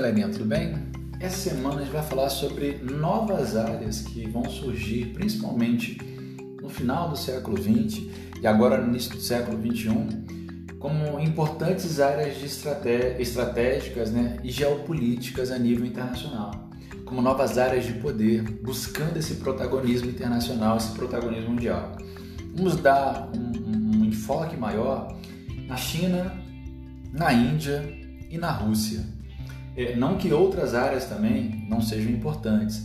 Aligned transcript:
galerinha, 0.00 0.28
tudo 0.28 0.44
bem? 0.44 0.76
Essa 1.18 1.50
semana 1.50 1.80
a 1.80 1.84
gente 1.84 1.92
vai 1.92 2.04
falar 2.04 2.30
sobre 2.30 2.78
novas 2.84 3.56
áreas 3.56 4.02
que 4.02 4.28
vão 4.28 4.48
surgir, 4.48 5.06
principalmente 5.06 5.98
no 6.62 6.68
final 6.68 7.08
do 7.08 7.16
século 7.16 7.60
XX 7.60 8.04
e 8.40 8.46
agora 8.46 8.80
no 8.80 8.90
início 8.90 9.10
do 9.10 9.20
século 9.20 9.58
XXI, 9.60 9.90
como 10.78 11.18
importantes 11.18 11.98
áreas 11.98 12.38
de 12.38 12.46
estratégicas 12.46 14.12
né, 14.12 14.36
e 14.44 14.52
geopolíticas 14.52 15.50
a 15.50 15.58
nível 15.58 15.84
internacional, 15.84 16.70
como 17.04 17.20
novas 17.20 17.58
áreas 17.58 17.84
de 17.84 17.94
poder, 17.94 18.42
buscando 18.62 19.16
esse 19.16 19.34
protagonismo 19.34 20.10
internacional, 20.10 20.76
esse 20.76 20.92
protagonismo 20.92 21.50
mundial. 21.50 21.96
Vamos 22.54 22.76
dar 22.76 23.28
um, 23.34 23.98
um, 23.98 24.04
enfoque 24.04 24.56
maior 24.56 25.18
na 25.66 25.76
China, 25.76 26.32
na 27.12 27.32
Índia 27.32 27.82
e 28.30 28.38
na 28.38 28.52
Rússia 28.52 29.17
é, 29.78 29.94
não 29.94 30.16
que 30.16 30.32
outras 30.32 30.74
áreas 30.74 31.04
também 31.04 31.64
não 31.68 31.80
sejam 31.80 32.10
importantes. 32.10 32.84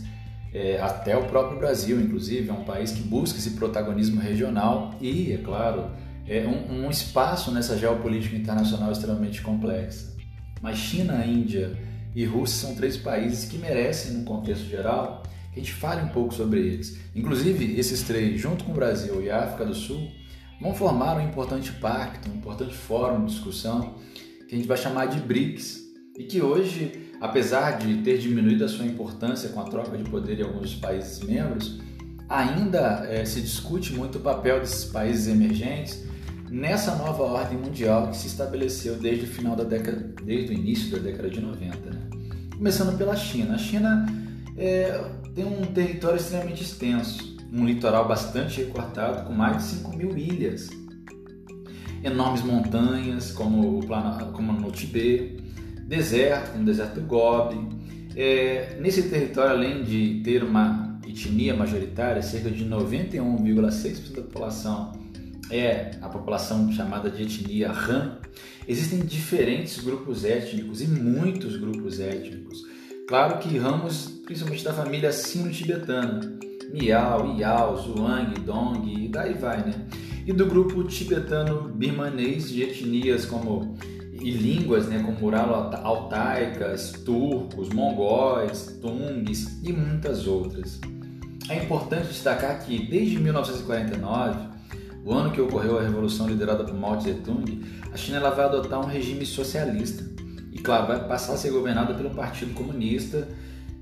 É, 0.52 0.80
até 0.80 1.16
o 1.16 1.24
próprio 1.24 1.58
Brasil, 1.58 2.00
inclusive, 2.00 2.48
é 2.48 2.52
um 2.52 2.62
país 2.62 2.92
que 2.92 3.02
busca 3.02 3.36
esse 3.36 3.50
protagonismo 3.50 4.20
regional 4.20 4.94
e, 5.00 5.32
é 5.32 5.38
claro, 5.38 5.90
é 6.28 6.46
um, 6.46 6.84
um 6.84 6.90
espaço 6.90 7.50
nessa 7.50 7.76
geopolítica 7.76 8.36
internacional 8.36 8.92
extremamente 8.92 9.42
complexa. 9.42 10.14
Mas 10.62 10.78
China, 10.78 11.26
Índia 11.26 11.76
e 12.14 12.24
Rússia 12.24 12.68
são 12.68 12.76
três 12.76 12.96
países 12.96 13.50
que 13.50 13.58
merecem, 13.58 14.12
no 14.12 14.24
contexto 14.24 14.64
geral, 14.64 15.24
que 15.52 15.58
a 15.58 15.62
gente 15.62 15.74
fale 15.74 16.02
um 16.02 16.08
pouco 16.10 16.32
sobre 16.32 16.60
eles. 16.60 16.96
Inclusive, 17.12 17.76
esses 17.76 18.02
três, 18.04 18.40
junto 18.40 18.62
com 18.62 18.70
o 18.70 18.74
Brasil 18.74 19.20
e 19.20 19.28
a 19.28 19.42
África 19.42 19.64
do 19.64 19.74
Sul, 19.74 20.08
vão 20.60 20.72
formar 20.72 21.16
um 21.16 21.28
importante 21.28 21.72
pacto, 21.72 22.30
um 22.30 22.36
importante 22.36 22.72
fórum 22.72 23.24
de 23.24 23.32
discussão 23.32 23.96
que 24.48 24.54
a 24.54 24.58
gente 24.58 24.68
vai 24.68 24.76
chamar 24.76 25.06
de 25.06 25.18
BRICS, 25.18 25.83
e 26.16 26.24
que 26.24 26.40
hoje, 26.40 27.10
apesar 27.20 27.78
de 27.78 28.02
ter 28.02 28.18
diminuído 28.18 28.64
a 28.64 28.68
sua 28.68 28.86
importância 28.86 29.48
com 29.48 29.60
a 29.60 29.64
troca 29.64 29.96
de 29.96 30.04
poder 30.04 30.38
em 30.40 30.44
alguns 30.44 30.74
países 30.74 31.20
membros, 31.20 31.80
ainda 32.28 33.06
é, 33.08 33.24
se 33.24 33.40
discute 33.40 33.92
muito 33.92 34.18
o 34.18 34.20
papel 34.20 34.60
desses 34.60 34.84
países 34.84 35.26
emergentes 35.28 36.04
nessa 36.50 36.94
nova 36.94 37.24
ordem 37.24 37.58
mundial 37.58 38.08
que 38.08 38.16
se 38.16 38.28
estabeleceu 38.28 38.96
desde 38.96 39.24
o 39.24 39.28
final 39.28 39.56
da 39.56 39.64
década, 39.64 40.14
desde 40.22 40.52
o 40.52 40.54
início 40.54 40.90
da 40.92 40.98
década 40.98 41.28
de 41.28 41.40
90. 41.40 41.90
Né? 41.90 42.00
Começando 42.56 42.96
pela 42.96 43.16
China. 43.16 43.54
A 43.54 43.58
China 43.58 44.06
é, 44.56 45.04
tem 45.34 45.44
um 45.44 45.62
território 45.62 46.16
extremamente 46.16 46.62
extenso, 46.62 47.36
um 47.52 47.66
litoral 47.66 48.06
bastante 48.06 48.62
recortado, 48.62 49.26
com 49.26 49.32
mais 49.32 49.56
de 49.56 49.62
5 49.64 49.96
mil 49.96 50.16
ilhas, 50.16 50.70
enormes 52.04 52.42
montanhas, 52.42 53.32
como, 53.32 53.80
como 54.32 54.52
no 54.52 54.70
Tibete, 54.70 55.43
deserto, 55.86 56.52
como 56.52 56.62
o 56.62 56.66
deserto 56.66 57.00
do 57.00 57.06
Gobi. 57.06 57.68
É, 58.16 58.76
nesse 58.80 59.08
território, 59.08 59.56
além 59.56 59.82
de 59.82 60.20
ter 60.24 60.42
uma 60.42 61.00
etnia 61.06 61.54
majoritária, 61.54 62.22
cerca 62.22 62.50
de 62.50 62.64
91,6% 62.64 64.14
da 64.14 64.22
população 64.22 65.04
é 65.50 65.90
a 66.00 66.08
população 66.08 66.72
chamada 66.72 67.10
de 67.10 67.22
etnia 67.22 67.70
Han, 67.70 68.18
existem 68.66 69.00
diferentes 69.00 69.82
grupos 69.82 70.24
étnicos 70.24 70.80
e 70.80 70.86
muitos 70.86 71.56
grupos 71.56 72.00
étnicos. 72.00 72.64
Claro 73.06 73.38
que 73.38 73.58
ramos, 73.58 74.22
principalmente 74.24 74.64
da 74.64 74.72
família 74.72 75.12
sino-tibetana, 75.12 76.38
Miao, 76.72 77.38
Yao, 77.38 77.76
Zhuang, 77.76 78.40
Dong 78.40 79.04
e 79.04 79.08
daí 79.08 79.34
vai, 79.34 79.58
né? 79.58 79.86
E 80.26 80.32
do 80.32 80.46
grupo 80.46 80.82
tibetano-birmanês 80.84 82.50
de 82.50 82.62
etnias 82.62 83.26
como 83.26 83.76
e 84.24 84.30
línguas 84.30 84.86
né, 84.86 85.02
como 85.04 85.20
mural-altaicas, 85.20 86.92
turcos, 87.04 87.68
mongóis, 87.68 88.78
tungues 88.80 89.58
e 89.62 89.70
muitas 89.70 90.26
outras. 90.26 90.80
É 91.50 91.62
importante 91.62 92.08
destacar 92.08 92.64
que 92.64 92.86
desde 92.86 93.18
1949, 93.18 94.48
o 95.04 95.12
ano 95.12 95.30
que 95.30 95.42
ocorreu 95.42 95.78
a 95.78 95.82
revolução 95.82 96.26
liderada 96.26 96.64
por 96.64 96.72
Mao 96.72 96.96
Tse-tung, 96.96 97.62
a 97.92 97.96
China 97.98 98.18
vai 98.30 98.46
adotar 98.46 98.80
um 98.80 98.86
regime 98.86 99.26
socialista 99.26 100.02
e, 100.50 100.58
claro, 100.58 100.86
vai 100.86 101.06
passar 101.06 101.34
a 101.34 101.36
ser 101.36 101.50
governada 101.50 101.92
pelo 101.92 102.08
Partido 102.08 102.54
Comunista 102.54 103.28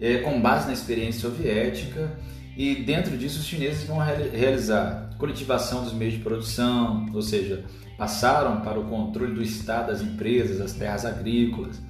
é, 0.01 0.19
com 0.19 0.41
base 0.41 0.67
na 0.67 0.73
experiência 0.73 1.21
soviética 1.21 2.19
e 2.57 2.75
dentro 2.75 3.17
disso 3.17 3.39
os 3.39 3.47
chineses 3.47 3.85
vão 3.85 3.99
realizar 3.99 5.11
coletivação 5.19 5.85
dos 5.85 5.93
meios 5.93 6.15
de 6.15 6.21
produção, 6.21 7.07
ou 7.15 7.23
seja, 7.23 7.65
passaram 7.97 8.61
para 8.61 8.79
o 8.79 8.85
controle 8.85 9.35
do 9.35 9.43
Estado 9.43 9.89
das 9.89 10.03
empresas, 10.03 10.59
das 10.59 10.73
terras 10.73 11.05
agrícolas. 11.05 11.81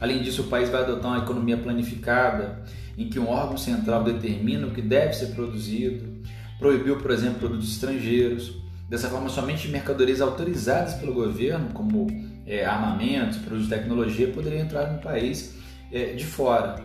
Além 0.00 0.22
disso, 0.22 0.42
o 0.42 0.46
país 0.46 0.68
vai 0.68 0.82
adotar 0.82 1.12
uma 1.12 1.22
economia 1.22 1.58
planificada, 1.58 2.62
em 2.96 3.08
que 3.08 3.18
um 3.18 3.28
órgão 3.28 3.56
central 3.56 4.02
determina 4.02 4.66
o 4.66 4.70
que 4.70 4.80
deve 4.80 5.12
ser 5.12 5.34
produzido, 5.34 6.22
proibiu, 6.58 6.96
por 6.98 7.10
exemplo, 7.10 7.40
produtos 7.40 7.72
estrangeiros. 7.72 8.60
Dessa 8.88 9.08
forma, 9.08 9.28
somente 9.28 9.68
mercadorias 9.68 10.20
autorizadas 10.20 10.94
pelo 10.94 11.12
governo, 11.12 11.68
como 11.72 12.06
é, 12.46 12.64
armamentos, 12.64 13.38
produtos 13.38 13.68
de 13.68 13.74
tecnologia, 13.74 14.28
poderiam 14.28 14.62
entrar 14.62 14.90
no 14.92 15.00
país 15.00 15.54
é, 15.92 16.14
de 16.14 16.24
fora. 16.24 16.84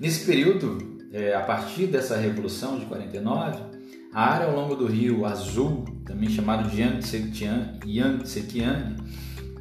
Nesse 0.00 0.24
período, 0.24 0.98
é, 1.12 1.34
a 1.34 1.40
partir 1.40 1.86
dessa 1.86 2.16
revolução 2.16 2.78
de 2.78 2.86
49, 2.86 3.77
a 4.18 4.32
área 4.32 4.46
ao 4.48 4.52
longo 4.52 4.74
do 4.74 4.84
rio 4.84 5.24
Azul, 5.24 5.84
também 6.04 6.28
chamado 6.28 6.68
de 6.68 6.82
Yangtze-Kiang, 6.82 7.78
Yangtze 7.86 8.44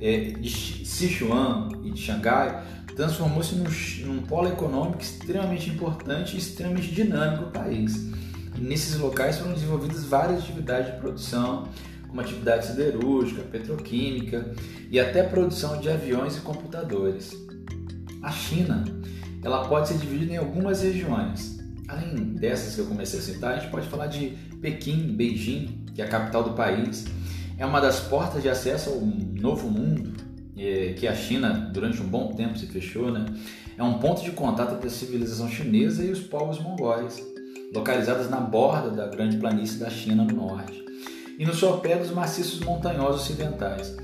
é, 0.02 0.32
de 0.32 0.50
Sichuan 0.84 1.70
e 1.84 1.92
de 1.92 2.02
Xangai, 2.02 2.66
transformou-se 2.96 3.54
num, 3.54 3.66
num 4.08 4.24
polo 4.24 4.48
econômico 4.48 5.00
extremamente 5.00 5.70
importante 5.70 6.36
e 6.36 6.40
extremamente 6.40 6.92
dinâmico 6.92 7.46
do 7.46 7.52
país. 7.52 8.08
E 8.58 8.60
nesses 8.60 8.98
locais 8.98 9.38
foram 9.38 9.54
desenvolvidas 9.54 10.04
várias 10.06 10.40
atividades 10.40 10.92
de 10.92 11.00
produção, 11.02 11.70
como 12.08 12.20
atividade 12.20 12.66
siderúrgica, 12.66 13.44
petroquímica 13.44 14.56
e 14.90 15.00
até 15.00 15.22
produção 15.22 15.80
de 15.80 15.88
aviões 15.88 16.36
e 16.36 16.42
computadores. 16.42 17.32
A 18.24 18.32
China 18.32 18.86
ela 19.44 19.68
pode 19.68 19.90
ser 19.90 20.00
dividida 20.00 20.34
em 20.34 20.38
algumas 20.38 20.82
regiões. 20.82 21.58
Além 21.88 22.34
dessas 22.34 22.76
que 22.76 22.82
eu 22.82 22.86
comecei 22.86 23.20
a 23.20 23.22
citar, 23.22 23.54
a 23.54 23.60
gente 23.60 23.72
pode 23.72 23.88
falar 23.88 24.08
de 24.08 24.38
Pequim, 24.62 25.16
Beijing, 25.16 25.86
que 25.94 26.02
é 26.02 26.06
a 26.06 26.08
capital 26.08 26.44
do 26.44 26.52
país. 26.52 27.06
É 27.58 27.66
uma 27.66 27.80
das 27.80 28.00
portas 28.02 28.42
de 28.42 28.50
acesso 28.50 28.92
ao 28.92 29.02
novo 29.02 29.70
mundo, 29.70 30.14
é, 30.58 30.94
que 30.94 31.08
a 31.08 31.16
China 31.16 31.70
durante 31.74 32.02
um 32.02 32.08
bom 32.08 32.34
tempo 32.34 32.58
se 32.58 32.68
fechou, 32.68 33.12
né? 33.12 33.26
É 33.78 33.84
um 33.84 34.00
ponto 34.00 34.24
de 34.24 34.32
contato 34.32 34.76
entre 34.76 34.88
a 34.88 34.92
civilização 34.92 35.50
chinesa 35.50 36.04
e 36.04 36.12
os 36.12 36.20
povos 36.22 36.60
mongóis, 36.60 37.24
localizadas 37.74 38.30
na 38.30 38.40
borda 38.40 38.90
da 38.90 39.08
grande 39.08 39.38
planície 39.38 39.80
da 39.80 39.90
China 39.90 40.24
no 40.24 40.36
norte 40.36 40.84
e 41.38 41.46
no 41.46 41.54
sopé 41.54 41.96
dos 41.96 42.10
maciços 42.10 42.60
montanhosos 42.62 43.22
ocidentais. 43.22 43.96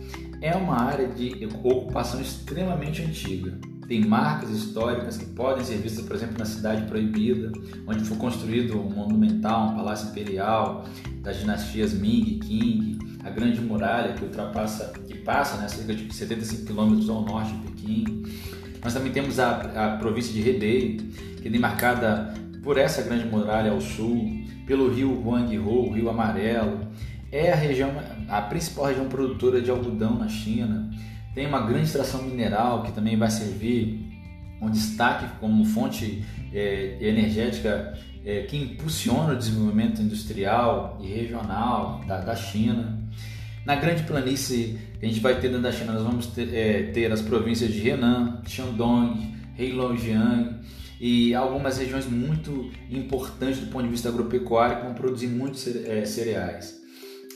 É 0.42 0.56
uma 0.56 0.80
área 0.80 1.08
de 1.08 1.48
ocupação 1.64 2.22
extremamente 2.22 3.02
antiga, 3.02 3.58
tem 3.88 4.06
marcas 4.06 4.50
históricas 4.50 5.18
que 5.18 5.26
podem 5.26 5.64
ser 5.64 5.78
vistas, 5.78 6.06
por 6.06 6.16
exemplo, 6.16 6.38
na 6.38 6.46
Cidade 6.46 6.86
Proibida, 6.88 7.52
onde 7.86 8.04
foi 8.06 8.18
construído 8.18 8.80
um 8.80 8.90
monumental, 8.90 9.70
um 9.70 9.76
palácio 9.76 10.10
imperial 10.10 10.86
das 11.22 11.38
dinastias 11.38 11.94
Ming 11.94 12.22
e 12.22 12.40
Qing, 12.40 13.00
a 13.24 13.30
Grande 13.30 13.62
Muralha 13.62 14.14
que 14.14 14.24
ultrapassa, 14.24 14.94
que 15.08 15.18
passa 15.20 15.58
né, 15.58 15.68
cerca 15.68 15.94
de 15.94 16.14
75 16.14 16.66
quilômetros 16.66 17.10
ao 17.10 17.22
norte 17.22 17.54
de 17.54 17.68
Pequim. 17.68 18.24
Nós 18.84 18.94
também 18.94 19.12
temos 19.12 19.40
a, 19.40 19.94
a 19.94 19.98
província 19.98 20.34
de 20.34 20.48
Hebei, 20.48 20.98
que 21.42 21.48
é 21.48 21.52
demarcada 21.52 22.34
por 22.64 22.78
essa 22.78 23.02
Grande 23.02 23.26
Muralha 23.26 23.72
ao 23.72 23.82
sul, 23.82 24.44
pelo 24.66 24.94
rio 24.94 25.22
Huanghe, 25.22 25.58
o 25.60 25.92
Rio 25.92 26.10
Amarelo. 26.10 26.88
É 27.32 27.52
a 27.52 27.56
região, 27.56 27.92
a 28.30 28.42
principal 28.42 28.86
região 28.86 29.08
produtora 29.08 29.62
de 29.62 29.70
algodão 29.70 30.18
na 30.18 30.28
China 30.28 30.90
tem 31.34 31.48
uma 31.48 31.62
grande 31.62 31.86
extração 31.86 32.22
mineral 32.24 32.84
que 32.84 32.92
também 32.92 33.18
vai 33.18 33.30
servir 33.30 34.00
um 34.62 34.70
destaque 34.70 35.26
como 35.40 35.66
fonte 35.66 36.24
é, 36.54 36.98
energética 37.02 37.98
é, 38.26 38.44
que 38.44 38.56
impulsiona 38.56 39.34
o 39.34 39.36
desenvolvimento 39.36 40.02
industrial 40.02 40.98
e 41.02 41.08
regional 41.08 42.02
da, 42.08 42.20
da, 42.20 42.36
China. 42.36 42.98
Na 43.66 43.76
grande 43.76 44.04
planície 44.04 44.78
que 45.00 45.06
a 45.06 45.10
gente 45.10 45.20
vai 45.20 45.36
ter 45.36 45.50
dentro 45.50 45.64
da 45.64 45.72
China, 45.72 45.94
nós 45.94 46.04
vamos 46.04 46.28
ter, 46.28 46.54
é, 46.54 46.84
ter 46.84 47.12
as 47.12 47.22
províncias 47.22 47.74
de 47.74 47.90
Henan, 47.90 48.42
Shandong, 48.46 49.36
Heilongjiang 49.58 50.62
e 51.00 51.36
algumas 51.36 51.78
regiões 51.78 52.06
muito 52.06 52.72
importantes 52.90 53.60
do 53.60 53.68
ponto 53.68 53.84
de 53.84 53.90
vista 53.90 54.08
agropecuário 54.08 54.78
que 54.78 54.84
vão 54.84 54.94
produzir 54.94 55.28
muitos 55.28 55.62
cereais. 55.62 56.83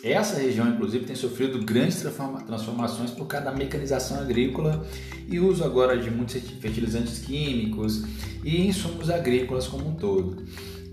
Essa 0.03 0.39
região, 0.39 0.67
inclusive, 0.69 1.05
tem 1.05 1.15
sofrido 1.15 1.63
grandes 1.63 2.01
transformações 2.45 3.11
por 3.11 3.25
causa 3.25 3.45
da 3.45 3.51
mecanização 3.51 4.19
agrícola 4.19 4.85
e 5.27 5.39
uso 5.39 5.63
agora 5.63 5.97
de 5.97 6.09
muitos 6.11 6.35
fertilizantes 6.61 7.19
químicos 7.19 8.03
e 8.43 8.67
insumos 8.67 9.09
agrícolas 9.09 9.67
como 9.67 9.89
um 9.89 9.95
todo. 9.95 10.43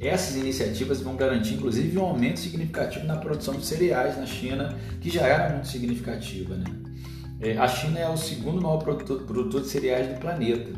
Essas 0.01 0.37
iniciativas 0.37 1.01
vão 1.01 1.17
garantir, 1.17 1.55
inclusive, 1.55 1.97
um 1.99 2.05
aumento 2.05 2.41
significativo 2.41 3.07
na 3.07 3.17
produção 3.17 3.55
de 3.55 3.65
cereais 3.65 4.19
na 4.19 4.27
China, 4.27 4.77
que 5.01 5.09
já 5.09 5.23
era 5.23 5.53
muito 5.53 5.69
significativa. 5.69 6.57
Né? 6.57 6.65
É, 7.41 7.57
a 7.57 7.69
China 7.69 7.99
é 7.99 8.09
o 8.09 8.17
segundo 8.17 8.61
maior 8.61 8.79
produtor, 8.79 9.63
de 9.63 9.69
cereais 9.69 10.09
do 10.09 10.21
planeta, 10.21 10.73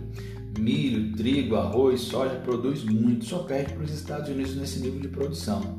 milho, 0.58 1.16
trigo, 1.16 1.56
arroz, 1.56 2.02
soja, 2.02 2.36
produz 2.36 2.84
muito, 2.84 3.24
só 3.24 3.40
perde 3.40 3.72
para 3.72 3.84
os 3.84 3.92
Estados 3.92 4.28
Unidos 4.28 4.56
nesse 4.56 4.80
nível 4.80 5.00
de 5.00 5.08
produção. 5.08 5.78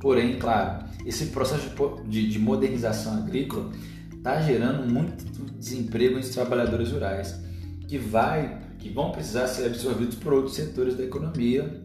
Porém, 0.00 0.38
claro, 0.38 0.84
esse 1.04 1.26
processo 1.26 1.70
de, 2.06 2.28
de 2.28 2.38
modernização 2.38 3.16
agrícola 3.18 3.70
está 4.16 4.40
gerando 4.40 4.88
muito 4.90 5.24
desemprego 5.58 6.16
entre 6.16 6.28
os 6.28 6.34
trabalhadores 6.34 6.92
rurais, 6.92 7.40
que, 7.86 7.98
vai, 7.98 8.58
que 8.78 8.90
vão 8.90 9.10
precisar 9.10 9.46
ser 9.46 9.66
absorvidos 9.66 10.16
por 10.16 10.32
outros 10.32 10.54
setores 10.54 10.96
da 10.96 11.04
economia 11.04 11.82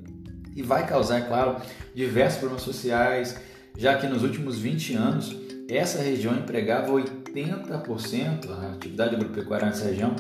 e 0.56 0.62
vai 0.62 0.86
causar, 0.86 1.19
é 1.19 1.21
claro, 1.21 1.57
diversos 1.95 2.39
problemas 2.39 2.63
sociais, 2.63 3.39
já 3.77 3.98
que 3.98 4.07
nos 4.07 4.24
últimos 4.24 4.59
20 4.59 4.94
anos 4.95 5.36
essa 5.68 6.01
região 6.01 6.36
empregava 6.36 6.92
80%, 6.92 8.50
a 8.50 8.74
atividade 8.74 9.16
agropecuária 9.16 9.68
nessa 9.68 9.86
região, 9.86 10.16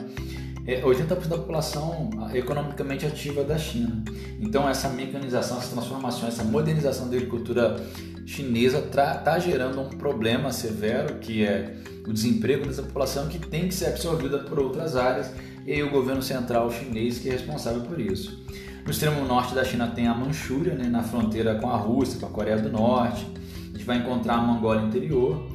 80% 0.65 1.27
da 1.27 1.37
população 1.37 2.09
economicamente 2.33 3.05
ativa 3.05 3.43
da 3.43 3.57
China. 3.57 4.03
Então 4.39 4.67
essa 4.67 4.89
mecanização, 4.89 5.57
essa 5.57 5.71
transformação, 5.71 6.27
essa 6.27 6.43
modernização 6.43 7.09
da 7.09 7.15
agricultura 7.15 7.75
chinesa 8.25 8.79
está 8.79 9.37
gerando 9.39 9.81
um 9.81 9.89
problema 9.89 10.51
severo 10.51 11.15
que 11.15 11.43
é 11.43 11.75
o 12.07 12.13
desemprego 12.13 12.65
dessa 12.65 12.81
população 12.83 13.27
que 13.27 13.39
tem 13.39 13.67
que 13.67 13.73
ser 13.73 13.87
absorvida 13.87 14.39
por 14.39 14.59
outras 14.59 14.95
áreas 14.95 15.29
e 15.65 15.81
o 15.81 15.89
governo 15.89 16.21
central 16.21 16.71
chinês 16.71 17.19
que 17.19 17.29
é 17.29 17.33
responsável 17.33 17.81
por 17.81 17.99
isso. 17.99 18.43
No 18.85 18.91
extremo 18.91 19.25
norte 19.25 19.55
da 19.55 19.63
China 19.63 19.87
tem 19.87 20.07
a 20.07 20.13
Manchúria, 20.13 20.75
né, 20.75 20.87
na 20.89 21.01
fronteira 21.03 21.55
com 21.55 21.69
a 21.69 21.77
Rússia, 21.77 22.19
com 22.19 22.25
a 22.25 22.29
Coreia 22.29 22.57
do 22.57 22.69
Norte. 22.69 23.25
A 23.73 23.77
gente 23.77 23.85
vai 23.85 23.97
encontrar 23.97 24.35
a 24.35 24.41
Mongólia 24.41 24.85
interior. 24.85 25.47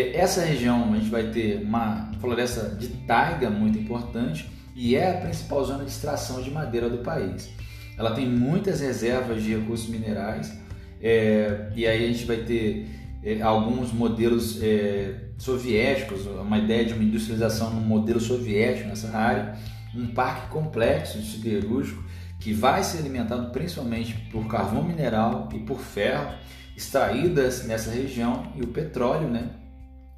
Essa 0.00 0.42
região 0.42 0.92
a 0.92 0.96
gente 0.96 1.10
vai 1.10 1.30
ter 1.30 1.62
uma 1.62 2.10
floresta 2.20 2.70
de 2.70 2.88
taiga 2.88 3.48
muito 3.48 3.78
importante 3.78 4.50
e 4.74 4.96
é 4.96 5.10
a 5.10 5.20
principal 5.20 5.64
zona 5.64 5.84
de 5.84 5.90
extração 5.90 6.42
de 6.42 6.50
madeira 6.50 6.90
do 6.90 6.98
país. 6.98 7.48
Ela 7.96 8.10
tem 8.12 8.28
muitas 8.28 8.80
reservas 8.80 9.42
de 9.42 9.54
recursos 9.54 9.88
minerais 9.88 10.52
é, 11.00 11.70
e 11.76 11.86
aí 11.86 12.04
a 12.04 12.08
gente 12.08 12.24
vai 12.24 12.38
ter 12.38 12.88
é, 13.22 13.40
alguns 13.40 13.92
modelos 13.92 14.60
é, 14.60 15.28
soviéticos, 15.38 16.26
uma 16.26 16.58
ideia 16.58 16.84
de 16.84 16.92
uma 16.92 17.04
industrialização 17.04 17.70
no 17.70 17.80
modelo 17.80 18.20
soviético 18.20 18.88
nessa 18.88 19.16
área, 19.16 19.54
um 19.94 20.08
parque 20.08 20.48
complexo 20.48 21.18
de 21.18 21.26
siderúrgico 21.30 22.02
que 22.40 22.52
vai 22.52 22.82
ser 22.82 22.98
alimentado 22.98 23.52
principalmente 23.52 24.12
por 24.32 24.46
carvão 24.48 24.82
mineral 24.82 25.48
e 25.54 25.60
por 25.60 25.78
ferro 25.78 26.34
extraídas 26.76 27.64
nessa 27.64 27.92
região 27.92 28.52
e 28.56 28.62
o 28.62 28.66
petróleo, 28.66 29.28
né, 29.28 29.50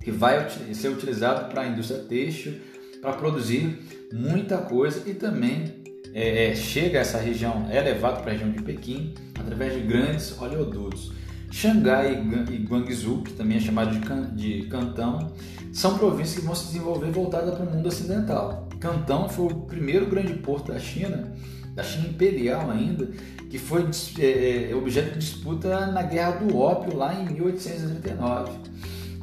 que 0.01 0.11
vai 0.11 0.49
ser 0.73 0.89
utilizado 0.89 1.49
para 1.51 1.63
a 1.63 1.67
indústria 1.67 2.01
têxtil, 2.01 2.55
para 3.01 3.13
produzir 3.13 3.79
muita 4.13 4.59
coisa 4.59 5.03
e 5.09 5.15
também 5.15 5.83
é, 6.15 6.51
é, 6.51 6.55
chega 6.55 6.99
a 6.99 7.03
essa 7.03 7.19
região, 7.19 7.69
é 7.71 7.81
levado 7.81 8.23
para 8.23 8.31
a 8.31 8.33
região 8.33 8.51
de 8.51 8.63
Pequim 8.63 9.15
através 9.39 9.75
de 9.75 9.81
grandes 9.81 10.41
oleodutos. 10.41 11.13
Xangai 11.51 12.15
e 12.51 12.57
Guangzhou, 12.57 13.23
que 13.23 13.33
também 13.33 13.57
é 13.57 13.61
chamado 13.61 13.93
de, 13.93 14.01
can, 14.01 14.35
de 14.35 14.63
Cantão, 14.65 15.33
são 15.73 15.97
províncias 15.97 16.41
que 16.41 16.45
vão 16.45 16.55
se 16.55 16.67
desenvolver 16.67 17.11
voltadas 17.11 17.55
para 17.55 17.65
o 17.65 17.71
mundo 17.71 17.87
ocidental. 17.87 18.69
Cantão 18.81 19.29
foi 19.29 19.47
o 19.47 19.55
primeiro 19.61 20.07
grande 20.07 20.35
porto 20.35 20.73
da 20.73 20.79
China 20.79 21.33
da 21.77 21.83
China 21.83 22.09
Imperial 22.09 22.71
ainda, 22.71 23.07
que 23.51 23.59
foi 23.59 23.87
é, 24.19 24.71
é, 24.71 24.75
objeto 24.75 25.13
de 25.13 25.19
disputa 25.19 25.87
na 25.89 26.03
Guerra 26.03 26.39
do 26.39 26.57
Ópio 26.57 26.97
lá 26.97 27.15
em 27.15 27.27
1839. 27.27 28.51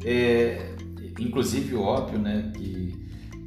É, 0.04 0.74
inclusive 1.18 1.74
o 1.74 1.82
ópio, 1.82 2.18
né, 2.18 2.52
que 2.54 2.94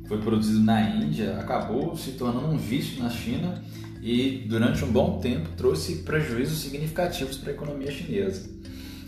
foi 0.08 0.20
produzido 0.20 0.60
na 0.60 0.82
Índia, 0.82 1.38
acabou 1.38 1.96
se 1.96 2.12
tornando 2.12 2.48
um 2.48 2.58
vício 2.58 3.02
na 3.02 3.10
China 3.10 3.62
e 4.02 4.46
durante 4.48 4.84
um 4.84 4.92
bom 4.92 5.20
tempo 5.20 5.50
trouxe 5.58 5.98
prejuízos 5.98 6.60
significativos 6.60 7.38
para 7.38 7.52
a 7.52 7.54
economia 7.54 7.92
chinesa. 7.92 8.50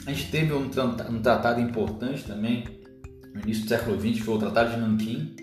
A 0.06 0.12
gente 0.12 0.30
teve 0.30 0.54
um, 0.54 0.70
um 1.10 1.22
tratado 1.22 1.62
importante 1.62 2.24
também 2.24 2.66
no 3.34 3.42
início 3.42 3.64
do 3.64 3.70
século 3.70 4.00
XX, 4.00 4.20
foi 4.24 4.36
o 4.36 4.40
Tratado 4.40 4.72
de 4.74 4.80
Nanquim, 4.80 5.36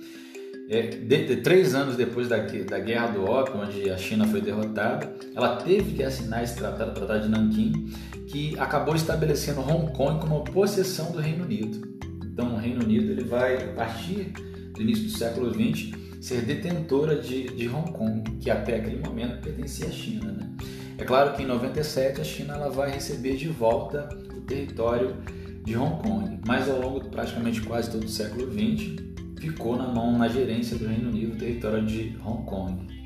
é, 0.69 0.83
de, 0.83 1.27
de, 1.27 1.37
três 1.37 1.75
anos 1.75 1.97
depois 1.97 2.29
da, 2.29 2.39
da 2.39 2.79
Guerra 2.81 3.09
do 3.09 3.25
Ópio, 3.25 3.61
onde 3.61 3.89
a 3.89 3.97
China 3.97 4.27
foi 4.27 4.41
derrotada, 4.41 5.15
ela 5.35 5.57
teve 5.57 5.93
que 5.93 6.03
assinar 6.03 6.43
esse 6.43 6.57
tratado, 6.57 6.91
o 6.91 6.95
Tratado 6.95 7.23
de 7.23 7.29
Nanquim, 7.29 7.93
que 8.27 8.59
acabou 8.59 8.95
estabelecendo 8.95 9.61
Hong 9.61 9.93
Kong 9.93 10.21
como 10.21 10.43
possessão 10.43 11.13
do 11.13 11.19
Reino 11.21 11.45
Unido. 11.45 11.97
Então, 12.25 12.55
o 12.55 12.57
Reino 12.59 12.83
Unido 12.83 13.13
ele 13.13 13.25
vai, 13.25 13.57
a 13.57 13.73
partir 13.73 14.33
do 14.75 14.83
início 14.83 15.05
do 15.05 15.11
século 15.11 15.53
XX, 15.53 15.93
ser 16.21 16.43
detentora 16.43 17.17
de, 17.17 17.45
de 17.49 17.69
Hong 17.69 17.91
Kong, 17.93 18.31
que 18.39 18.51
até 18.51 18.77
aquele 18.77 18.99
momento 18.99 19.41
pertencia 19.41 19.87
à 19.87 19.91
China. 19.91 20.33
Né? 20.33 20.51
É 20.99 21.05
claro 21.05 21.35
que 21.35 21.43
em 21.43 21.47
97 21.47 22.21
a 22.21 22.25
China 22.25 22.55
ela 22.55 22.69
vai 22.69 22.91
receber 22.91 23.37
de 23.37 23.49
volta 23.49 24.09
o 24.37 24.41
território 24.41 25.17
de 25.65 25.77
Hong 25.77 26.03
Kong, 26.03 26.41
mas 26.47 26.69
ao 26.69 26.81
longo 26.81 27.01
de 27.01 27.09
praticamente 27.09 27.61
quase 27.63 27.91
todo 27.91 28.05
o 28.05 28.09
século 28.09 28.51
XX 28.53 28.97
ficou 29.39 29.77
na 29.77 29.87
mão, 29.89 30.17
na 30.17 30.29
gerência 30.29 30.77
do 30.77 30.87
Reino 30.87 31.11
Unido, 31.11 31.35
o 31.35 31.39
território 31.39 31.85
de 31.85 32.17
Hong 32.25 32.45
Kong. 32.45 33.06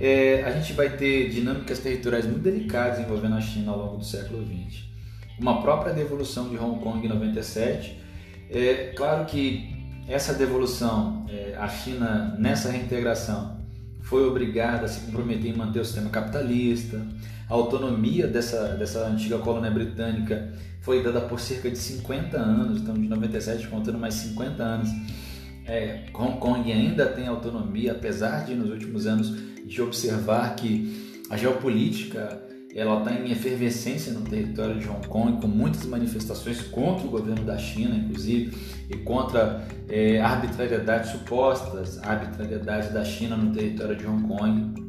É, 0.00 0.44
a 0.44 0.50
gente 0.52 0.72
vai 0.72 0.96
ter 0.96 1.28
dinâmicas 1.30 1.80
territoriais 1.80 2.24
muito 2.24 2.40
delicadas 2.40 3.00
envolvendo 3.00 3.34
a 3.34 3.40
China 3.40 3.72
ao 3.72 3.78
longo 3.78 3.96
do 3.98 4.04
século 4.04 4.44
XX. 4.44 4.84
Uma 5.38 5.60
própria 5.60 5.92
devolução 5.92 6.48
de 6.48 6.56
Hong 6.56 6.80
Kong 6.80 7.04
em 7.04 7.08
97. 7.08 8.00
É 8.50 8.92
claro 8.96 9.24
que 9.26 9.76
essa 10.08 10.32
devolução, 10.34 11.26
é, 11.28 11.56
a 11.58 11.68
China 11.68 12.36
nessa 12.38 12.70
reintegração 12.70 13.58
foi 14.00 14.26
obrigada 14.26 14.84
a 14.84 14.88
se 14.88 15.00
comprometer 15.06 15.50
em 15.50 15.56
manter 15.56 15.80
o 15.80 15.84
sistema 15.84 16.10
capitalista. 16.10 17.00
A 17.48 17.54
autonomia 17.54 18.26
dessa, 18.26 18.68
dessa 18.76 19.06
antiga 19.06 19.38
colônia 19.38 19.70
britânica 19.70 20.52
foi 20.80 21.02
dada 21.02 21.20
por 21.20 21.40
cerca 21.40 21.70
de 21.70 21.76
50 21.76 22.38
anos, 22.38 22.80
então 22.80 22.94
de 22.94 23.08
97 23.08 23.66
contando 23.68 23.98
mais 23.98 24.14
50 24.14 24.62
anos 24.62 24.88
é, 25.68 26.04
Hong 26.14 26.38
Kong 26.38 26.72
ainda 26.72 27.06
tem 27.06 27.28
autonomia, 27.28 27.92
apesar 27.92 28.46
de 28.46 28.54
nos 28.54 28.70
últimos 28.70 29.06
anos 29.06 29.36
de 29.68 29.82
observar 29.82 30.56
que 30.56 31.20
a 31.30 31.36
geopolítica 31.36 32.42
ela 32.74 32.98
está 32.98 33.12
em 33.12 33.30
efervescência 33.30 34.12
no 34.12 34.22
território 34.22 34.78
de 34.78 34.88
Hong 34.88 35.06
Kong, 35.08 35.40
com 35.40 35.48
muitas 35.48 35.84
manifestações 35.84 36.60
contra 36.62 37.06
o 37.06 37.10
governo 37.10 37.44
da 37.44 37.58
China, 37.58 37.94
inclusive, 37.94 38.56
e 38.88 38.96
contra 38.98 39.66
é, 39.88 40.20
arbitrariedades 40.20 41.10
supostas, 41.10 41.98
arbitrariedade 41.98 42.92
da 42.92 43.04
China 43.04 43.36
no 43.36 43.52
território 43.52 43.96
de 43.96 44.06
Hong 44.06 44.26
Kong. 44.26 44.88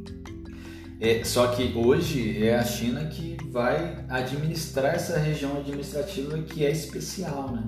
É, 1.02 1.24
só 1.24 1.48
que 1.48 1.74
hoje 1.76 2.44
é 2.44 2.56
a 2.56 2.64
China 2.64 3.06
que 3.06 3.38
vai 3.50 4.06
administrar 4.10 4.94
essa 4.94 5.18
região 5.18 5.58
administrativa 5.58 6.38
que 6.40 6.66
é 6.66 6.72
especial, 6.72 7.52
né? 7.52 7.66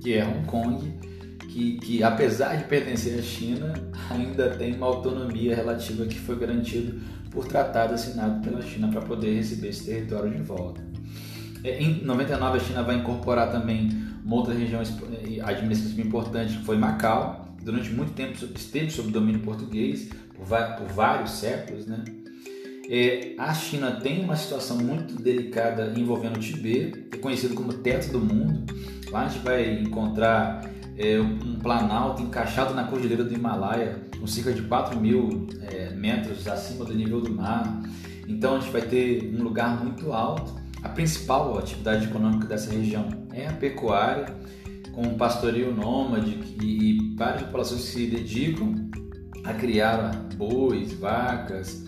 que 0.00 0.14
é 0.14 0.24
Hong 0.24 0.46
Kong 0.46 1.07
que, 1.48 1.78
que, 1.78 2.02
apesar 2.02 2.56
de 2.56 2.64
pertencer 2.64 3.18
à 3.18 3.22
China, 3.22 3.72
ainda 4.10 4.50
tem 4.50 4.74
uma 4.74 4.86
autonomia 4.86 5.56
relativa 5.56 6.04
que 6.06 6.18
foi 6.18 6.38
garantida 6.38 6.94
por 7.30 7.46
tratado 7.46 7.94
assinado 7.94 8.40
pela 8.42 8.62
China 8.62 8.88
para 8.88 9.00
poder 9.00 9.34
receber 9.34 9.68
esse 9.68 9.84
território 9.84 10.30
de 10.30 10.42
volta. 10.42 10.80
É, 11.64 11.82
em 11.82 12.04
99 12.04 12.58
a 12.58 12.60
China 12.60 12.82
vai 12.82 12.96
incorporar 12.96 13.50
também 13.50 13.90
uma 14.24 14.36
outra 14.36 14.54
região 14.54 14.80
administrativa 15.42 16.06
importante 16.06 16.58
que 16.58 16.64
foi 16.64 16.76
Macau. 16.76 17.56
Durante 17.62 17.90
muito 17.90 18.12
tempo 18.12 18.38
esteve 18.54 18.90
sob 18.90 19.10
domínio 19.10 19.40
português 19.40 20.08
por, 20.34 20.46
por 20.46 20.86
vários 20.94 21.32
séculos, 21.32 21.86
né? 21.86 22.04
É, 22.90 23.34
a 23.36 23.52
China 23.52 24.00
tem 24.00 24.24
uma 24.24 24.36
situação 24.36 24.78
muito 24.78 25.14
delicada 25.20 25.92
envolvendo 25.94 26.36
o 26.36 26.40
Tibete, 26.40 27.06
é 27.12 27.16
conhecido 27.18 27.54
como 27.54 27.72
teto 27.74 28.10
do 28.12 28.18
mundo. 28.18 28.64
Lá 29.10 29.26
a 29.26 29.28
gente 29.28 29.44
vai 29.44 29.80
encontrar 29.80 30.62
é, 30.98 31.20
um 31.20 31.58
planalto 31.60 32.20
encaixado 32.20 32.74
na 32.74 32.84
cordilheira 32.84 33.22
do 33.22 33.32
Himalaia, 33.32 34.02
com 34.18 34.26
cerca 34.26 34.52
de 34.52 34.62
4 34.62 34.98
mil 34.98 35.46
é, 35.62 35.90
metros 35.90 36.46
acima 36.48 36.84
do 36.84 36.92
nível 36.92 37.20
do 37.20 37.30
mar. 37.30 37.80
Então 38.26 38.56
a 38.56 38.60
gente 38.60 38.72
vai 38.72 38.82
ter 38.82 39.32
um 39.34 39.42
lugar 39.42 39.82
muito 39.82 40.12
alto. 40.12 40.54
A 40.82 40.88
principal 40.88 41.56
atividade 41.56 42.06
econômica 42.06 42.46
dessa 42.46 42.70
região 42.72 43.08
é 43.32 43.46
a 43.46 43.52
pecuária, 43.52 44.26
com 44.92 45.16
pastoreio 45.16 45.72
nômade 45.72 46.30
e, 46.60 47.14
várias 47.16 47.42
populações 47.42 47.82
se 47.82 48.06
dedicam 48.06 48.90
a 49.44 49.54
criar 49.54 50.10
bois, 50.36 50.92
vacas. 50.94 51.84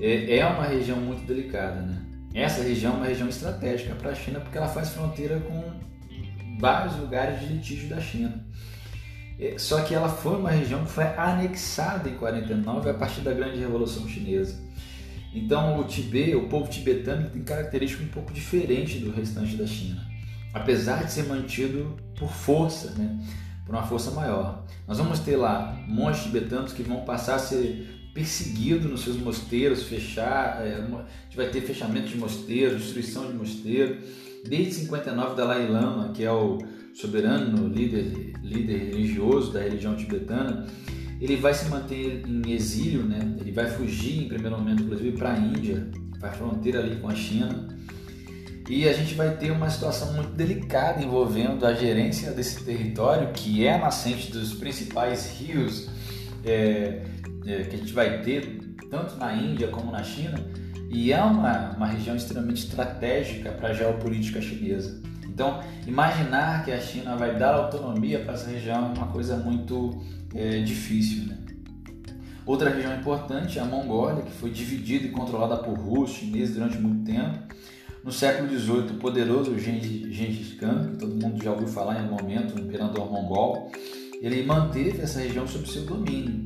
É, 0.00 0.38
é 0.38 0.46
uma 0.46 0.64
região 0.64 0.96
muito 0.98 1.24
delicada, 1.24 1.82
né? 1.82 2.02
Essa 2.34 2.62
região 2.62 2.94
é 2.94 2.96
uma 2.96 3.06
região 3.06 3.28
estratégica 3.28 3.94
para 3.94 4.10
a 4.10 4.14
China 4.14 4.40
porque 4.40 4.56
ela 4.56 4.68
faz 4.68 4.90
fronteira 4.90 5.40
com 5.40 5.89
vários 6.60 6.96
lugares 6.96 7.40
de 7.40 7.46
litígio 7.46 7.88
da 7.88 8.00
China. 8.00 8.44
É, 9.38 9.58
só 9.58 9.80
que 9.82 9.94
ela 9.94 10.08
foi 10.08 10.36
uma 10.36 10.50
região 10.50 10.84
que 10.84 10.90
foi 10.90 11.04
anexada 11.16 12.08
em 12.08 12.14
49 12.14 12.90
a 12.90 12.94
partir 12.94 13.22
da 13.22 13.32
Grande 13.32 13.58
Revolução 13.58 14.06
Chinesa. 14.06 14.60
Então 15.32 15.80
o 15.80 15.84
Tibete, 15.84 16.34
o 16.34 16.48
povo 16.48 16.68
tibetano 16.68 17.30
tem 17.30 17.42
características 17.42 18.06
um 18.06 18.10
pouco 18.10 18.32
diferentes 18.32 19.00
do 19.00 19.10
restante 19.10 19.56
da 19.56 19.66
China, 19.66 20.04
apesar 20.52 21.04
de 21.04 21.12
ser 21.12 21.24
mantido 21.24 21.96
por 22.18 22.30
força, 22.30 22.90
né, 22.90 23.18
por 23.64 23.74
uma 23.74 23.84
força 23.84 24.10
maior. 24.10 24.66
Nós 24.86 24.98
vamos 24.98 25.20
ter 25.20 25.36
lá 25.36 25.78
monges 25.86 26.24
tibetanos 26.24 26.72
que 26.72 26.82
vão 26.82 27.04
passar 27.04 27.36
a 27.36 27.38
ser 27.38 28.10
perseguido 28.12 28.88
nos 28.88 29.02
seus 29.02 29.16
mosteiros, 29.16 29.84
fechar, 29.84 30.60
é, 30.66 30.84
vai 31.34 31.48
ter 31.48 31.60
fechamento 31.60 32.08
de 32.08 32.18
mosteiro, 32.18 32.76
destruição 32.76 33.26
de 33.26 33.34
mosteiro. 33.34 33.98
Desde 34.48 34.74
59, 34.74 35.36
Dalai 35.36 35.68
Lama, 35.68 36.12
que 36.12 36.24
é 36.24 36.32
o 36.32 36.58
soberano 36.94 37.68
líder, 37.68 38.34
líder 38.42 38.90
religioso 38.90 39.52
da 39.52 39.60
religião 39.60 39.94
tibetana, 39.94 40.66
ele 41.20 41.36
vai 41.36 41.52
se 41.52 41.68
manter 41.68 42.24
em 42.26 42.50
exílio, 42.50 43.02
né? 43.02 43.36
ele 43.38 43.52
vai 43.52 43.68
fugir 43.68 44.24
em 44.24 44.28
primeiro 44.28 44.56
momento, 44.56 44.82
inclusive, 44.82 45.16
para 45.16 45.34
a 45.34 45.38
Índia, 45.38 45.86
para 46.18 46.30
a 46.30 46.32
fronteira 46.32 46.80
ali 46.80 46.96
com 46.96 47.08
a 47.08 47.14
China. 47.14 47.68
E 48.68 48.88
a 48.88 48.92
gente 48.92 49.14
vai 49.14 49.36
ter 49.36 49.50
uma 49.50 49.68
situação 49.68 50.12
muito 50.14 50.30
delicada 50.30 51.02
envolvendo 51.02 51.66
a 51.66 51.74
gerência 51.74 52.30
desse 52.30 52.64
território, 52.64 53.32
que 53.32 53.66
é 53.66 53.74
a 53.74 53.78
nascente 53.78 54.30
dos 54.30 54.54
principais 54.54 55.38
rios 55.38 55.88
é, 56.44 57.02
é, 57.44 57.62
que 57.64 57.74
a 57.74 57.78
gente 57.78 57.92
vai 57.92 58.22
ter, 58.22 58.60
tanto 58.88 59.16
na 59.16 59.34
Índia 59.34 59.68
como 59.68 59.90
na 59.90 60.02
China, 60.02 60.38
e 60.90 61.12
é 61.12 61.22
uma, 61.22 61.70
uma 61.76 61.86
região 61.86 62.16
extremamente 62.16 62.64
estratégica 62.66 63.52
para 63.52 63.68
a 63.68 63.72
geopolítica 63.72 64.42
chinesa. 64.42 65.00
Então, 65.28 65.62
imaginar 65.86 66.64
que 66.64 66.72
a 66.72 66.80
China 66.80 67.16
vai 67.16 67.38
dar 67.38 67.54
autonomia 67.54 68.18
para 68.18 68.34
essa 68.34 68.50
região 68.50 68.92
é 68.92 68.98
uma 68.98 69.06
coisa 69.06 69.36
muito 69.36 70.02
é, 70.34 70.58
difícil. 70.58 71.28
Né? 71.28 71.38
Outra 72.44 72.70
região 72.70 72.94
importante 72.94 73.58
é 73.58 73.62
a 73.62 73.64
Mongólia, 73.64 74.24
que 74.24 74.32
foi 74.32 74.50
dividida 74.50 75.06
e 75.06 75.10
controlada 75.10 75.56
por 75.58 75.78
russos, 75.78 76.16
chineses 76.16 76.54
durante 76.54 76.76
muito 76.78 77.04
tempo. 77.04 77.38
No 78.02 78.10
século 78.10 78.48
XVIII, 78.48 78.96
o 78.96 78.98
poderoso 78.98 79.56
Gengis 79.58 80.54
Khan, 80.54 80.90
que 80.90 80.96
todo 80.96 81.14
mundo 81.14 81.42
já 81.42 81.52
ouviu 81.52 81.68
falar 81.68 81.96
em 81.96 82.00
algum 82.00 82.16
momento, 82.16 82.56
o 82.56 82.60
imperador 82.60 83.10
mongol, 83.10 83.70
ele 84.20 84.42
manteve 84.42 85.00
essa 85.00 85.20
região 85.20 85.46
sob 85.46 85.70
seu 85.70 85.84
domínio. 85.84 86.44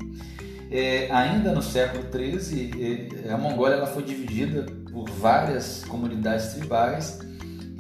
É, 0.76 1.09
ainda 1.12 1.52
no 1.52 1.62
século 1.62 2.02
XIII, 2.11 3.23
é, 3.25 3.33
a 3.33 3.38
Mongólia 3.38 3.76
ela 3.76 3.87
foi 3.87 4.02
dividida 4.02 4.66
por 4.90 5.09
várias 5.09 5.85
comunidades 5.85 6.54
tribais 6.54 7.21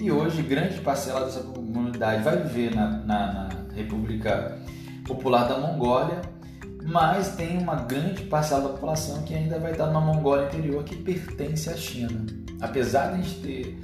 e 0.00 0.12
hoje 0.12 0.40
grande 0.42 0.80
parcela 0.80 1.24
dessa 1.24 1.40
comunidade 1.40 2.22
vai 2.22 2.40
viver 2.40 2.72
na, 2.72 2.88
na, 2.98 3.32
na 3.32 3.48
República 3.74 4.60
Popular 5.04 5.48
da 5.48 5.58
Mongólia, 5.58 6.22
mas 6.84 7.34
tem 7.34 7.58
uma 7.58 7.74
grande 7.74 8.22
parcela 8.26 8.62
da 8.62 8.68
população 8.68 9.24
que 9.24 9.34
ainda 9.34 9.58
vai 9.58 9.72
estar 9.72 9.88
na 9.88 10.00
Mongólia 10.00 10.46
interior 10.46 10.84
que 10.84 10.94
pertence 10.94 11.68
à 11.68 11.76
China. 11.76 12.24
Apesar 12.60 13.08
de 13.08 13.14
a 13.14 13.22
gente 13.22 13.40
ter 13.40 13.78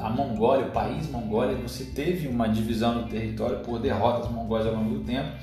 a 0.00 0.10
Mongólia, 0.10 0.66
o 0.66 0.70
país 0.72 1.08
Mongólia, 1.08 1.54
você 1.54 1.84
teve 1.84 2.26
uma 2.26 2.48
divisão 2.48 3.02
do 3.02 3.08
território 3.08 3.60
por 3.60 3.78
derrotas 3.78 4.28
mongóis 4.28 4.66
ao 4.66 4.74
longo 4.74 4.98
do 4.98 5.04
tempo, 5.04 5.36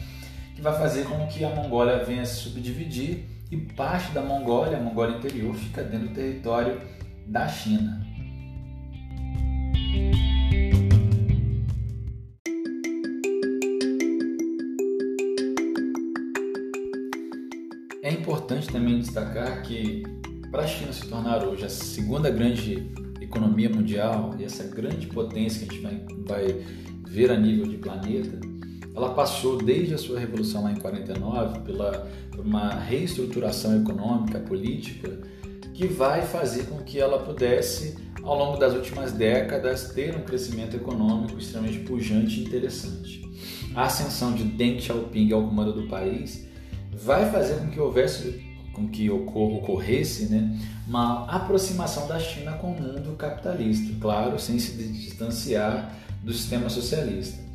que 0.58 0.62
vai 0.64 0.74
fazer 0.74 1.06
com 1.06 1.28
que 1.28 1.46
a 1.46 1.50
Mongólia 1.50 2.04
venha 2.04 2.26
se 2.26 2.38
subdividir 2.38 3.26
e 3.52 3.56
parte 3.56 4.12
da 4.12 4.24
Mongólia, 4.24 4.80
a 4.80 4.82
Mongólia 4.82 5.16
interior, 5.16 5.54
fica 5.54 5.84
dentro 5.84 6.08
do 6.08 6.16
território 6.16 6.82
da 7.28 7.48
China. 7.48 8.04
É 18.02 18.12
importante 18.12 18.68
também 18.68 18.98
destacar 18.98 19.62
que 19.62 20.02
para 20.50 20.64
a 20.64 20.68
China 20.68 20.92
se 20.92 21.08
tornar 21.08 21.44
hoje 21.44 21.66
a 21.66 21.70
segunda 21.70 22.32
grande 22.32 22.92
economia 23.22 23.70
mundial 23.70 24.34
e 24.40 24.44
essa 24.44 24.64
grande 24.64 25.06
potência 25.06 25.68
que 25.68 25.76
a 25.76 25.92
gente 25.92 26.06
vai, 26.26 26.46
vai 26.48 26.66
ver 27.08 27.32
a 27.32 27.38
nível 27.38 27.68
de 27.68 27.78
planeta, 27.78 28.47
ela 28.98 29.14
passou 29.14 29.58
desde 29.58 29.94
a 29.94 29.98
sua 29.98 30.20
revolução 30.20 30.64
lá 30.64 30.72
em 30.72 30.76
49 30.76 31.60
pela 31.60 32.08
por 32.32 32.46
uma 32.46 32.70
reestruturação 32.70 33.80
econômica, 33.82 34.40
política, 34.40 35.20
que 35.74 35.88
vai 35.88 36.24
fazer 36.24 36.66
com 36.66 36.78
que 36.80 37.00
ela 37.00 37.20
pudesse, 37.20 37.98
ao 38.24 38.38
longo 38.38 38.58
das 38.58 38.74
últimas 38.74 39.12
décadas, 39.12 39.92
ter 39.94 40.16
um 40.16 40.22
crescimento 40.22 40.76
econômico 40.76 41.38
extremamente 41.38 41.80
pujante 41.80 42.40
e 42.40 42.44
interessante. 42.44 43.22
A 43.76 43.86
ascensão 43.86 44.34
de 44.34 44.44
Deng 44.44 44.80
Xiaoping 44.80 45.32
ao 45.32 45.44
comando 45.44 45.74
do 45.74 45.88
país 45.88 46.48
vai 46.92 47.32
fazer 47.32 47.56
com 47.56 47.70
que 47.70 47.80
houvesse 47.80 48.46
com 48.74 48.88
que 48.88 49.10
ocorresse 49.10 50.28
né, 50.28 50.60
uma 50.88 51.26
aproximação 51.26 52.08
da 52.08 52.20
China 52.20 52.54
com 52.54 52.72
o 52.74 52.80
mundo 52.80 53.16
capitalista, 53.18 53.92
claro, 54.00 54.38
sem 54.38 54.60
se 54.60 54.74
distanciar 54.74 55.96
do 56.24 56.32
sistema 56.32 56.70
socialista. 56.70 57.48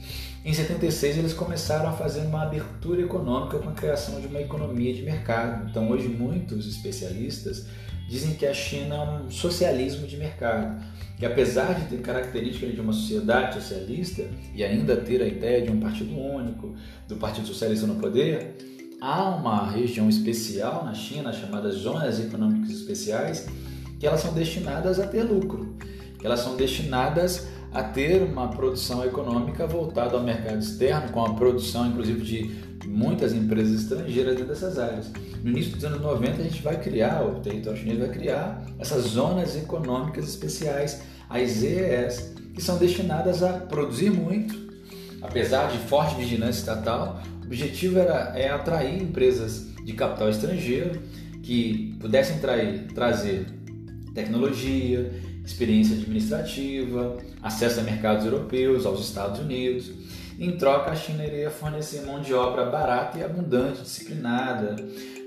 Em 0.44 0.52
76 0.52 1.18
eles 1.18 1.32
começaram 1.32 1.88
a 1.88 1.92
fazer 1.92 2.22
uma 2.22 2.42
abertura 2.42 3.00
econômica 3.00 3.58
com 3.60 3.68
a 3.68 3.72
criação 3.72 4.20
de 4.20 4.26
uma 4.26 4.40
economia 4.40 4.92
de 4.92 5.02
mercado. 5.02 5.70
Então 5.70 5.88
hoje 5.88 6.08
muitos 6.08 6.66
especialistas 6.66 7.66
dizem 8.08 8.34
que 8.34 8.44
a 8.44 8.52
China 8.52 8.96
é 8.96 9.24
um 9.24 9.30
socialismo 9.30 10.04
de 10.04 10.16
mercado, 10.16 10.84
que 11.16 11.24
apesar 11.24 11.74
de 11.74 11.86
ter 11.86 12.02
características 12.02 12.74
de 12.74 12.80
uma 12.80 12.92
sociedade 12.92 13.54
socialista 13.54 14.24
e 14.52 14.64
ainda 14.64 14.96
ter 14.96 15.22
a 15.22 15.26
ideia 15.26 15.62
de 15.62 15.70
um 15.70 15.78
partido 15.78 16.18
único, 16.18 16.74
do 17.06 17.16
Partido 17.16 17.46
Socialista 17.46 17.86
no 17.86 17.94
poder, 17.94 18.56
há 19.00 19.28
uma 19.28 19.70
região 19.70 20.08
especial 20.08 20.84
na 20.84 20.92
China 20.92 21.32
chamada 21.32 21.70
zonas 21.70 22.18
econômicas 22.18 22.70
especiais 22.70 23.46
que 24.00 24.06
elas 24.08 24.20
são 24.20 24.34
destinadas 24.34 24.98
a 24.98 25.06
ter 25.06 25.22
lucro, 25.22 25.76
que 26.18 26.26
elas 26.26 26.40
são 26.40 26.56
destinadas 26.56 27.46
a 27.46 27.61
ter 27.80 28.22
uma 28.22 28.48
produção 28.48 29.04
econômica 29.04 29.66
voltada 29.66 30.16
ao 30.16 30.22
mercado 30.22 30.58
externo, 30.58 31.10
com 31.12 31.24
a 31.24 31.34
produção, 31.34 31.86
inclusive, 31.86 32.20
de 32.20 32.88
muitas 32.88 33.32
empresas 33.32 33.82
estrangeiras 33.82 34.34
dentro 34.34 34.48
dessas 34.48 34.78
áreas. 34.78 35.10
No 35.42 35.50
início 35.50 35.72
dos 35.72 35.84
anos 35.84 36.00
90, 36.00 36.40
a 36.40 36.44
gente 36.44 36.62
vai 36.62 36.78
criar, 36.80 37.22
o 37.22 37.40
território 37.40 37.78
chinês 37.78 37.98
vai 37.98 38.08
criar 38.08 38.62
essas 38.78 39.04
zonas 39.04 39.56
econômicas 39.56 40.28
especiais, 40.28 41.02
as 41.30 41.50
ZES, 41.50 42.34
que 42.54 42.62
são 42.62 42.76
destinadas 42.76 43.42
a 43.42 43.54
produzir 43.54 44.10
muito, 44.10 44.54
apesar 45.22 45.70
de 45.70 45.78
forte 45.78 46.16
vigilância 46.16 46.60
estatal. 46.60 47.22
O 47.40 47.46
objetivo 47.46 47.98
era, 47.98 48.32
é 48.36 48.50
atrair 48.50 49.02
empresas 49.02 49.68
de 49.84 49.92
capital 49.94 50.28
estrangeiro 50.28 51.00
que 51.42 51.96
pudessem 52.00 52.38
trair, 52.38 52.86
trazer 52.94 53.46
tecnologia, 54.14 55.10
experiência 55.44 55.96
administrativa, 55.96 57.16
acesso 57.42 57.80
a 57.80 57.82
mercados 57.82 58.24
europeus, 58.24 58.86
aos 58.86 59.00
Estados 59.00 59.40
Unidos. 59.40 59.90
Em 60.38 60.56
troca, 60.56 60.90
a 60.90 60.96
China 60.96 61.24
iria 61.24 61.50
fornecer 61.50 62.02
mão 62.02 62.20
de 62.20 62.32
obra 62.32 62.64
barata 62.66 63.18
e 63.18 63.24
abundante, 63.24 63.82
disciplinada, 63.82 64.76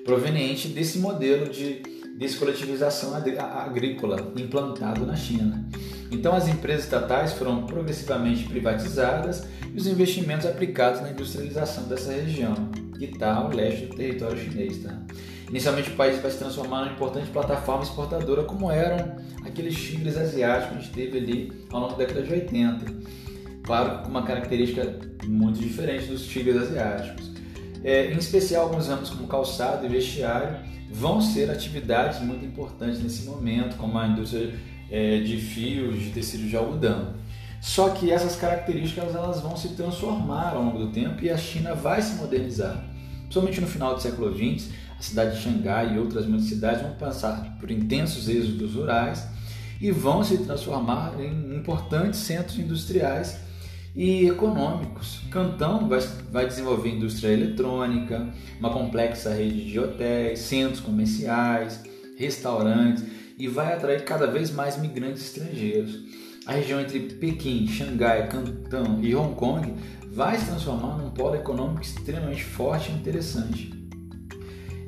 proveniente 0.04 0.68
desse 0.68 1.00
modelo 1.00 1.50
de 1.50 1.82
descoletivização 2.18 3.14
agrícola 3.14 4.32
implantado 4.38 5.06
na 5.06 5.16
China. 5.16 5.68
Então, 6.12 6.36
as 6.36 6.48
empresas 6.48 6.86
estatais 6.86 7.34
foram 7.34 7.66
progressivamente 7.66 8.46
privatizadas 8.46 9.46
e 9.74 9.78
os 9.78 9.88
investimentos 9.88 10.46
aplicados 10.46 11.02
na 11.02 11.10
industrialização 11.10 11.84
dessa 11.86 12.12
região, 12.14 12.54
que 12.98 13.06
está 13.06 13.34
ao 13.34 13.50
leste 13.50 13.88
do 13.88 13.96
território 13.96 14.38
chinês. 14.38 14.78
Tá? 14.82 14.98
Inicialmente, 15.50 15.92
o 15.92 15.96
país 15.96 16.20
vai 16.22 16.32
se 16.32 16.38
transformar 16.38 16.82
numa 16.82 16.94
importante 16.94 17.30
plataforma 17.30 17.84
exportadora, 17.84 18.44
como 18.44 18.72
eram 18.72 19.18
aqueles 19.46 19.76
tigres 19.76 20.18
asiáticos 20.18 20.70
que 20.70 20.78
a 20.78 20.82
gente 20.82 20.94
teve 20.94 21.18
ali 21.18 21.66
ao 21.72 21.82
longo 21.82 21.92
da 21.92 22.00
década 22.00 22.24
de 22.24 22.34
80. 22.34 22.86
Claro, 23.64 24.04
com 24.04 24.10
uma 24.10 24.24
característica 24.24 25.00
muito 25.26 25.60
diferente 25.60 26.08
dos 26.08 26.26
tigres 26.28 26.58
asiáticos. 26.58 27.32
É, 27.84 28.12
em 28.12 28.18
especial, 28.18 28.64
alguns 28.64 28.88
ramos 28.88 29.10
como 29.10 29.28
calçado 29.28 29.86
e 29.86 29.90
vestiário 29.90 30.58
vão 30.92 31.22
ser 31.22 31.52
atividades 31.52 32.20
muito 32.22 32.46
importantes 32.46 33.02
nesse 33.02 33.26
momento, 33.26 33.76
como 33.78 33.98
a 33.98 34.08
indústria 34.08 34.54
é, 34.90 35.20
de 35.20 35.38
fios 35.38 36.00
de 36.00 36.10
tecido 36.10 36.48
de 36.48 36.56
algodão. 36.56 37.14
Só 37.62 37.90
que 37.90 38.12
essas 38.12 38.36
características 38.36 39.16
elas 39.16 39.42
vão 39.42 39.58
se 39.58 39.70
transformar 39.70 40.54
ao 40.56 40.64
longo 40.64 40.78
do 40.78 40.92
tempo 40.92 41.24
e 41.24 41.30
a 41.30 41.38
China 41.38 41.74
vai 41.74 42.02
se 42.02 42.16
modernizar. 42.16 42.84
Principalmente 43.22 43.60
no 43.60 43.68
final 43.68 43.96
do 43.96 44.02
século 44.02 44.36
XX, 44.36 44.70
a 44.98 45.02
cidade 45.02 45.36
de 45.36 45.44
Xangai 45.44 45.96
e 45.96 46.00
outras 46.00 46.26
muitas 46.26 46.48
cidades 46.48 46.82
vão 46.82 46.94
passar 46.96 47.58
por 47.60 47.70
intensos 47.70 48.30
êxodos 48.30 48.76
rurais 48.76 49.28
e 49.82 49.92
vão 49.92 50.24
se 50.24 50.38
transformar 50.40 51.14
em 51.20 51.56
importantes 51.56 52.20
centros 52.20 52.58
industriais 52.58 53.40
e 53.96 54.28
econômicos. 54.28 55.22
Cantão 55.32 55.88
vai, 55.88 56.00
vai 56.32 56.48
desenvolver 56.48 56.90
indústria 56.90 57.30
eletrônica, 57.30 58.30
uma 58.60 58.72
complexa 58.72 59.34
rede 59.34 59.72
de 59.72 59.80
hotéis, 59.80 60.40
centros 60.40 60.80
comerciais, 60.80 61.82
restaurantes 62.18 63.04
e 63.38 63.48
vai 63.48 63.74
atrair 63.74 64.04
cada 64.04 64.28
vez 64.28 64.52
mais 64.52 64.78
migrantes 64.78 65.24
estrangeiros. 65.24 66.00
A 66.46 66.54
região 66.54 66.80
entre 66.80 67.00
Pequim, 67.00 67.68
Xangai, 67.68 68.30
Cantão 68.30 69.00
e 69.02 69.16
Hong 69.16 69.36
Kong 69.36 69.74
vai 70.12 70.38
se 70.38 70.46
transformar 70.46 70.98
num 70.98 71.10
polo 71.10 71.36
econômico 71.36 71.82
extremamente 71.82 72.44
forte 72.44 72.92
e 72.92 72.96
interessante. 72.96 73.75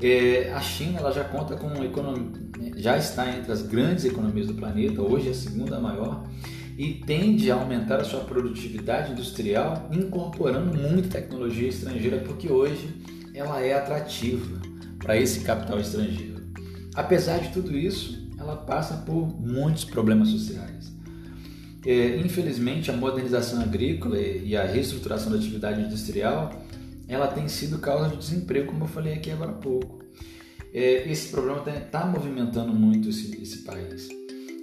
É, 0.02 0.52
a 0.54 0.62
China 0.62 1.00
ela 1.00 1.12
já 1.12 1.24
conta 1.24 1.56
com 1.56 1.84
economia, 1.84 2.32
já 2.76 2.98
está 2.98 3.30
entre 3.36 3.52
as 3.52 3.64
grandes 3.64 4.06
economias 4.06 4.48
do 4.48 4.54
planeta, 4.54 5.02
hoje 5.02 5.30
é 5.30 5.32
a 5.32 5.36
segunda 5.36 5.80
maior, 5.80 6.24
e 6.78 6.94
tende 6.94 7.50
a 7.50 7.56
aumentar 7.56 8.00
a 8.00 8.04
sua 8.04 8.20
produtividade 8.20 9.12
industrial 9.12 9.90
incorporando 9.92 10.78
muita 10.78 11.20
tecnologia 11.20 11.68
estrangeira, 11.68 12.20
porque 12.20 12.52
hoje 12.52 12.88
ela 13.34 13.60
é 13.62 13.74
atrativa. 13.74 14.58
para 15.00 15.16
esse 15.16 15.42
capital 15.42 15.80
estrangeiro. 15.80 16.44
Apesar 16.94 17.38
de 17.38 17.50
tudo 17.50 17.78
isso, 17.78 18.28
ela 18.38 18.56
passa 18.56 18.98
por 18.98 19.28
muitos 19.40 19.86
problemas 19.86 20.30
sociais. 20.30 20.92
É, 21.86 22.18
infelizmente, 22.18 22.92
a 22.92 22.94
modernização 22.94 23.62
agrícola 23.62 24.20
e 24.20 24.58
a 24.58 24.66
reestruturação 24.66 25.32
da 25.32 25.38
atividade 25.38 25.82
industrial 25.82 26.52
ela 27.08 27.28
tem 27.28 27.48
sido 27.48 27.80
causa 27.80 28.10
de 28.10 28.18
desemprego, 28.18 28.68
como 28.68 28.84
eu 28.84 28.88
falei 28.88 29.14
aqui 29.14 29.32
agora 29.32 29.52
há 29.52 29.56
pouco. 29.56 30.00
É, 30.74 31.10
esse 31.10 31.30
problema 31.30 31.60
está 31.60 32.02
tá 32.02 32.06
movimentando 32.06 32.74
muito 32.74 33.10
esse, 33.10 33.42
esse 33.42 33.60
país 33.60 34.10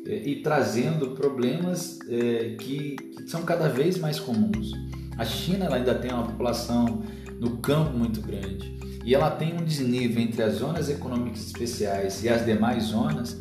é, 0.07 0.17
e 0.29 0.43
trazendo 0.43 1.13
problemas 1.13 1.99
é, 2.09 2.57
que, 2.59 2.97
que, 2.97 3.29
são 3.29 3.43
cada 3.43 3.69
vez 3.69 3.99
mais 3.99 4.21
comuns. 4.21 4.73
A 5.17 5.25
China 5.25 5.73
ainda 5.75 5.95
tem 5.95 6.13
uma 6.13 6.25
população 6.25 7.03
no 7.41 7.59
campo 7.59 7.97
muito 7.97 8.21
grande 8.21 8.79
e 9.05 9.15
ela 9.15 9.31
tem 9.31 9.55
um 9.55 9.65
desnível 9.65 10.23
entre 10.23 10.43
as 10.43 10.55
zonas 10.55 10.89
econômicas 10.89 11.47
especiais 11.47 12.23
e 12.23 12.29
as 12.29 12.45
demais 12.45 12.85
zonas 12.85 13.41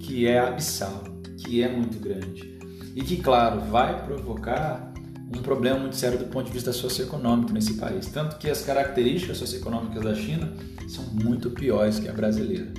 que 0.00 0.26
é 0.26 0.38
abissal, 0.38 1.04
que 1.38 1.62
é 1.62 1.68
muito 1.68 1.98
grande 1.98 2.54
e 2.94 3.02
que, 3.02 3.16
claro, 3.16 3.60
vai 3.60 4.04
provocar 4.04 4.93
um 5.32 5.42
problema 5.42 5.78
muito 5.78 5.96
sério 5.96 6.18
do 6.18 6.26
ponto 6.26 6.46
de 6.46 6.52
vista 6.52 6.72
socioeconômico 6.72 7.52
nesse 7.52 7.74
país. 7.74 8.06
Tanto 8.06 8.36
que 8.38 8.48
as 8.48 8.62
características 8.62 9.38
socioeconômicas 9.38 10.02
da 10.02 10.14
China 10.14 10.52
são 10.88 11.04
muito 11.04 11.50
piores 11.50 11.98
que 11.98 12.08
a 12.08 12.12
brasileira. 12.12 12.72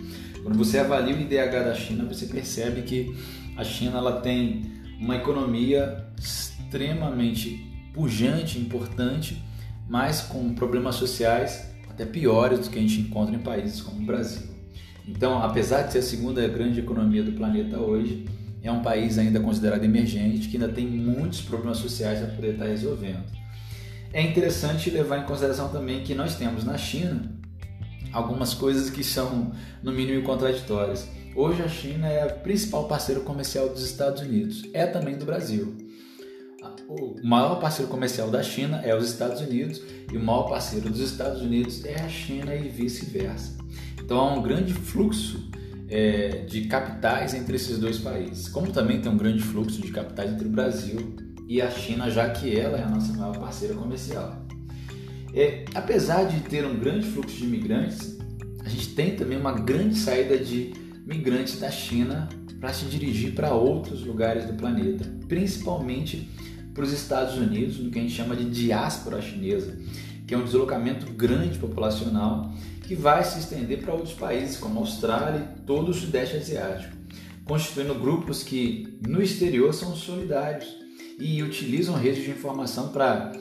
Quando 0.43 0.57
você 0.57 0.77
avalia 0.77 1.15
o 1.15 1.19
IDH 1.19 1.63
da 1.65 1.73
China, 1.73 2.05
você 2.05 2.27
percebe 2.27 2.83
que 2.83 3.15
a 3.57 3.63
China 3.63 3.97
ela 3.97 4.21
tem 4.21 4.63
uma 4.99 5.15
economia 5.15 6.05
extremamente 6.19 7.71
pujante, 7.93 8.59
importante, 8.59 9.41
mas 9.89 10.21
com 10.21 10.53
problemas 10.53 10.95
sociais 10.95 11.71
até 11.89 12.05
piores 12.05 12.59
do 12.59 12.69
que 12.69 12.77
a 12.77 12.81
gente 12.81 12.99
encontra 12.99 13.35
em 13.35 13.39
países 13.39 13.81
como 13.81 14.01
o 14.01 14.05
Brasil. 14.05 14.47
Então, 15.07 15.41
apesar 15.41 15.83
de 15.83 15.93
ser 15.93 15.99
a 15.99 16.03
segunda 16.03 16.45
grande 16.47 16.79
economia 16.79 17.23
do 17.23 17.31
planeta 17.31 17.79
hoje, 17.79 18.25
é 18.67 18.71
um 18.71 18.81
país 18.81 19.17
ainda 19.17 19.39
considerado 19.39 19.83
emergente, 19.83 20.47
que 20.47 20.57
ainda 20.57 20.69
tem 20.69 20.87
muitos 20.87 21.41
problemas 21.41 21.77
sociais 21.77 22.23
a 22.23 22.27
poder 22.27 22.53
estar 22.53 22.65
resolvendo. 22.65 23.23
É 24.11 24.21
interessante 24.21 24.89
levar 24.89 25.19
em 25.19 25.25
consideração 25.25 25.69
também 25.69 26.03
que 26.03 26.15
nós 26.15 26.35
temos 26.35 26.63
na 26.63 26.77
China 26.77 27.31
algumas 28.11 28.53
coisas 28.53 28.89
que 28.89 29.03
são, 29.03 29.51
no 29.83 29.91
mínimo, 29.91 30.23
contraditórias. 30.23 31.07
Hoje 31.35 31.61
a 31.61 31.67
China 31.67 32.07
é 32.07 32.25
o 32.25 32.39
principal 32.39 32.87
parceiro 32.87 33.21
comercial 33.21 33.69
dos 33.69 33.83
Estados 33.83 34.21
Unidos, 34.21 34.63
é 34.73 34.87
também 34.87 35.17
do 35.17 35.25
Brasil. 35.25 35.75
O 36.87 37.15
maior 37.23 37.59
parceiro 37.59 37.91
comercial 37.91 38.31
da 38.31 38.41
China 38.41 38.81
é 38.83 38.95
os 38.95 39.09
Estados 39.09 39.41
Unidos 39.41 39.81
e 40.11 40.17
o 40.17 40.23
maior 40.23 40.43
parceiro 40.43 40.89
dos 40.89 41.01
Estados 41.01 41.41
Unidos 41.41 41.83
é 41.83 42.01
a 42.01 42.09
China 42.09 42.55
e 42.55 42.69
vice-versa. 42.69 43.57
Então 44.01 44.17
há 44.17 44.33
um 44.33 44.41
grande 44.41 44.73
fluxo 44.73 45.51
é, 45.87 46.45
de 46.47 46.61
capitais 46.65 47.33
entre 47.33 47.55
esses 47.55 47.77
dois 47.77 47.97
países, 47.97 48.47
como 48.47 48.71
também 48.71 49.01
tem 49.01 49.11
um 49.11 49.17
grande 49.17 49.43
fluxo 49.43 49.81
de 49.81 49.91
capitais 49.91 50.31
entre 50.31 50.47
o 50.47 50.51
Brasil 50.51 51.15
e 51.47 51.61
a 51.61 51.69
China, 51.69 52.09
já 52.09 52.29
que 52.29 52.57
ela 52.57 52.77
é 52.77 52.83
a 52.83 52.89
nossa 52.89 53.13
maior 53.13 53.37
parceira 53.37 53.75
comercial. 53.75 54.45
É, 55.33 55.65
apesar 55.75 56.23
de 56.23 56.39
ter 56.41 56.65
um 56.65 56.79
grande 56.79 57.05
fluxo 57.07 57.35
de 57.35 57.43
imigrantes, 57.43 58.17
a 58.63 58.69
gente 58.69 58.95
tem 58.95 59.15
também 59.15 59.37
uma 59.37 59.51
grande 59.51 59.95
saída 59.95 60.37
de 60.37 60.73
migrantes 61.05 61.59
da 61.59 61.69
China 61.69 62.29
para 62.59 62.73
se 62.73 62.85
dirigir 62.85 63.33
para 63.33 63.53
outros 63.53 64.03
lugares 64.03 64.45
do 64.45 64.53
planeta, 64.53 65.05
principalmente 65.27 66.29
para 66.73 66.83
os 66.83 66.91
Estados 66.91 67.37
Unidos, 67.37 67.79
no 67.79 67.91
que 67.91 67.99
a 67.99 68.01
gente 68.01 68.13
chama 68.13 68.35
de 68.35 68.45
diáspora 68.45 69.21
chinesa, 69.21 69.77
que 70.27 70.33
é 70.33 70.37
um 70.37 70.43
deslocamento 70.43 71.11
grande 71.11 71.57
populacional 71.57 72.51
que 72.81 72.95
vai 72.95 73.23
se 73.23 73.39
estender 73.39 73.81
para 73.81 73.93
outros 73.93 74.13
países 74.13 74.57
como 74.57 74.79
Austrália 74.79 75.49
e 75.57 75.61
todo 75.61 75.89
o 75.89 75.93
Sudeste 75.93 76.37
Asiático, 76.37 76.95
constituindo 77.43 77.95
grupos 77.95 78.43
que 78.43 78.99
no 79.07 79.21
exterior 79.21 79.73
são 79.73 79.95
solidários 79.95 80.67
e 81.19 81.41
utilizam 81.41 81.95
redes 81.95 82.23
de 82.23 82.31
informação 82.31 82.89
para 82.89 83.31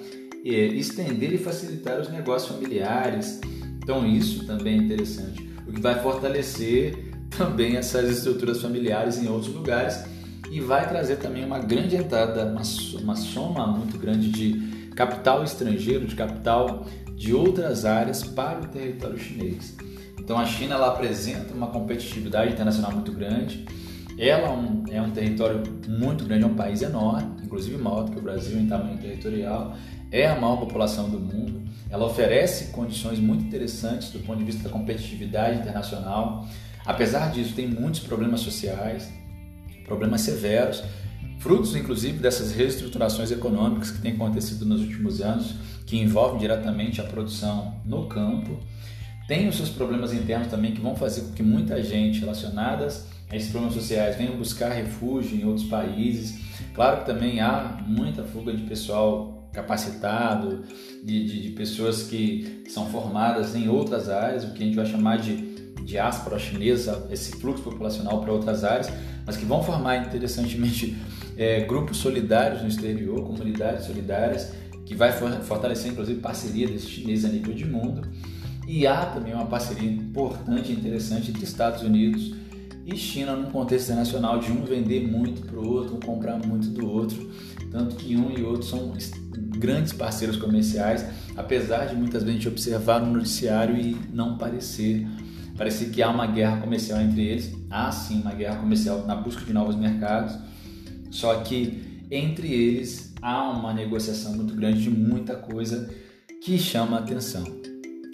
é, 0.44 0.51
estender 0.51 1.33
e 1.33 1.38
facilitar 1.38 2.01
os 2.01 2.09
negócios 2.09 2.53
familiares. 2.53 3.40
Então 3.83 4.07
isso 4.07 4.47
também 4.47 4.79
é 4.79 4.83
interessante, 4.83 5.51
o 5.66 5.73
que 5.73 5.81
vai 5.81 6.01
fortalecer 6.03 7.12
também 7.37 7.77
essas 7.77 8.09
estruturas 8.11 8.62
familiares 8.62 9.18
em 9.18 9.29
outros 9.29 9.53
lugares 9.53 10.05
e 10.51 10.61
vai 10.61 10.88
trazer 10.88 11.16
também 11.16 11.44
uma 11.44 11.59
grande 11.59 11.97
entrada, 11.97 12.47
uma 12.47 13.14
soma 13.14 13.66
muito 13.66 13.99
grande 13.99 14.31
de 14.31 14.74
capital 14.95 15.43
estrangeiro, 15.45 16.07
de 16.07 16.15
capital 16.15 16.87
de 17.15 17.35
outras 17.35 17.85
áreas 17.85 18.25
para 18.25 18.61
o 18.61 18.67
território 18.69 19.19
chinês. 19.19 19.77
Então 20.19 20.39
a 20.39 20.47
China 20.47 20.75
ela 20.75 20.89
apresenta 20.89 21.53
uma 21.53 21.69
competitividade 21.69 22.53
internacional 22.53 22.93
muito 22.93 23.13
grande. 23.13 23.65
Ela 24.19 24.49
é 24.49 24.51
um, 24.51 24.85
é 24.91 25.03
um 25.03 25.11
território 25.11 25.63
muito 25.89 26.25
grande, 26.25 26.45
é 26.45 26.47
um 26.47 26.55
país 26.55 26.83
enorme, 26.83 27.43
inclusive 27.43 27.77
maior 27.77 28.05
do 28.05 28.13
que 28.13 28.19
o 28.19 28.23
Brasil 28.23 28.59
em 28.59 28.67
tamanho 28.67 28.97
territorial. 28.99 29.77
É 30.11 30.29
a 30.29 30.41
maior 30.41 30.57
população 30.57 31.11
do 31.11 31.19
mundo. 31.19 31.63
Ela 31.91 32.07
oferece 32.07 32.73
condições 32.73 33.19
muito 33.19 33.45
interessantes 33.45 34.11
do 34.11 34.21
ponto 34.21 34.39
de 34.39 34.45
vista 34.45 34.63
da 34.63 34.71
competitividade 34.71 35.59
internacional. 35.59 36.47
Apesar 36.87 37.31
disso, 37.31 37.55
tem 37.55 37.67
muitos 37.67 38.01
problemas 38.01 38.41
sociais, 38.41 39.13
problemas 39.85 40.21
severos 40.21 40.83
frutos 41.38 41.75
inclusive 41.77 42.18
dessas 42.18 42.53
reestruturações 42.53 43.31
econômicas 43.31 43.90
que 43.90 44.01
têm 44.01 44.12
acontecido 44.12 44.64
nos 44.64 44.81
últimos 44.81 45.20
anos, 45.20 45.55
que 45.87 45.99
envolvem 45.99 46.38
diretamente 46.38 47.01
a 47.01 47.05
produção 47.05 47.77
no 47.85 48.07
campo. 48.07 48.59
Tem 49.27 49.49
os 49.49 49.57
seus 49.57 49.70
problemas 49.70 50.12
internos 50.12 50.49
também 50.49 50.73
que 50.73 50.81
vão 50.81 50.94
fazer 50.94 51.23
com 51.23 51.33
que 51.33 51.42
muita 51.42 51.83
gente 51.83 52.20
relacionada 52.20 52.87
a 53.31 53.37
esses 53.37 53.51
problemas 53.51 53.75
sociais 53.75 54.16
venham 54.16 54.37
buscar 54.37 54.70
refúgio 54.70 55.37
em 55.38 55.44
outros 55.44 55.66
países. 55.66 56.38
Claro 56.75 57.01
que 57.01 57.07
também 57.07 57.40
há 57.40 57.83
muita 57.87 58.23
fuga 58.23 58.53
de 58.53 58.62
pessoal 58.62 59.49
capacitado, 59.53 60.64
de, 61.03 61.25
de, 61.25 61.42
de 61.42 61.51
pessoas 61.51 62.03
que 62.03 62.64
são 62.68 62.87
formadas 62.90 63.55
em 63.55 63.68
outras 63.68 64.09
áreas, 64.09 64.44
o 64.44 64.53
que 64.53 64.62
a 64.62 64.66
gente 64.66 64.77
vai 64.77 64.85
chamar 64.85 65.18
de 65.18 65.55
diáspora 65.85 66.38
chinesa, 66.38 67.07
esse 67.11 67.33
fluxo 67.33 67.62
populacional 67.62 68.20
para 68.20 68.33
outras 68.33 68.64
áreas, 68.64 68.90
mas 69.25 69.37
que 69.37 69.44
vão 69.44 69.62
formar 69.62 69.97
interessantemente 69.99 70.97
é, 71.37 71.61
grupos 71.61 71.99
solidários 71.99 72.62
no 72.62 72.68
exterior, 72.68 73.23
comunidades 73.23 73.87
solidárias, 73.87 74.53
que 74.85 74.94
vai 74.94 75.12
fortalecer 75.42 75.92
inclusive 75.92 76.20
parceria 76.20 76.66
desses 76.66 76.88
chineses 76.88 77.25
a 77.25 77.29
nível 77.29 77.55
de 77.55 77.64
mundo. 77.64 78.07
E 78.66 78.87
há 78.87 79.07
também 79.07 79.35
uma 79.35 79.47
parceria 79.47 79.90
importante 79.90 80.73
e 80.73 80.75
interessante 80.75 81.31
entre 81.31 81.44
Estados 81.44 81.83
Unidos 81.83 82.35
e 82.87 82.97
China 82.97 83.35
no 83.35 83.51
contexto 83.51 83.87
internacional 83.87 84.38
de 84.38 84.53
um 84.53 84.64
vender 84.64 85.07
muito 85.07 85.47
para 85.47 85.59
o 85.59 85.66
outro, 85.66 85.97
um 85.97 86.01
comprar 86.01 86.38
muito 86.38 86.68
do 86.68 86.87
outro, 86.87 87.31
tanto 87.70 87.97
que 87.97 88.16
um 88.16 88.31
e 88.31 88.42
outro 88.42 88.62
são 88.62 88.92
grandes 89.59 89.92
parceiros 89.92 90.37
comerciais, 90.37 91.05
apesar 91.37 91.87
de 91.87 91.97
muitas 91.97 92.23
vezes 92.23 92.37
a 92.37 92.38
gente 92.38 92.49
observar 92.49 93.01
no 93.01 93.12
noticiário 93.12 93.77
e 93.77 93.97
não 94.12 94.37
parecer 94.37 95.07
parecer 95.57 95.90
que 95.90 96.03
há 96.03 96.11
uma 96.11 96.27
guerra 96.27 96.61
comercial 96.61 97.01
entre 97.01 97.23
eles. 97.23 97.53
Há 97.70 97.90
sim 97.92 98.20
uma 98.20 98.33
guerra 98.33 98.57
comercial 98.57 99.07
na 99.07 99.14
busca 99.14 99.44
de 99.44 99.53
novos 99.53 99.77
mercados, 99.77 100.37
só 101.14 101.37
que 101.42 102.07
entre 102.11 102.53
eles 102.53 103.14
há 103.22 103.48
uma 103.48 103.72
negociação 103.72 104.35
muito 104.35 104.53
grande 104.55 104.83
de 104.83 104.90
muita 104.90 105.37
coisa 105.37 105.88
que 106.42 106.59
chama 106.59 106.96
a 106.96 107.00
atenção. 107.00 107.44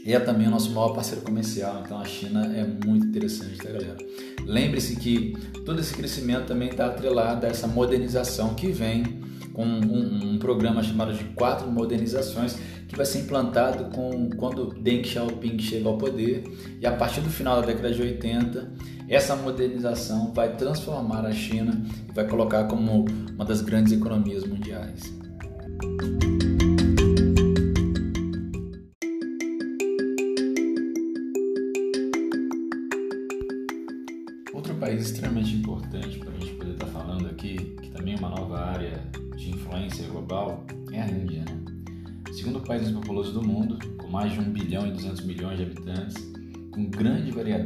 E 0.05 0.13
é 0.13 0.21
também 0.21 0.47
o 0.47 0.51
nosso 0.51 0.71
maior 0.71 0.91
parceiro 0.91 1.23
comercial, 1.23 1.83
então 1.85 1.99
a 1.99 2.05
China 2.05 2.45
é 2.55 2.63
muito 2.87 3.07
interessante, 3.07 3.57
tá 3.57 3.71
galera? 3.71 3.97
Lembre-se 4.45 4.97
que 4.97 5.35
todo 5.65 5.81
esse 5.81 5.95
crescimento 5.95 6.47
também 6.47 6.69
está 6.69 6.87
atrelado 6.87 7.47
a 7.47 7.49
essa 7.49 7.67
modernização 7.67 8.55
que 8.55 8.69
vem 8.69 9.21
um, 9.61 10.35
um, 10.35 10.39
programa 10.39 10.83
chamado 10.83 11.13
de 11.13 11.25
quatro 11.35 11.71
modernizações 11.71 12.57
que 12.89 12.97
vai 12.97 13.07
ser 13.07 13.21
implantado 13.21 13.85
com 13.95 14.31
quando 14.31 14.75
Deng 14.81 15.05
Xiaoping 15.05 15.59
chega 15.59 15.89
ao 15.89 15.97
poder 15.97 16.45
e 16.81 16.87
a 16.87 16.93
partir 16.93 17.21
do 17.21 17.31
final 17.31 17.61
da 17.61 17.67
década 17.67 17.93
de 17.93 18.03
80 18.03 18.73
essa 19.09 19.35
modernização 19.37 20.33
vai 20.33 20.57
transformar 20.57 21.27
a 21.27 21.33
China 21.33 21.83
e 22.09 22.13
vai 22.13 22.27
colocar 22.27 22.65
como 22.65 23.05
uma 23.35 23.45
das 23.45 23.61
grandes 23.61 23.93
economias 23.93 24.45
mundiais. 24.45 25.13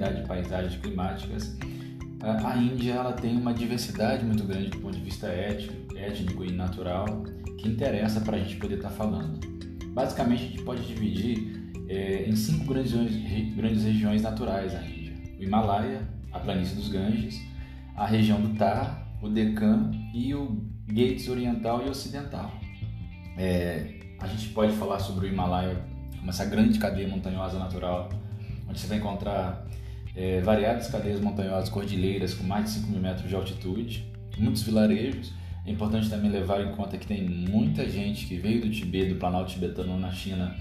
Variedade 0.05 0.21
de 0.21 0.29
paisagens 0.29 0.77
climáticas, 0.81 1.57
a 2.21 2.57
Índia 2.57 2.95
ela 2.95 3.13
tem 3.13 3.37
uma 3.37 3.53
diversidade 3.53 4.25
muito 4.25 4.45
grande 4.45 4.71
do 4.71 4.79
ponto 4.79 4.97
de 4.97 5.05
vista 5.05 5.27
étnico, 5.27 5.97
étnico 5.97 6.45
e 6.45 6.53
natural 6.53 7.23
que 7.59 7.69
interessa 7.69 8.21
para 8.21 8.37
a 8.37 8.41
gente 8.41 8.57
poder 8.57 8.77
estar 8.77 8.89
tá 8.89 8.95
falando. 8.95 9.41
Basicamente, 9.89 10.45
a 10.45 10.47
gente 10.49 10.63
pode 10.63 10.87
dividir 10.87 11.75
é, 11.89 12.25
em 12.27 12.35
cinco 12.35 12.65
grandes, 12.65 12.93
grandes 13.55 13.85
regiões 13.85 14.23
naturais 14.23 14.73
da 14.73 14.83
Índia: 14.83 15.13
o 15.39 15.43
Himalaia, 15.43 16.01
a 16.33 16.39
planície 16.39 16.75
dos 16.75 16.89
Ganges, 16.89 17.41
a 17.95 18.07
região 18.07 18.41
do 18.41 18.55
Thar, 18.57 19.07
o 19.23 19.29
Deccan 19.29 19.91
e 20.15 20.35
o 20.35 20.65
Gates 20.87 21.29
Oriental 21.29 21.85
e 21.87 21.91
Ocidental. 21.91 22.53
É, 23.37 24.01
a 24.19 24.27
gente 24.27 24.49
pode 24.49 24.73
falar 24.77 24.99
sobre 24.99 25.27
o 25.27 25.29
Himalaia 25.29 25.77
como 26.19 26.31
essa 26.31 26.47
grande 26.47 26.79
cadeia 26.79 27.07
montanhosa 27.07 27.59
natural, 27.59 28.09
onde 28.67 28.81
você 28.81 28.87
vai 28.87 28.97
encontrar 28.97 29.67
é, 30.15 30.41
variadas 30.41 30.89
cadeias 30.89 31.21
montanhosas, 31.21 31.69
cordilheiras 31.69 32.35
com 32.35 32.45
mais 32.45 32.67
de 32.67 32.71
5 32.81 32.91
mil 32.91 33.01
metros 33.01 33.29
de 33.29 33.35
altitude, 33.35 34.07
muitos 34.39 34.63
vilarejos. 34.63 35.33
É 35.67 35.71
importante 35.71 36.11
também 36.11 36.31
levar 36.31 36.63
em 36.63 36.73
conta 36.73 36.99
que 36.99 37.07
tem 37.07 37.29
muita 37.29 37.89
gente 37.89 38.27
que 38.27 38.37
veio 38.37 38.61
do 38.61 38.71
Tibete, 38.71 39.15
do 39.15 39.17
Planalto 39.17 39.53
Tibetano 39.53 39.99
na 39.99 40.13
China, 40.13 40.55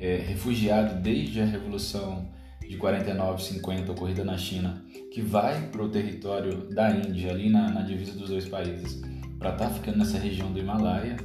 é, 0.00 0.16
refugiado 0.26 1.00
desde 1.00 1.40
a 1.40 1.44
Revolução 1.44 2.28
de 2.68 2.76
49, 2.76 3.42
50 3.42 3.92
ocorrida 3.92 4.24
na 4.24 4.36
China, 4.36 4.82
que 5.12 5.20
vai 5.20 5.68
para 5.68 5.82
o 5.82 5.88
território 5.88 6.68
da 6.74 6.90
Índia, 6.90 7.30
ali 7.30 7.48
na, 7.48 7.70
na 7.70 7.82
divisa 7.82 8.12
dos 8.12 8.28
dois 8.28 8.48
países, 8.48 9.02
para 9.38 9.52
estar 9.52 9.68
tá 9.68 9.70
ficando 9.70 9.98
nessa 9.98 10.18
região 10.18 10.52
do 10.52 10.58
Himalaia. 10.58 11.16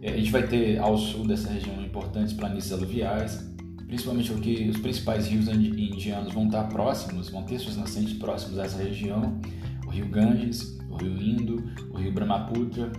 É, 0.00 0.10
a 0.12 0.16
gente 0.16 0.30
vai 0.30 0.46
ter 0.46 0.78
ao 0.78 0.96
sul 0.96 1.26
dessa 1.26 1.50
região 1.50 1.82
importantes 1.82 2.32
planícies 2.32 2.72
aluviais, 2.72 3.47
principalmente 3.88 4.30
porque 4.30 4.68
os 4.68 4.76
principais 4.76 5.26
rios 5.26 5.48
indianos 5.48 6.32
vão 6.32 6.46
estar 6.46 6.64
próximos, 6.64 7.30
vão 7.30 7.42
ter 7.42 7.58
suas 7.58 7.76
nascentes 7.76 8.12
próximos 8.12 8.58
a 8.58 8.64
essa 8.64 8.82
região, 8.82 9.40
o 9.86 9.90
rio 9.90 10.06
Ganges, 10.08 10.78
o 10.90 10.96
rio 10.96 11.20
Indo, 11.20 11.64
o 11.90 11.96
rio 11.96 12.12
Brahmaputra, 12.12 12.92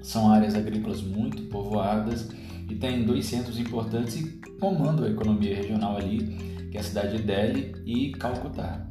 são 0.00 0.32
áreas 0.32 0.54
agrícolas 0.54 1.02
muito 1.02 1.42
povoadas 1.44 2.30
e 2.68 2.74
tem 2.74 3.04
dois 3.04 3.26
centros 3.26 3.58
importantes 3.58 4.16
e 4.16 4.40
comandam 4.58 5.04
a 5.04 5.10
economia 5.10 5.54
regional 5.54 5.98
ali, 5.98 6.68
que 6.70 6.78
é 6.78 6.80
a 6.80 6.82
cidade 6.82 7.18
de 7.18 7.22
Delhi 7.24 7.74
e 7.84 8.12
Calcutá. 8.12 8.88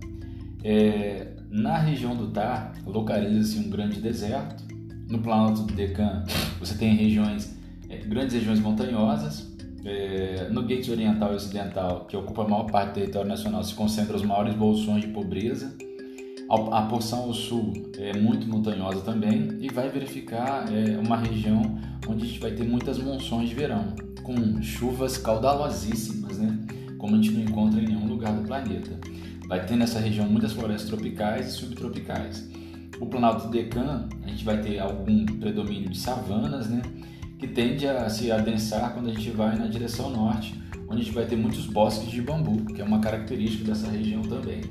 É, 0.64 1.34
na 1.50 1.78
região 1.80 2.16
do 2.16 2.28
Tar, 2.28 2.74
localiza-se 2.86 3.58
um 3.58 3.70
grande 3.70 4.00
deserto. 4.00 4.64
No 5.10 5.20
planalto 5.20 5.64
do 5.64 5.74
Deccan, 5.74 6.24
você 6.60 6.76
tem 6.76 6.96
regiões, 6.96 7.58
é, 7.90 7.98
grandes 7.98 8.34
regiões 8.34 8.60
montanhosas, 8.60 9.51
é, 9.84 10.48
no 10.50 10.62
Gates 10.62 10.90
Oriental 10.90 11.34
e 11.34 11.36
Ocidental, 11.36 12.06
que 12.06 12.16
ocupa 12.16 12.44
a 12.44 12.48
maior 12.48 12.66
parte 12.66 12.90
do 12.90 12.94
território 12.96 13.28
nacional, 13.28 13.64
se 13.64 13.74
concentram 13.74 14.16
os 14.16 14.24
maiores 14.24 14.54
bolsões 14.54 15.02
de 15.02 15.08
pobreza. 15.08 15.76
A 16.50 16.82
porção 16.82 17.20
ao 17.20 17.34
sul 17.34 17.72
é 17.98 18.18
muito 18.18 18.46
montanhosa 18.46 19.00
também 19.02 19.58
e 19.62 19.70
vai 19.70 19.90
verificar 19.90 20.66
é, 20.70 20.98
uma 20.98 21.16
região 21.16 21.62
onde 22.06 22.24
a 22.24 22.28
gente 22.28 22.40
vai 22.40 22.52
ter 22.52 22.66
muitas 22.66 22.98
monções 22.98 23.48
de 23.48 23.56
verão, 23.56 23.96
com 24.22 24.62
chuvas 24.62 25.18
caudalosíssimas, 25.18 26.38
né? 26.38 26.60
como 26.98 27.16
a 27.16 27.18
gente 27.18 27.32
não 27.32 27.42
encontra 27.42 27.82
em 27.82 27.88
nenhum 27.88 28.06
lugar 28.06 28.34
do 28.34 28.46
planeta. 28.46 29.00
Vai 29.48 29.66
ter 29.66 29.76
nessa 29.76 30.00
região 30.00 30.28
muitas 30.28 30.52
florestas 30.52 30.88
tropicais 30.88 31.48
e 31.48 31.52
subtropicais. 31.52 32.48
O 33.00 33.08
Planalto 33.08 33.48
Deccan, 33.48 34.08
a 34.24 34.28
gente 34.28 34.46
vai 34.46 34.62
ter 34.62 34.78
algum 34.78 35.26
predomínio 35.26 35.90
de 35.90 35.98
savanas, 35.98 36.70
né? 36.70 36.82
Que 37.42 37.48
tende 37.48 37.88
a 37.88 38.08
se 38.08 38.32
adensar 38.32 38.94
quando 38.94 39.10
a 39.10 39.14
gente 39.14 39.32
vai 39.32 39.58
na 39.58 39.66
direção 39.66 40.12
norte, 40.12 40.54
onde 40.88 41.02
a 41.02 41.04
gente 41.04 41.12
vai 41.12 41.26
ter 41.26 41.36
muitos 41.36 41.66
bosques 41.66 42.12
de 42.12 42.22
bambu, 42.22 42.72
que 42.72 42.80
é 42.80 42.86
uma 42.86 43.02
característica 43.02 43.66
dessa 43.66 43.90
região 43.90 44.22
também. 44.22 44.62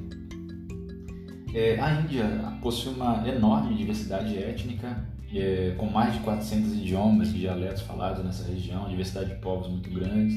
É, 1.53 1.81
a 1.81 2.01
Índia 2.01 2.25
possui 2.63 2.95
uma 2.95 3.27
enorme 3.27 3.75
diversidade 3.75 4.39
étnica, 4.39 5.05
é, 5.35 5.75
com 5.77 5.87
mais 5.87 6.15
de 6.15 6.21
400 6.21 6.75
idiomas 6.75 7.31
e 7.31 7.39
dialetos 7.39 7.83
falados 7.83 8.25
nessa 8.25 8.49
região, 8.49 8.89
diversidade 8.89 9.31
de 9.31 9.41
povos 9.41 9.69
muito 9.69 9.91
grandes, 9.91 10.37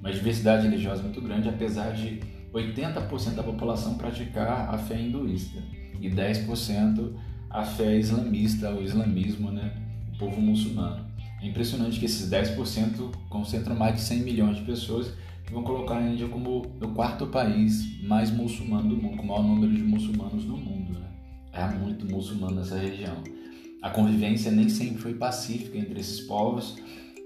uma 0.00 0.10
diversidade 0.10 0.66
religiosa 0.66 1.02
muito 1.02 1.20
grande, 1.20 1.46
apesar 1.46 1.90
de 1.90 2.20
80% 2.54 3.34
da 3.34 3.42
população 3.42 3.98
praticar 3.98 4.74
a 4.74 4.78
fé 4.78 4.98
hinduísta 4.98 5.62
e 6.00 6.08
10% 6.08 7.12
a 7.50 7.64
fé 7.64 7.98
islamista, 7.98 8.70
o 8.70 8.82
islamismo, 8.82 9.50
né, 9.50 9.74
o 10.14 10.18
povo 10.18 10.40
muçulmano. 10.40 11.05
É 11.40 11.46
impressionante 11.46 11.98
que 11.98 12.06
esses 12.06 12.30
10% 12.30 13.10
concentram 13.28 13.76
mais 13.76 13.94
de 13.94 14.00
100 14.00 14.18
milhões 14.20 14.56
de 14.56 14.62
pessoas 14.62 15.12
que 15.44 15.52
vão 15.52 15.62
colocar 15.62 15.98
a 15.98 16.02
Índia 16.02 16.28
como 16.28 16.62
o 16.62 16.88
quarto 16.88 17.26
país 17.26 18.02
mais 18.02 18.30
muçulmano 18.30 18.88
do 18.88 18.96
mundo, 18.96 19.16
com 19.16 19.22
o 19.22 19.26
maior 19.26 19.42
número 19.42 19.72
de 19.72 19.82
muçulmanos 19.82 20.44
no 20.44 20.56
mundo. 20.56 20.98
Né? 20.98 21.08
É 21.52 21.66
muito 21.68 22.04
muçulmano 22.06 22.56
nessa 22.56 22.76
região. 22.76 23.22
A 23.82 23.90
convivência 23.90 24.50
nem 24.50 24.68
sempre 24.68 24.98
foi 24.98 25.14
pacífica 25.14 25.78
entre 25.78 26.00
esses 26.00 26.20
povos, 26.20 26.76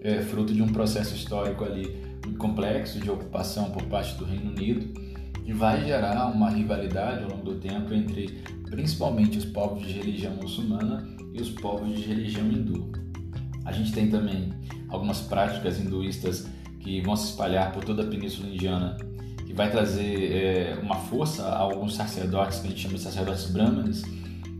é 0.03 0.20
fruto 0.23 0.53
de 0.53 0.62
um 0.62 0.68
processo 0.68 1.14
histórico 1.14 1.64
ali 1.64 2.11
muito 2.25 2.38
complexo 2.38 3.01
de 3.01 3.11
ocupação 3.11 3.70
por 3.70 3.83
parte 3.85 4.14
do 4.16 4.25
Reino 4.25 4.51
Unido, 4.51 5.01
que 5.44 5.53
vai 5.53 5.85
gerar 5.85 6.27
uma 6.27 6.51
rivalidade 6.51 7.25
ao 7.25 7.31
longo 7.31 7.44
do 7.44 7.55
tempo 7.57 7.92
entre 7.94 8.42
principalmente 8.68 9.38
os 9.38 9.44
povos 9.44 9.87
de 9.87 9.92
religião 9.92 10.35
muçulmana 10.37 11.07
e 11.33 11.40
os 11.40 11.51
povos 11.51 11.96
de 11.96 12.03
religião 12.03 12.46
hindu. 12.46 12.99
A 13.64 13.73
gente 13.73 13.92
tem 13.92 14.09
também 14.09 14.53
algumas 14.88 15.20
práticas 15.20 15.79
hinduístas 15.79 16.46
que 16.81 17.01
vão 17.01 17.14
se 17.14 17.31
espalhar 17.31 17.73
por 17.73 17.85
toda 17.85 18.03
a 18.03 18.07
Península 18.07 18.49
Indiana, 18.49 18.96
que 19.46 19.53
vai 19.53 19.70
trazer 19.70 20.33
é, 20.33 20.79
uma 20.83 20.96
força 20.96 21.44
a 21.44 21.59
alguns 21.59 21.94
sacerdotes, 21.94 22.61
que 22.61 22.66
a 22.66 22.70
gente 22.70 22.81
chama 22.81 22.94
de 22.94 23.03
sacerdotes 23.03 23.51
brahmanes, 23.51 24.03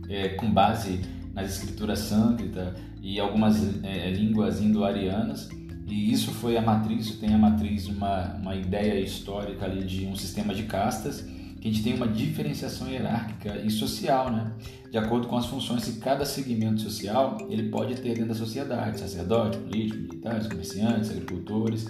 é, 0.07 0.29
com 0.29 0.51
base 0.51 1.01
nas 1.33 1.57
escrituras 1.57 1.99
sânscritas 1.99 2.73
e 3.01 3.19
algumas 3.19 3.83
é, 3.83 4.11
línguas 4.11 4.61
indo-arianas. 4.61 5.49
E 5.87 6.11
isso 6.11 6.31
foi 6.31 6.55
a 6.57 6.61
matriz, 6.61 7.15
tem 7.15 7.33
a 7.33 7.37
matriz 7.37 7.87
uma, 7.87 8.35
uma 8.35 8.55
ideia 8.55 8.99
histórica 8.99 9.65
ali 9.65 9.83
de 9.83 10.05
um 10.05 10.15
sistema 10.15 10.53
de 10.53 10.63
castas 10.63 11.25
que 11.61 11.69
a 11.69 11.71
gente 11.71 11.83
tem 11.83 11.93
uma 11.93 12.07
diferenciação 12.07 12.89
hierárquica 12.89 13.55
e 13.59 13.69
social, 13.69 14.31
né? 14.31 14.51
de 14.89 14.97
acordo 14.97 15.27
com 15.27 15.37
as 15.37 15.45
funções 15.45 15.85
que 15.85 15.99
cada 15.99 16.25
segmento 16.25 16.81
social 16.81 17.37
ele 17.47 17.69
pode 17.69 17.95
ter 17.95 18.15
dentro 18.15 18.29
da 18.29 18.33
sociedade, 18.33 18.99
sacerdote, 18.99 19.59
político, 19.59 20.01
militares, 20.01 20.47
comerciantes, 20.47 21.11
agricultores. 21.11 21.85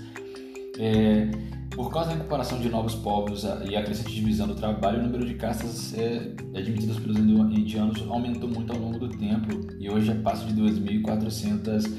É, 0.78 1.32
por 1.70 1.90
causa 1.90 2.10
da 2.10 2.16
incorporação 2.16 2.60
de 2.60 2.68
novos 2.68 2.96
povos 2.96 3.46
e 3.66 3.78
a 3.78 3.82
crescente 3.82 4.14
divisão 4.14 4.46
do 4.46 4.56
trabalho, 4.56 5.00
o 5.00 5.04
número 5.04 5.26
de 5.26 5.36
castas 5.36 5.94
é, 5.94 6.34
admitidas 6.54 7.00
pelos 7.00 7.18
indianos 7.18 8.04
aumentou 8.10 8.50
muito 8.50 8.74
ao 8.74 8.78
longo 8.78 9.00
do 9.00 9.08
tempo 9.08 9.68
e 9.80 9.90
hoje 9.90 10.08
já 10.08 10.16
passa 10.16 10.46
de 10.46 10.54
2.400 10.62 11.90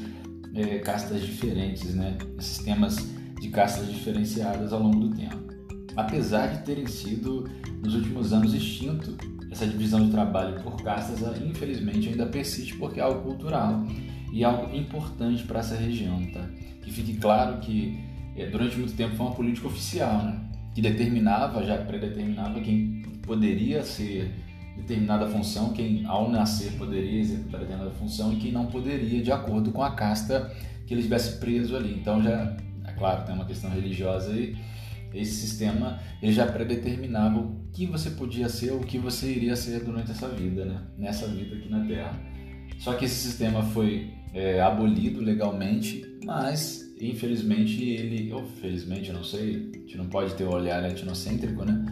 é, 0.55 0.79
castas 0.81 1.23
diferentes, 1.23 1.95
né? 1.95 2.19
sistemas 2.39 2.97
de 3.41 3.49
castas 3.49 3.91
diferenciadas 3.91 4.75
ao 4.75 4.83
longo 4.83 5.09
do 5.09 5.17
tempo 5.17 5.42
apesar 5.97 6.49
de 6.49 6.65
terem 6.65 6.87
sido 6.87 7.49
nos 7.83 7.95
últimos 7.95 8.33
anos 8.33 8.55
extinto, 8.55 9.17
essa 9.51 9.67
divisão 9.67 10.05
de 10.05 10.11
trabalho 10.11 10.61
por 10.63 10.83
castas, 10.83 11.21
infelizmente 11.43 12.09
ainda 12.09 12.27
persiste 12.27 12.75
porque 12.77 13.01
é 13.01 13.03
algo 13.03 13.23
cultural 13.23 13.87
e 14.33 14.43
algo 14.43 14.75
importante 14.75 15.43
para 15.45 15.61
essa 15.61 15.77
região, 15.77 16.25
tá? 16.33 16.41
Que 16.83 16.91
fique 16.91 17.15
claro 17.19 17.61
que 17.61 17.99
é, 18.35 18.47
durante 18.47 18.77
muito 18.79 18.95
tempo 18.95 19.15
foi 19.15 19.27
uma 19.27 19.35
política 19.35 19.67
oficial, 19.67 20.23
né? 20.23 20.41
Que 20.75 20.81
determinava, 20.81 21.63
já 21.65 21.77
predeterminava 21.77 22.59
quem 22.61 23.03
poderia 23.23 23.83
ser 23.83 24.33
determinada 24.77 25.27
função, 25.29 25.73
quem 25.75 26.07
ao 26.07 26.31
nascer 26.31 26.73
poderia 26.73 27.21
executar 27.21 27.61
determinada 27.61 27.91
função 27.93 28.33
e 28.33 28.37
quem 28.37 28.53
não 28.53 28.67
poderia, 28.67 29.23
de 29.23 29.31
acordo 29.31 29.71
com 29.71 29.83
a 29.83 29.91
casta 29.91 30.51
que 30.87 30.95
ele 30.95 31.01
estivesse 31.01 31.39
preso 31.39 31.77
ali. 31.77 31.95
Então 31.95 32.23
já, 32.23 32.57
é 32.87 32.93
claro, 32.93 33.25
tem 33.27 33.35
uma 33.35 33.45
questão 33.45 33.71
religiosa 33.71 34.33
aí, 34.33 34.57
esse 35.15 35.33
sistema 35.33 36.01
ele 36.23 36.33
já 36.33 36.47
predeterminava 36.47 37.39
o 37.39 37.63
que 37.73 37.87
você 37.87 38.11
podia 38.11 38.49
ser, 38.49 38.73
o 38.73 38.81
que 38.81 38.99
você 38.99 39.31
iria 39.31 39.57
ser 39.57 39.85
durante 39.85 40.11
essa 40.11 40.29
vida, 40.29 40.65
né? 40.65 40.83
nessa 40.97 41.27
vida 41.27 41.57
aqui 41.57 41.69
na 41.69 41.85
Terra. 41.87 42.21
Só 42.79 42.95
que 42.95 43.05
esse 43.05 43.15
sistema 43.15 43.63
foi 43.63 44.11
é, 44.35 44.61
abolido 44.61 45.21
legalmente, 45.21 46.05
mas 46.25 46.93
infelizmente 47.01 47.83
ele, 47.83 48.33
ou 48.33 48.45
felizmente, 48.45 49.13
não 49.13 49.25
sei, 49.25 49.71
a 49.75 49.79
gente 49.79 49.97
não 49.97 50.07
pode 50.07 50.35
ter 50.35 50.45
o 50.45 50.51
um 50.51 50.55
olhar 50.55 50.85
etnocêntrico, 50.89 51.65
né? 51.65 51.85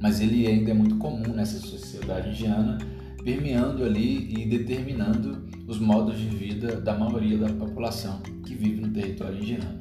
Mas 0.00 0.20
ele 0.20 0.46
ainda 0.46 0.70
é 0.70 0.74
muito 0.74 0.96
comum 0.96 1.32
nessa 1.34 1.58
sociedade 1.58 2.30
indiana, 2.30 2.78
permeando 3.22 3.84
ali 3.84 4.34
e 4.34 4.46
determinando 4.46 5.46
os 5.66 5.78
modos 5.78 6.18
de 6.18 6.26
vida 6.26 6.80
da 6.80 6.96
maioria 6.96 7.38
da 7.38 7.48
população 7.48 8.20
que 8.44 8.54
vive 8.54 8.82
no 8.82 8.92
território 8.92 9.38
indiano. 9.38 9.78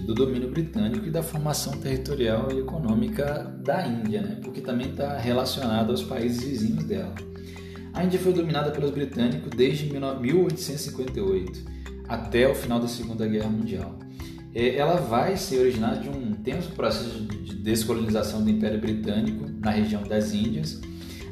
Do 0.00 0.14
domínio 0.14 0.50
britânico 0.50 1.06
e 1.06 1.10
da 1.10 1.22
formação 1.22 1.72
territorial 1.78 2.48
e 2.52 2.58
econômica 2.58 3.44
da 3.64 3.86
Índia, 3.86 4.20
né? 4.22 4.38
porque 4.42 4.60
também 4.60 4.90
está 4.90 5.16
relacionado 5.18 5.90
aos 5.90 6.02
países 6.02 6.42
vizinhos 6.42 6.84
dela. 6.84 7.14
A 7.92 8.04
Índia 8.04 8.20
foi 8.20 8.32
dominada 8.32 8.70
pelos 8.70 8.90
britânicos 8.90 9.50
desde 9.56 9.90
1858 9.92 11.64
até 12.08 12.48
o 12.48 12.54
final 12.54 12.78
da 12.80 12.88
Segunda 12.88 13.26
Guerra 13.26 13.48
Mundial. 13.48 13.98
É, 14.54 14.76
ela 14.76 14.96
vai 14.96 15.36
ser 15.36 15.60
originada 15.60 16.00
de 16.00 16.08
um 16.08 16.34
tenso 16.34 16.70
processo 16.70 17.20
de 17.20 17.54
descolonização 17.56 18.42
do 18.42 18.50
Império 18.50 18.80
Britânico 18.80 19.46
na 19.60 19.70
região 19.70 20.02
das 20.02 20.32
Índias 20.34 20.80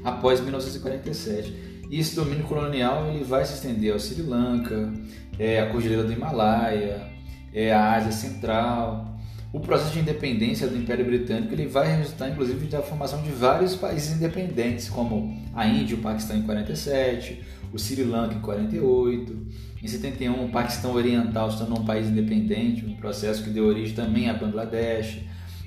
após 0.04 0.40
1947. 0.40 1.68
E 1.90 1.98
esse 1.98 2.14
domínio 2.14 2.44
colonial 2.44 3.10
ele 3.10 3.24
vai 3.24 3.44
se 3.44 3.54
estender 3.54 3.92
ao 3.92 3.98
Sri 3.98 4.22
Lanka, 4.22 4.92
é, 5.38 5.60
a 5.60 5.66
Cordilheira 5.66 6.04
do 6.04 6.12
Himalaia, 6.12 7.06
é, 7.52 7.72
a 7.72 7.94
Ásia 7.94 8.12
Central. 8.12 9.16
O 9.52 9.60
processo 9.60 9.92
de 9.92 10.00
independência 10.00 10.66
do 10.66 10.76
Império 10.76 11.04
Britânico 11.06 11.54
ele 11.54 11.66
vai 11.66 11.96
resultar, 11.96 12.28
inclusive, 12.28 12.66
da 12.66 12.82
formação 12.82 13.22
de 13.22 13.30
vários 13.30 13.74
países 13.74 14.16
independentes, 14.16 14.88
como 14.88 15.40
a 15.54 15.66
Índia 15.66 15.94
e 15.94 15.98
o 15.98 16.02
Paquistão 16.02 16.36
em 16.36 16.42
47, 16.42 17.42
o 17.72 17.78
Sri 17.78 18.04
Lanka 18.04 18.34
em 18.34 18.40
48. 18.40 19.46
Em 19.82 19.86
71, 19.86 20.44
o 20.44 20.48
Paquistão 20.50 20.92
Oriental 20.92 21.50
se 21.50 21.58
tornou 21.58 21.80
um 21.80 21.84
país 21.84 22.08
independente, 22.08 22.84
um 22.84 22.96
processo 22.96 23.42
que 23.42 23.50
deu 23.50 23.64
origem 23.64 23.94
também 23.94 24.28
a 24.28 24.34
Bangladesh. 24.34 25.20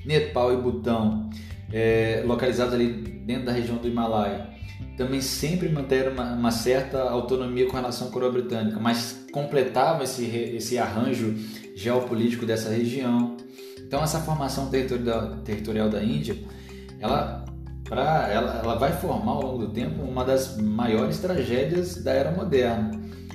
Nepal 0.04 0.52
e 0.52 0.56
Butão, 0.56 1.30
é, 1.72 2.22
localizados 2.26 2.74
ali 2.74 2.88
dentro 3.24 3.46
da 3.46 3.52
região 3.52 3.76
do 3.76 3.88
Himalaia, 3.88 4.48
também 4.96 5.20
sempre 5.20 5.68
manteram 5.68 6.12
uma, 6.12 6.32
uma, 6.34 6.50
certa 6.50 7.02
autonomia 7.02 7.66
com 7.66 7.76
relação 7.76 8.08
à 8.08 8.10
coroa 8.10 8.30
britânica, 8.30 8.78
mas 8.78 9.24
completavam 9.32 10.02
esse, 10.02 10.24
esse 10.24 10.78
arranjo 10.78 11.34
geopolítico 11.74 12.44
dessa 12.44 12.70
região. 12.70 13.36
Então 13.78 14.02
essa 14.02 14.20
formação 14.20 14.68
territorial, 14.68 15.36
territorial 15.38 15.88
da 15.88 16.02
Índia, 16.02 16.36
ela, 17.00 17.44
pra, 17.84 18.28
ela, 18.30 18.60
ela 18.62 18.74
vai 18.74 18.92
formar 18.92 19.32
ao 19.32 19.42
longo 19.42 19.66
do 19.66 19.72
tempo 19.72 20.02
uma 20.02 20.24
das 20.24 20.58
maiores 20.58 21.18
tragédias 21.18 22.02
da 22.02 22.12
era 22.12 22.30
moderna, 22.30 22.90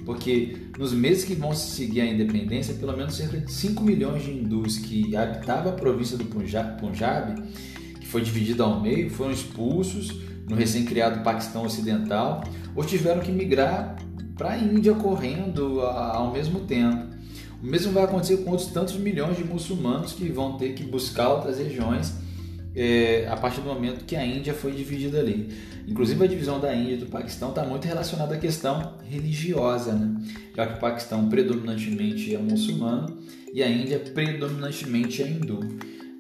porque 0.05 0.57
nos 0.77 0.93
meses 0.93 1.25
que 1.25 1.33
vão 1.33 1.53
seguir 1.53 2.01
a 2.01 2.05
independência, 2.05 2.75
pelo 2.75 2.95
menos 2.95 3.15
cerca 3.15 3.39
de 3.39 3.51
5 3.51 3.83
milhões 3.83 4.23
de 4.23 4.31
hindus 4.31 4.77
que 4.77 5.15
habitavam 5.15 5.71
a 5.71 5.75
província 5.75 6.17
do 6.17 6.25
Punjab, 6.25 7.35
que 7.99 8.07
foi 8.07 8.21
dividida 8.21 8.63
ao 8.63 8.79
meio, 8.79 9.09
foram 9.09 9.31
expulsos 9.31 10.26
no 10.47 10.55
recém-criado 10.55 11.23
Paquistão 11.23 11.65
Ocidental 11.65 12.43
ou 12.75 12.83
tiveram 12.83 13.21
que 13.21 13.31
migrar 13.31 13.97
para 14.37 14.51
a 14.51 14.57
Índia 14.57 14.93
correndo 14.93 15.81
ao 15.81 16.31
mesmo 16.31 16.61
tempo. 16.61 17.15
O 17.61 17.65
mesmo 17.65 17.91
vai 17.91 18.03
acontecer 18.03 18.37
com 18.37 18.51
outros 18.51 18.69
tantos 18.69 18.95
milhões 18.95 19.35
de 19.35 19.43
muçulmanos 19.43 20.13
que 20.13 20.29
vão 20.29 20.57
ter 20.57 20.73
que 20.73 20.83
buscar 20.83 21.29
outras 21.29 21.57
regiões 21.57 22.13
é, 22.75 23.27
a 23.27 23.35
partir 23.35 23.61
do 23.61 23.67
momento 23.67 24.05
que 24.05 24.15
a 24.15 24.23
Índia 24.23 24.53
foi 24.53 24.71
dividida 24.71 25.19
ali. 25.19 25.49
Inclusive 25.87 26.23
a 26.23 26.27
divisão 26.27 26.59
da 26.59 26.73
Índia 26.75 26.93
e 26.93 26.97
do 26.97 27.07
Paquistão 27.07 27.49
está 27.49 27.63
muito 27.63 27.85
relacionada 27.85 28.35
à 28.35 28.37
questão 28.37 28.93
religiosa, 29.09 29.93
né? 29.93 30.21
já 30.55 30.67
que 30.67 30.73
o 30.73 30.79
Paquistão 30.79 31.27
predominantemente 31.27 32.35
é 32.35 32.37
muçulmano 32.37 33.17
e 33.51 33.63
a 33.63 33.69
Índia 33.69 33.97
predominantemente 33.97 35.23
é 35.23 35.27
hindu. 35.27 35.59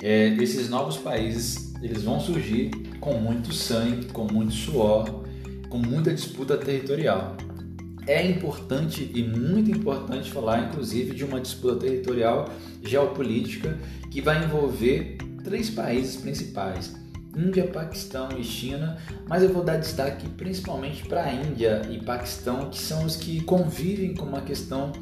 É, 0.01 0.29
esses 0.41 0.69
novos 0.69 0.97
países 0.97 1.66
eles 1.81 2.03
vão 2.03 2.19
surgir 2.19 2.71
com 2.99 3.13
muito 3.19 3.53
sangue, 3.53 4.05
com 4.07 4.25
muito 4.31 4.53
suor, 4.53 5.23
com 5.69 5.77
muita 5.77 6.13
disputa 6.13 6.57
territorial. 6.57 7.35
É 8.05 8.25
importante 8.25 9.11
e 9.13 9.21
muito 9.21 9.69
importante 9.69 10.31
falar, 10.31 10.69
inclusive, 10.69 11.13
de 11.13 11.25
uma 11.25 11.41
disputa 11.41 11.75
territorial 11.75 12.49
geopolítica 12.83 13.77
que 14.09 14.21
vai 14.21 14.43
envolver 14.43 15.17
três 15.43 15.69
países 15.69 16.15
principais: 16.15 16.95
Índia, 17.35 17.67
Paquistão 17.67 18.29
e 18.37 18.43
China, 18.43 18.97
mas 19.27 19.43
eu 19.43 19.49
vou 19.49 19.63
dar 19.63 19.77
destaque 19.77 20.27
principalmente 20.29 21.05
para 21.05 21.25
a 21.25 21.33
Índia 21.33 21.81
e 21.91 21.99
Paquistão, 21.99 22.69
que 22.69 22.79
são 22.79 23.05
os 23.05 23.17
que 23.17 23.41
convivem 23.41 24.13
com 24.15 24.25
uma 24.25 24.41
questão 24.41 24.93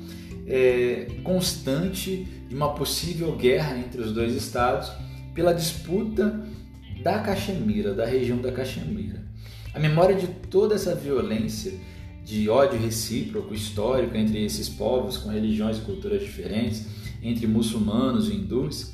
é, 0.47 1.07
constante 1.23 2.25
de 2.49 2.55
uma 2.55 2.73
possível 2.73 3.35
guerra 3.35 3.77
entre 3.77 4.01
os 4.01 4.11
dois 4.11 4.33
estados 4.33 4.91
pela 5.33 5.53
disputa 5.53 6.43
da 7.05 7.19
Caxemira, 7.19 7.93
da 7.93 8.03
região 8.03 8.39
da 8.39 8.51
Caxemira. 8.51 9.21
A 9.75 9.79
memória 9.79 10.15
de 10.15 10.25
toda 10.25 10.73
essa 10.73 10.95
violência 10.95 11.71
de 12.23 12.49
ódio 12.49 12.79
recíproco 12.79 13.53
histórico 13.53 14.17
entre 14.17 14.43
esses 14.43 14.67
povos 14.67 15.15
com 15.15 15.29
religiões 15.29 15.77
e 15.77 15.81
culturas 15.81 16.23
diferentes, 16.23 16.87
entre 17.21 17.45
muçulmanos 17.45 18.27
e 18.27 18.33
hindus, 18.33 18.93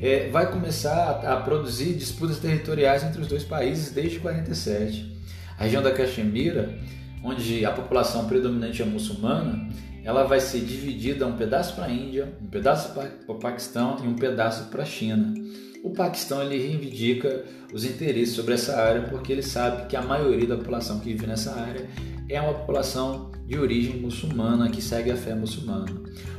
é, 0.00 0.28
vai 0.28 0.52
começar 0.52 0.94
a, 0.94 1.32
a, 1.32 1.40
produzir 1.40 1.94
disputas 1.94 2.38
territoriais 2.38 3.02
entre 3.02 3.20
os 3.20 3.26
dois 3.26 3.42
países 3.42 3.90
desde 3.90 4.20
47. 4.20 5.12
A 5.58 5.64
região 5.64 5.82
da 5.82 5.90
Caxemira, 5.90 6.78
onde 7.24 7.66
a 7.66 7.72
população 7.72 8.28
predominante 8.28 8.82
é 8.82 8.84
muçulmana, 8.84 9.68
ela 10.04 10.22
vai 10.22 10.38
ser 10.38 10.60
dividida 10.60 11.26
um 11.26 11.36
pedaço 11.36 11.74
para 11.74 11.86
a 11.86 11.90
Índia, 11.90 12.32
um 12.40 12.46
pedaço 12.46 12.94
para 12.94 13.10
o 13.26 13.34
Paquistão 13.34 13.96
e 14.04 14.06
um 14.06 14.14
pedaço 14.14 14.70
para 14.70 14.84
a 14.84 14.86
China. 14.86 15.34
O 15.82 15.90
Paquistão 15.90 16.40
ele 16.40 16.58
reivindica 16.58 17.44
os 17.72 17.84
interesses 17.84 18.36
sobre 18.36 18.54
essa 18.54 18.80
área 18.80 19.02
porque 19.02 19.32
ele 19.32 19.42
sabe 19.42 19.88
que 19.88 19.96
a 19.96 20.02
maioria 20.02 20.46
da 20.46 20.56
população 20.56 21.00
que 21.00 21.06
vive 21.12 21.26
nessa 21.26 21.58
área 21.58 21.88
é 22.28 22.40
uma 22.40 22.54
população 22.54 23.32
de 23.46 23.58
origem 23.58 24.00
muçulmana 24.00 24.70
que 24.70 24.80
segue 24.80 25.10
a 25.10 25.16
fé 25.16 25.34
muçulmana. 25.34 25.86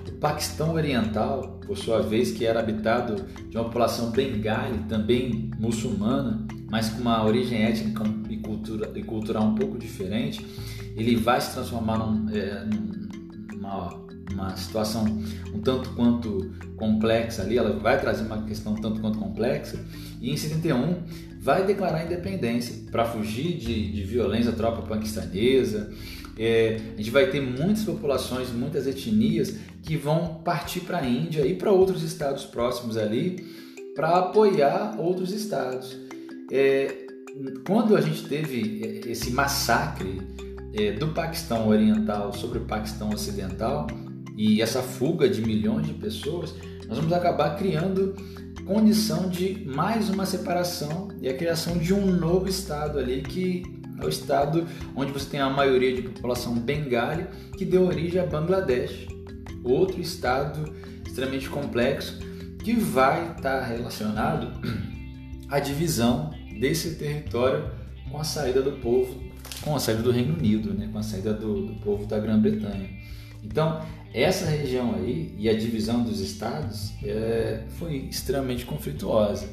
O 0.07 0.11
Paquistão 0.13 0.73
Oriental, 0.73 1.59
por 1.67 1.77
sua 1.77 2.01
vez, 2.01 2.31
que 2.31 2.45
era 2.45 2.61
habitado 2.61 3.25
de 3.49 3.57
uma 3.57 3.65
população 3.65 4.11
bengali, 4.11 4.79
também 4.87 5.51
muçulmana, 5.59 6.47
mas 6.71 6.89
com 6.89 7.01
uma 7.01 7.25
origem 7.25 7.63
étnica 7.63 8.03
e, 8.29 8.37
cultura, 8.37 8.91
e 8.95 9.03
cultural 9.03 9.43
um 9.43 9.55
pouco 9.55 9.77
diferente, 9.77 10.45
ele 10.95 11.17
vai 11.17 11.41
se 11.41 11.53
transformar 11.53 11.97
num, 11.97 12.29
é, 12.29 12.65
numa 13.53 14.02
uma 14.31 14.55
situação 14.55 15.05
um 15.53 15.59
tanto 15.59 15.89
quanto 15.91 16.51
complexa 16.75 17.41
ali, 17.41 17.57
ela 17.57 17.77
vai 17.79 17.99
trazer 17.99 18.23
uma 18.23 18.43
questão 18.43 18.73
um 18.73 18.81
tanto 18.81 18.99
quanto 18.99 19.19
complexa, 19.19 19.79
e 20.21 20.31
em 20.31 20.37
71 20.37 21.03
vai 21.39 21.65
declarar 21.65 22.05
independência 22.05 22.89
para 22.91 23.05
fugir 23.05 23.57
de, 23.57 23.91
de 23.91 24.03
violência 24.03 24.51
à 24.51 24.55
tropa 24.55 24.81
paquistanesa. 24.83 25.91
É, 26.37 26.79
a 26.93 26.97
gente 26.97 27.11
vai 27.11 27.29
ter 27.29 27.41
muitas 27.41 27.83
populações, 27.83 28.49
muitas 28.49 28.87
etnias 28.87 29.55
que 29.83 29.97
vão 29.97 30.41
partir 30.43 30.79
para 30.79 30.99
a 30.99 31.05
Índia 31.05 31.45
e 31.45 31.53
para 31.53 31.71
outros 31.71 32.01
estados 32.01 32.45
próximos 32.45 32.97
ali 32.97 33.45
para 33.95 34.17
apoiar 34.17 34.95
outros 34.99 35.31
estados. 35.31 35.97
É, 36.51 37.05
quando 37.65 37.95
a 37.95 38.01
gente 38.01 38.27
teve 38.27 39.01
esse 39.05 39.31
massacre 39.31 40.21
é, 40.73 40.91
do 40.91 41.09
Paquistão 41.09 41.67
Oriental 41.67 42.33
sobre 42.33 42.59
o 42.59 42.61
Paquistão 42.61 43.09
Ocidental, 43.09 43.87
e 44.35 44.61
essa 44.61 44.81
fuga 44.81 45.29
de 45.29 45.41
milhões 45.41 45.87
de 45.87 45.93
pessoas, 45.93 46.53
nós 46.87 46.97
vamos 46.97 47.13
acabar 47.13 47.55
criando 47.57 48.15
condição 48.65 49.29
de 49.29 49.65
mais 49.65 50.09
uma 50.09 50.25
separação 50.25 51.09
e 51.21 51.27
a 51.27 51.35
criação 51.35 51.77
de 51.77 51.93
um 51.93 52.05
novo 52.05 52.47
estado 52.47 52.97
ali 52.97 53.21
que 53.21 53.63
é 53.99 54.05
o 54.05 54.09
estado 54.09 54.65
onde 54.95 55.11
você 55.11 55.29
tem 55.29 55.39
a 55.39 55.49
maioria 55.49 55.93
de 55.93 56.01
população 56.01 56.55
bengali 56.55 57.25
que 57.57 57.65
deu 57.65 57.83
origem 57.83 58.21
a 58.21 58.25
Bangladesh, 58.25 59.07
outro 59.63 59.99
estado 60.01 60.73
extremamente 61.05 61.49
complexo 61.49 62.19
que 62.63 62.73
vai 62.73 63.33
estar 63.35 63.61
relacionado 63.65 64.51
à 65.49 65.59
divisão 65.59 66.33
desse 66.59 66.95
território 66.95 67.69
com 68.09 68.17
a 68.17 68.23
saída 68.23 68.61
do 68.61 68.73
povo, 68.73 69.21
com 69.61 69.75
a 69.75 69.79
saída 69.79 70.01
do 70.01 70.11
Reino 70.11 70.35
Unido, 70.35 70.73
né, 70.73 70.89
com 70.91 70.97
a 70.97 71.03
saída 71.03 71.33
do, 71.33 71.67
do 71.67 71.73
povo 71.81 72.05
da 72.05 72.19
Grã-Bretanha. 72.19 72.89
Então, 73.43 73.81
essa 74.13 74.45
região 74.45 74.93
aí 74.95 75.33
e 75.37 75.49
a 75.49 75.57
divisão 75.57 76.03
dos 76.03 76.19
estados 76.19 76.93
é, 77.03 77.63
foi 77.79 77.95
extremamente 78.09 78.65
conflituosa, 78.65 79.49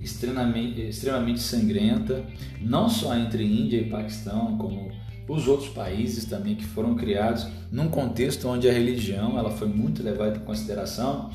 extremamente, 0.00 0.80
extremamente 0.80 1.40
sangrenta, 1.40 2.24
não 2.60 2.88
só 2.88 3.16
entre 3.16 3.44
Índia 3.44 3.78
e 3.78 3.88
Paquistão, 3.88 4.58
como 4.58 4.90
os 5.28 5.46
outros 5.46 5.70
países 5.70 6.24
também 6.24 6.56
que 6.56 6.64
foram 6.64 6.96
criados 6.96 7.46
num 7.70 7.88
contexto 7.88 8.48
onde 8.48 8.68
a 8.68 8.72
religião 8.72 9.38
ela 9.38 9.50
foi 9.50 9.68
muito 9.68 10.02
levada 10.02 10.36
em 10.36 10.40
consideração 10.40 11.30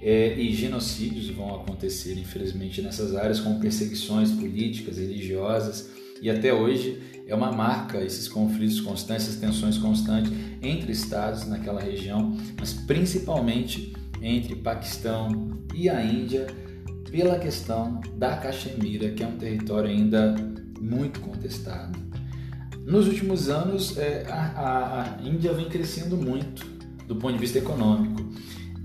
é, 0.00 0.38
e 0.38 0.52
genocídios 0.52 1.30
vão 1.30 1.54
acontecer, 1.54 2.18
infelizmente, 2.18 2.82
nessas 2.82 3.14
áreas 3.16 3.40
com 3.40 3.58
perseguições 3.58 4.30
políticas, 4.30 4.98
religiosas 4.98 5.90
e 6.20 6.28
até 6.28 6.52
hoje 6.52 7.00
é 7.26 7.34
uma 7.34 7.50
marca 7.52 8.02
esses 8.02 8.28
conflitos 8.28 8.80
constantes, 8.80 9.26
essas 9.26 9.40
tensões 9.40 9.78
constantes 9.78 10.32
entre 10.62 10.92
estados 10.92 11.46
naquela 11.46 11.80
região, 11.80 12.36
mas 12.58 12.72
principalmente 12.72 13.94
entre 14.20 14.54
Paquistão 14.56 15.58
e 15.74 15.88
a 15.88 16.04
Índia 16.04 16.46
pela 17.10 17.38
questão 17.38 18.00
da 18.16 18.36
Caxemira, 18.36 19.10
que 19.10 19.22
é 19.22 19.26
um 19.26 19.36
território 19.36 19.88
ainda 19.88 20.34
muito 20.80 21.20
contestado. 21.20 21.98
Nos 22.84 23.06
últimos 23.06 23.48
anos, 23.48 23.96
é, 23.96 24.26
a, 24.28 24.34
a, 24.34 25.02
a 25.02 25.22
Índia 25.22 25.52
vem 25.52 25.68
crescendo 25.68 26.16
muito 26.16 26.66
do 27.06 27.16
ponto 27.16 27.34
de 27.34 27.38
vista 27.38 27.58
econômico. 27.58 28.24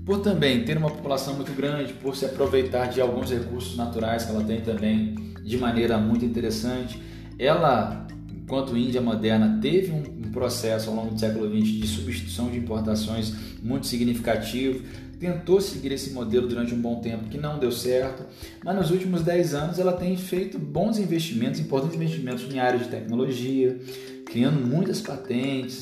Por 0.04 0.20
também 0.20 0.64
ter 0.64 0.76
uma 0.76 0.90
população 0.90 1.34
muito 1.34 1.52
grande, 1.52 1.92
por 1.92 2.16
se 2.16 2.24
aproveitar 2.24 2.86
de 2.86 3.00
alguns 3.00 3.30
recursos 3.30 3.76
naturais 3.76 4.24
que 4.24 4.30
ela 4.30 4.42
tem 4.42 4.60
também 4.60 5.14
de 5.42 5.56
maneira 5.58 5.98
muito 5.98 6.24
interessante, 6.24 7.00
ela, 7.38 8.06
enquanto 8.50 8.76
Índia 8.76 9.00
moderna, 9.00 9.60
teve 9.62 9.92
um, 9.92 10.32
processo 10.32 10.90
ao 10.90 10.96
longo 10.96 11.14
do 11.14 11.18
século 11.18 11.48
XX 11.48 11.68
de 11.80 11.86
substituição 11.88 12.50
de 12.50 12.58
importações 12.58 13.32
muito 13.62 13.86
significativo, 13.86 14.84
tentou 15.18 15.60
seguir 15.60 15.90
esse 15.92 16.10
modelo 16.10 16.46
durante 16.46 16.72
um 16.72 16.80
bom 16.80 17.00
tempo 17.00 17.28
que 17.28 17.36
não 17.36 17.58
deu 17.58 17.72
certo, 17.72 18.24
mas 18.64 18.76
nos 18.76 18.90
últimos 18.92 19.22
10 19.22 19.54
anos 19.54 19.78
ela 19.78 19.92
tem 19.92 20.16
feito 20.16 20.56
bons 20.56 20.98
investimentos, 20.98 21.58
importantes 21.58 21.96
investimentos 21.96 22.44
em 22.52 22.60
áreas 22.60 22.84
de 22.84 22.88
tecnologia, 22.88 23.76
criando 24.24 24.64
muitas 24.64 25.00
patentes, 25.00 25.80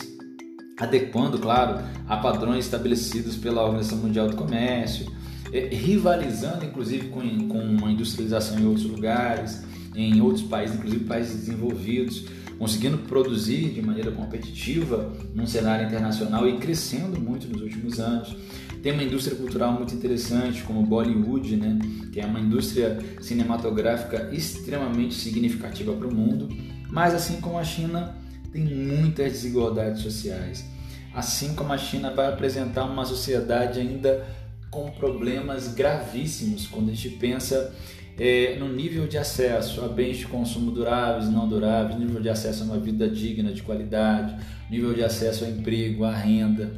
adequando, 0.79 1.39
claro, 1.39 1.85
a 2.07 2.17
padrões 2.17 2.65
estabelecidos 2.65 3.37
pela 3.37 3.65
Organização 3.65 3.99
Mundial 3.99 4.29
do 4.29 4.37
Comércio, 4.37 5.13
é, 5.53 5.69
rivalizando 5.69 6.65
inclusive 6.65 7.09
com, 7.09 7.21
com 7.49 7.87
a 7.87 7.91
industrialização 7.91 8.59
em 8.59 8.67
outros 8.67 8.87
lugares, 8.87 9.63
em 9.95 10.21
outros 10.23 10.45
países, 10.45 10.77
inclusive 10.77 11.05
países 11.05 11.37
desenvolvidos, 11.37 12.38
conseguindo 12.59 12.99
produzir 12.99 13.71
de 13.71 13.81
maneira 13.81 14.11
competitiva 14.11 15.13
num 15.35 15.47
cenário 15.47 15.87
internacional 15.87 16.49
e 16.49 16.59
crescendo 16.59 17.21
muito 17.21 17.47
nos 17.49 17.63
últimos 17.63 18.01
anos. 18.01 18.37
Tem 18.83 18.93
uma 18.93 19.03
indústria 19.03 19.37
cultural 19.37 19.73
muito 19.73 19.95
interessante, 19.95 20.63
como 20.63 20.83
Bollywood, 20.83 21.57
né? 21.57 21.79
que 22.13 22.21
é 22.21 22.27
uma 22.27 22.41
indústria 22.41 22.99
cinematográfica 23.21 24.31
extremamente 24.33 25.15
significativa 25.15 25.93
para 25.93 26.07
o 26.07 26.15
mundo, 26.15 26.49
mas 26.91 27.15
assim 27.15 27.41
como 27.41 27.59
a 27.59 27.65
China, 27.65 28.17
tem 28.53 28.65
muitas 28.65 29.33
desigualdades 29.33 30.03
sociais. 30.03 30.65
Assim 31.15 31.55
como 31.55 31.73
a 31.73 31.79
China 31.79 32.13
vai 32.13 32.29
apresentar 32.29 32.85
uma 32.85 33.05
sociedade 33.05 33.81
ainda 33.81 34.27
com 34.71 34.91
problemas 34.91 35.69
gravíssimos 35.75 36.67
quando 36.67 36.91
a 36.91 36.95
gente 36.95 37.17
pensa 37.17 37.75
é, 38.19 38.57
no 38.59 38.69
nível 38.69 39.07
de 39.07 39.17
acesso 39.17 39.85
a 39.85 39.89
bens 39.89 40.17
de 40.17 40.27
consumo 40.27 40.71
duráveis, 40.71 41.31
não 41.31 41.49
duráveis, 41.49 41.99
nível 41.99 42.21
de 42.21 42.29
acesso 42.29 42.63
a 42.63 42.67
uma 42.67 42.79
vida 42.79 43.09
digna, 43.09 43.53
de 43.53 43.63
qualidade, 43.63 44.35
nível 44.71 44.93
de 44.93 45.05
acesso 45.05 45.45
ao 45.45 45.51
emprego, 45.51 46.05
à 46.05 46.13
renda, 46.13 46.73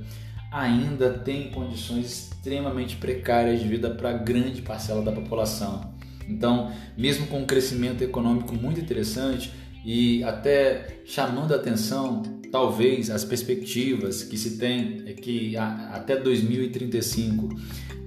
ainda 0.52 1.10
tem 1.10 1.50
condições 1.50 2.06
extremamente 2.06 2.96
precárias 2.96 3.60
de 3.60 3.68
vida 3.68 3.90
para 3.90 4.12
grande 4.12 4.60
parcela 4.62 5.02
da 5.02 5.12
população. 5.12 5.94
Então, 6.28 6.70
mesmo 6.96 7.26
com 7.26 7.40
um 7.40 7.46
crescimento 7.46 8.02
econômico 8.02 8.54
muito 8.54 8.80
interessante 8.80 9.52
e 9.84 10.22
até 10.24 11.00
chamando 11.04 11.52
a 11.52 11.56
atenção, 11.56 12.22
talvez, 12.50 13.10
as 13.10 13.24
perspectivas 13.24 14.22
que 14.22 14.36
se 14.36 14.58
tem 14.58 15.02
é 15.06 15.12
que 15.12 15.56
até 15.56 16.16
2035 16.16 17.48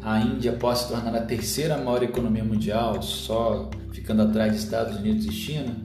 a 0.01 0.19
Índia 0.19 0.51
possa 0.53 0.83
se 0.83 0.93
tornar 0.93 1.15
a 1.15 1.21
terceira 1.21 1.77
maior 1.77 2.03
economia 2.03 2.43
mundial, 2.43 3.01
só 3.01 3.69
ficando 3.91 4.23
atrás 4.23 4.51
de 4.51 4.59
Estados 4.59 4.97
Unidos 4.97 5.25
e 5.25 5.31
China, 5.31 5.75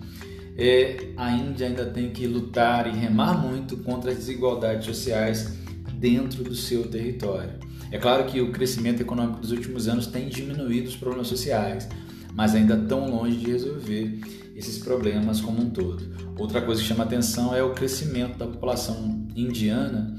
é, 0.56 1.12
a 1.16 1.30
Índia 1.30 1.68
ainda 1.68 1.86
tem 1.86 2.10
que 2.10 2.26
lutar 2.26 2.88
e 2.88 2.98
remar 2.98 3.34
muito 3.40 3.76
contra 3.76 4.10
as 4.10 4.16
desigualdades 4.16 4.86
sociais 4.86 5.56
dentro 5.94 6.42
do 6.42 6.54
seu 6.54 6.88
território. 6.88 7.52
É 7.92 7.98
claro 7.98 8.24
que 8.24 8.40
o 8.40 8.50
crescimento 8.50 9.00
econômico 9.00 9.40
dos 9.40 9.52
últimos 9.52 9.86
anos 9.86 10.08
tem 10.08 10.28
diminuído 10.28 10.88
os 10.88 10.96
problemas 10.96 11.28
sociais, 11.28 11.88
mas 12.34 12.54
ainda 12.54 12.76
tão 12.76 13.08
longe 13.08 13.36
de 13.36 13.52
resolver 13.52 14.20
esses 14.58 14.78
problemas 14.78 15.40
como 15.40 15.62
um 15.62 15.70
todo. 15.70 16.02
Outra 16.36 16.60
coisa 16.60 16.82
que 16.82 16.86
chama 16.86 17.04
atenção 17.04 17.54
é 17.54 17.62
o 17.62 17.72
crescimento 17.72 18.36
da 18.36 18.46
população 18.46 19.26
indiana, 19.34 20.14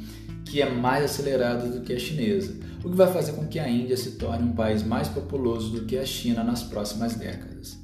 que 0.46 0.62
é 0.62 0.70
mais 0.70 1.06
acelerado 1.06 1.70
do 1.72 1.82
que 1.82 1.94
a 1.94 2.00
chinesa 2.00 2.70
o 2.84 2.90
que 2.90 2.96
vai 2.96 3.12
fazer 3.12 3.34
com 3.34 3.46
que 3.46 3.60
a 3.60 3.68
Índia 3.68 3.98
se 3.98 4.12
torne 4.12 4.48
um 4.48 4.54
país 4.54 4.84
mais 4.84 5.08
populoso 5.08 5.70
do 5.72 5.86
que 5.86 5.98
a 5.98 6.06
China 6.06 6.44
nas 6.44 6.64
próximas 6.64 7.16
décadas. 7.16 7.78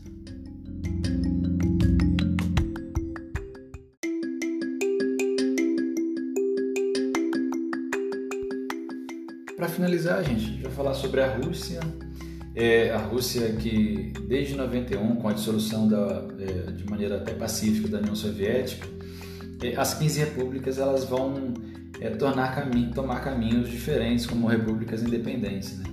Para 9.58 9.68
finalizar, 9.68 10.24
gente, 10.24 10.46
a 10.46 10.48
gente 10.48 10.64
vai 10.64 10.72
falar 10.72 10.94
sobre 10.94 11.22
a 11.22 11.36
Rússia. 11.36 11.80
É, 12.56 12.92
a 12.92 12.98
Rússia 12.98 13.52
que 13.54 14.14
desde 14.28 14.56
91, 14.56 15.18
com 15.18 15.28
a 15.28 15.34
dissolução 15.34 15.88
da, 15.88 16.24
é, 16.40 16.72
de 16.72 16.90
maneira 16.90 17.18
até 17.18 17.34
pacífica 17.34 17.90
da 17.90 17.98
União 17.98 18.16
Soviética, 18.16 18.88
é, 19.62 19.76
as 19.76 19.94
15 19.96 20.20
repúblicas 20.20 20.78
elas 20.78 21.04
vão 21.04 21.54
é, 22.00 22.10
tornar 22.12 22.56
caminho, 22.56 22.92
tomar 22.94 23.22
caminhos 23.22 23.70
diferentes 23.70 24.26
como 24.26 24.48
repúblicas 24.48 25.04
independentes. 25.04 25.78
Né? 25.80 25.86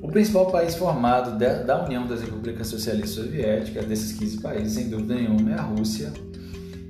O 0.00 0.08
principal 0.08 0.50
país 0.50 0.74
formado 0.74 1.38
da 1.38 1.84
União 1.84 2.06
das 2.06 2.20
Repúblicas 2.20 2.66
Socialistas 2.66 3.24
Soviéticas, 3.24 3.86
desses 3.86 4.12
15 4.18 4.40
países, 4.40 4.72
sem 4.74 4.88
dúvida 4.88 5.14
nenhuma, 5.14 5.50
é 5.52 5.54
a 5.54 5.62
Rússia. 5.62 6.12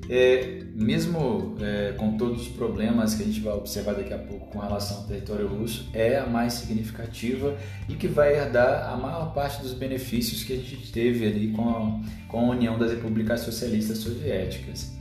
É, 0.09 0.63
mesmo 0.75 1.57
é, 1.61 1.93
com 1.97 2.17
todos 2.17 2.43
os 2.43 2.49
problemas 2.49 3.15
que 3.15 3.23
a 3.23 3.27
gente 3.27 3.41
vai 3.41 3.55
observar 3.55 3.95
daqui 3.95 4.13
a 4.13 4.19
pouco 4.19 4.51
com 4.51 4.59
relação 4.59 4.99
ao 4.99 5.05
território 5.05 5.47
russo, 5.47 5.89
é 5.95 6.19
a 6.19 6.27
mais 6.27 6.55
significativa 6.55 7.57
e 7.89 7.95
que 7.95 8.07
vai 8.07 8.37
herdar 8.37 8.93
a 8.93 8.97
maior 8.97 9.33
parte 9.33 9.63
dos 9.63 9.73
benefícios 9.73 10.45
que 10.45 10.53
a 10.53 10.57
gente 10.57 10.93
teve 10.93 11.27
ali 11.27 11.53
com 11.53 11.69
a, 11.71 12.01
com 12.29 12.41
a 12.41 12.55
União 12.55 12.79
das 12.79 12.91
Repúblicas 12.91 13.41
Socialistas 13.41 13.99
Soviéticas. 13.99 14.93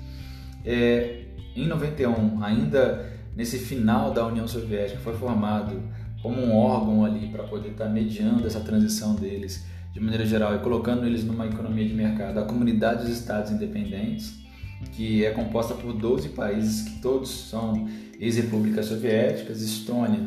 É, 0.65 1.23
em 1.55 1.67
91, 1.67 2.43
ainda 2.43 3.11
nesse 3.35 3.57
final 3.57 4.11
da 4.11 4.25
União 4.25 4.47
Soviética, 4.47 4.99
foi 4.99 5.15
formado 5.15 5.81
como 6.21 6.39
um 6.39 6.55
órgão 6.55 7.03
ali 7.03 7.27
para 7.27 7.43
poder 7.43 7.69
estar 7.69 7.85
tá 7.85 7.89
mediando 7.89 8.47
essa 8.47 8.61
transição 8.61 9.15
deles 9.15 9.65
de 9.91 9.99
maneira 9.99 10.25
geral 10.25 10.55
e 10.55 10.59
colocando 10.59 11.05
eles 11.05 11.23
numa 11.23 11.45
economia 11.45 11.85
de 11.87 11.93
mercado, 11.93 12.39
a 12.39 12.45
Comunidade 12.45 13.03
dos 13.03 13.11
Estados 13.11 13.51
Independentes, 13.51 14.42
que 14.91 15.25
é 15.25 15.31
composta 15.31 15.73
por 15.73 15.93
12 15.93 16.29
países 16.29 16.87
que 16.87 17.01
todos 17.01 17.49
são 17.49 17.87
ex-repúblicas 18.19 18.85
soviéticas, 18.85 19.61
Estônia, 19.61 20.19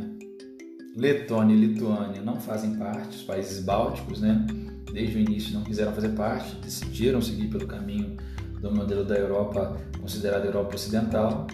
Letônia 0.96 1.54
e 1.54 1.66
Lituânia 1.66 2.22
não 2.22 2.40
fazem 2.40 2.74
parte, 2.76 3.16
os 3.16 3.22
países 3.22 3.62
bálticos, 3.62 4.20
né? 4.20 4.46
Desde 4.92 5.16
o 5.16 5.20
início 5.20 5.52
não 5.52 5.62
quiseram 5.62 5.92
fazer 5.92 6.10
parte, 6.10 6.56
decidiram 6.56 7.20
seguir 7.20 7.48
pelo 7.48 7.66
caminho 7.66 8.16
do 8.60 8.74
modelo 8.74 9.04
da 9.04 9.14
Europa, 9.14 9.76
considerado 10.00 10.46
Europa 10.46 10.74
Ocidental, 10.74 11.46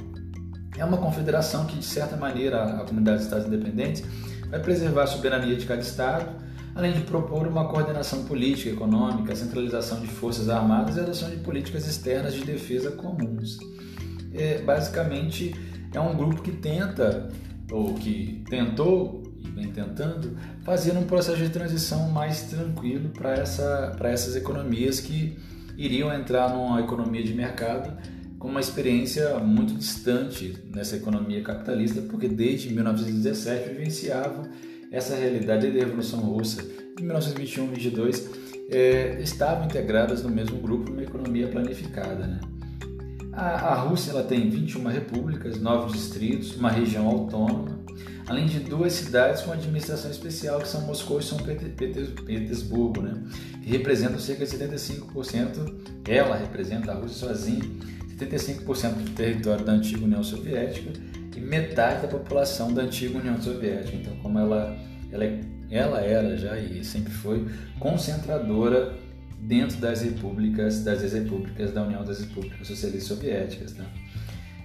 é 0.76 0.84
uma 0.84 0.96
confederação 0.96 1.66
que, 1.66 1.76
de 1.76 1.84
certa 1.84 2.16
maneira, 2.16 2.80
a 2.80 2.84
comunidade 2.84 3.18
de 3.18 3.24
Estados 3.24 3.46
independentes 3.46 4.02
vai 4.48 4.60
preservar 4.60 5.04
a 5.04 5.06
soberania 5.06 5.56
de 5.56 5.66
cada 5.66 5.80
Estado, 5.80 6.30
além 6.74 6.92
de 6.92 7.02
propor 7.02 7.46
uma 7.46 7.68
coordenação 7.68 8.24
política, 8.24 8.70
econômica, 8.70 9.34
centralização 9.36 10.00
de 10.00 10.06
forças 10.06 10.48
armadas 10.48 10.96
e 10.96 11.00
adoção 11.00 11.30
de 11.30 11.36
políticas 11.36 11.86
externas 11.86 12.34
de 12.34 12.44
defesa 12.44 12.90
comuns. 12.92 13.58
É, 14.32 14.62
basicamente, 14.62 15.54
é 15.92 16.00
um 16.00 16.16
grupo 16.16 16.40
que 16.40 16.52
tenta, 16.52 17.30
ou 17.70 17.94
que 17.94 18.42
tentou 18.48 19.22
e 19.44 19.48
vem 19.48 19.70
tentando, 19.70 20.36
fazer 20.62 20.96
um 20.96 21.04
processo 21.04 21.38
de 21.38 21.50
transição 21.50 22.10
mais 22.10 22.42
tranquilo 22.42 23.10
para 23.10 23.32
essa, 23.34 23.96
essas 24.04 24.36
economias 24.36 25.00
que 25.00 25.36
iriam 25.76 26.12
entrar 26.12 26.50
numa 26.54 26.80
economia 26.80 27.22
de 27.22 27.34
mercado 27.34 27.96
com 28.38 28.48
uma 28.48 28.60
experiência 28.60 29.38
muito 29.38 29.74
distante 29.74 30.56
nessa 30.74 30.96
economia 30.96 31.42
capitalista, 31.42 32.02
porque 32.02 32.28
desde 32.28 32.72
1917 32.72 33.68
vivenciavam 33.68 34.48
essa 34.92 35.16
realidade 35.16 35.70
da 35.70 35.78
Revolução 35.80 36.20
Russa 36.20 36.62
de 36.62 37.02
1921-22 37.02 38.28
é, 38.68 39.18
estavam 39.20 39.64
integradas 39.64 40.22
no 40.22 40.28
mesmo 40.28 40.58
grupo 40.58 40.90
numa 40.90 41.02
economia 41.02 41.48
planificada. 41.48 42.26
Né? 42.26 42.40
A, 43.32 43.72
a 43.72 43.74
Rússia 43.74 44.10
ela 44.10 44.22
tem 44.22 44.50
21 44.50 44.86
repúblicas, 44.88 45.58
9 45.58 45.92
distritos, 45.92 46.54
uma 46.56 46.70
região 46.70 47.06
autônoma, 47.06 47.80
além 48.26 48.46
de 48.46 48.60
duas 48.60 48.92
cidades 48.92 49.42
com 49.42 49.52
administração 49.52 50.10
especial, 50.10 50.60
que 50.60 50.68
são 50.68 50.82
Moscou 50.82 51.18
e 51.18 51.22
São 51.22 51.38
Petersburgo, 51.38 53.00
né? 53.00 53.14
que 53.62 53.70
representam 53.70 54.18
cerca 54.18 54.44
de 54.44 54.52
75%, 54.52 55.74
ela 56.06 56.36
representa 56.36 56.92
a 56.92 56.94
Rússia 56.94 57.26
sozinha, 57.28 57.64
75% 58.18 58.92
do 58.92 59.10
território 59.12 59.64
da 59.64 59.72
antiga 59.72 60.04
União 60.04 60.22
Soviética 60.22 60.92
metade 61.42 62.02
da 62.02 62.08
população 62.08 62.72
da 62.72 62.82
antiga 62.82 63.18
União 63.18 63.40
Soviética. 63.40 63.96
Então, 63.96 64.16
como 64.16 64.38
ela, 64.38 64.76
ela, 65.10 65.24
ela 65.70 66.00
era 66.00 66.36
já 66.36 66.56
e 66.58 66.84
sempre 66.84 67.12
foi 67.12 67.46
concentradora 67.78 68.94
dentro 69.38 69.78
das 69.78 70.02
repúblicas, 70.02 70.84
das 70.84 71.02
ex-repúblicas 71.02 71.72
da 71.72 71.82
União 71.82 72.04
das 72.04 72.20
Repúblicas 72.20 72.66
Socialistas 72.66 73.08
Soviéticas. 73.08 73.72
Tá? 73.72 73.84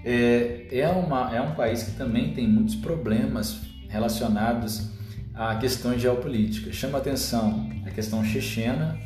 É, 0.06 0.68
é, 0.72 0.88
uma, 0.88 1.36
é 1.36 1.42
um 1.42 1.56
país 1.56 1.84
que 1.84 1.92
também 1.92 2.34
tem 2.34 2.48
muitos 2.48 2.76
problemas 2.76 3.60
relacionados 3.90 4.92
a 5.34 5.56
questões 5.56 6.02
geopolíticas. 6.02 6.76
Chama 6.76 6.98
atenção 6.98 7.70
a 7.86 7.90
questão 7.92 8.24
chechena, 8.24 8.98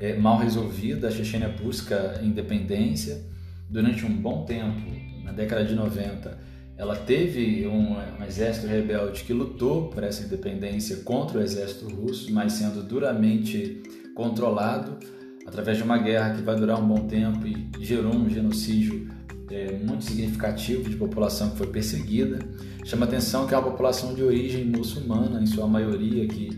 é, 0.00 0.14
mal 0.14 0.38
resolvida, 0.38 1.08
a 1.08 1.10
Chechênia 1.10 1.48
busca 1.48 2.20
independência, 2.22 3.20
durante 3.68 4.04
um 4.04 4.14
bom 4.14 4.44
tempo, 4.44 4.80
na 5.24 5.32
década 5.32 5.64
de 5.64 5.74
90, 5.74 6.38
ela 6.82 6.96
teve 6.96 7.64
um, 7.64 7.92
um, 7.92 8.24
exército 8.26 8.66
rebelde 8.66 9.22
que 9.22 9.32
lutou 9.32 9.86
por 9.88 10.02
essa 10.02 10.24
independência 10.24 10.96
contra 10.96 11.38
o 11.38 11.40
exército 11.40 11.86
russo, 11.86 12.32
mas 12.32 12.54
sendo 12.54 12.82
duramente 12.82 13.80
controlado 14.16 14.98
através 15.46 15.76
de 15.76 15.84
uma 15.84 15.96
guerra 15.96 16.34
que 16.34 16.42
vai 16.42 16.56
durar 16.56 16.82
um 16.82 16.88
bom 16.88 17.06
tempo 17.06 17.46
e 17.46 17.68
gerou 17.84 18.12
um 18.12 18.28
genocídio 18.28 19.08
é, 19.48 19.78
muito 19.78 20.02
significativo 20.02 20.90
de 20.90 20.96
população 20.96 21.50
que 21.50 21.58
foi 21.58 21.68
perseguida. 21.68 22.40
Chama 22.84 23.06
atenção 23.06 23.46
que 23.46 23.54
é 23.54 23.58
uma 23.58 23.70
população 23.70 24.12
de 24.12 24.24
origem 24.24 24.64
muçulmana, 24.64 25.40
em 25.40 25.46
sua 25.46 25.68
maioria, 25.68 26.26
que 26.26 26.50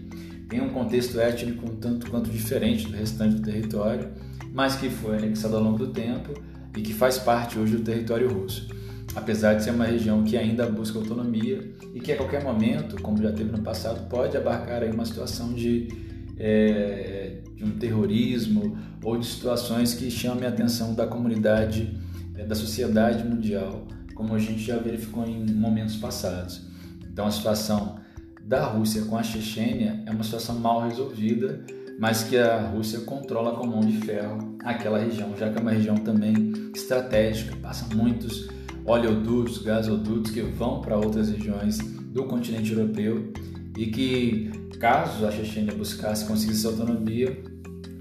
tem 0.49 0.62
um 0.62 0.70
contexto 0.70 1.20
étnico 1.20 1.70
um 1.70 1.77
tanto 1.77 2.11
quanto 2.11 2.31
diferente 2.31 2.87
do 2.87 2.97
restante 2.97 3.35
do 3.35 3.43
território, 3.43 4.09
mas 4.55 4.75
que 4.75 4.89
foi 4.89 5.18
anexado 5.18 5.55
ao 5.55 5.62
longo 5.62 5.77
do 5.77 5.89
tempo 5.89 6.33
e 6.75 6.81
que 6.81 6.95
faz 6.95 7.18
parte 7.18 7.59
hoje 7.59 7.77
do 7.77 7.83
território 7.83 8.33
russo. 8.33 8.72
Apesar 9.15 9.55
de 9.55 9.62
ser 9.62 9.71
uma 9.71 9.85
região 9.85 10.25
que 10.25 10.37
ainda 10.37 10.67
busca 10.67 10.99
autonomia 10.99 11.73
e 11.95 12.01
que 12.01 12.12
a 12.12 12.17
qualquer 12.17 12.43
momento, 12.43 13.01
como 13.01 13.23
já 13.23 13.31
teve 13.31 13.51
no 13.51 13.62
passado, 13.62 14.09
pode 14.09 14.37
abarcar 14.37 14.83
aí 14.83 14.91
uma 14.91 15.05
situação 15.05 15.53
de, 15.53 15.89
é, 16.37 17.39
de 17.55 17.65
um 17.65 17.79
terrorismo 17.79 18.77
ou 19.03 19.17
de 19.17 19.25
situações 19.25 19.95
que 19.95 20.11
chamem 20.11 20.47
a 20.47 20.49
atenção 20.49 20.95
da 20.95 21.07
comunidade, 21.07 21.97
é, 22.37 22.45
da 22.45 22.57
sociedade 22.57 23.25
mundial, 23.25 23.87
como 24.15 24.35
a 24.35 24.39
gente 24.39 24.61
já 24.61 24.79
verificou 24.79 25.25
em 25.25 25.49
momentos 25.53 25.97
passados. 25.97 26.62
Então 27.09 27.27
a 27.27 27.31
situação 27.31 28.01
da 28.43 28.67
Rússia 28.67 29.03
com 29.03 29.17
a 29.17 29.23
Chechênia 29.23 30.03
é 30.07 30.11
uma 30.11 30.25
situação 30.25 30.59
mal 30.59 30.89
resolvida, 30.89 31.65
mas 32.01 32.25
que 32.25 32.37
a 32.37 32.61
Rússia 32.69 33.01
controla 33.03 33.57
com 33.57 33.65
mão 33.65 33.81
de 33.81 33.97
ferro 33.99 34.57
aquela 34.65 34.99
região, 34.99 35.37
já 35.39 35.51
que 35.51 35.59
é 35.59 35.61
uma 35.61 35.71
região 35.71 35.95
também 35.95 36.53
estratégica, 36.75 37.55
passa 37.62 37.87
muitos 37.95 38.49
oleodutos, 38.85 39.59
gasodutos 39.59 40.30
que 40.30 40.43
vão 40.43 40.80
para 40.80 40.97
outras 40.97 41.30
regiões 41.30 41.78
do 41.78 42.24
continente 42.24 42.72
europeu 42.72 43.32
e 43.76 43.87
que, 43.87 44.51
caso 44.78 45.26
a 45.26 45.30
Chechênia 45.30 45.74
buscasse 45.74 46.26
conseguir 46.26 46.66
autonomia, 46.66 47.43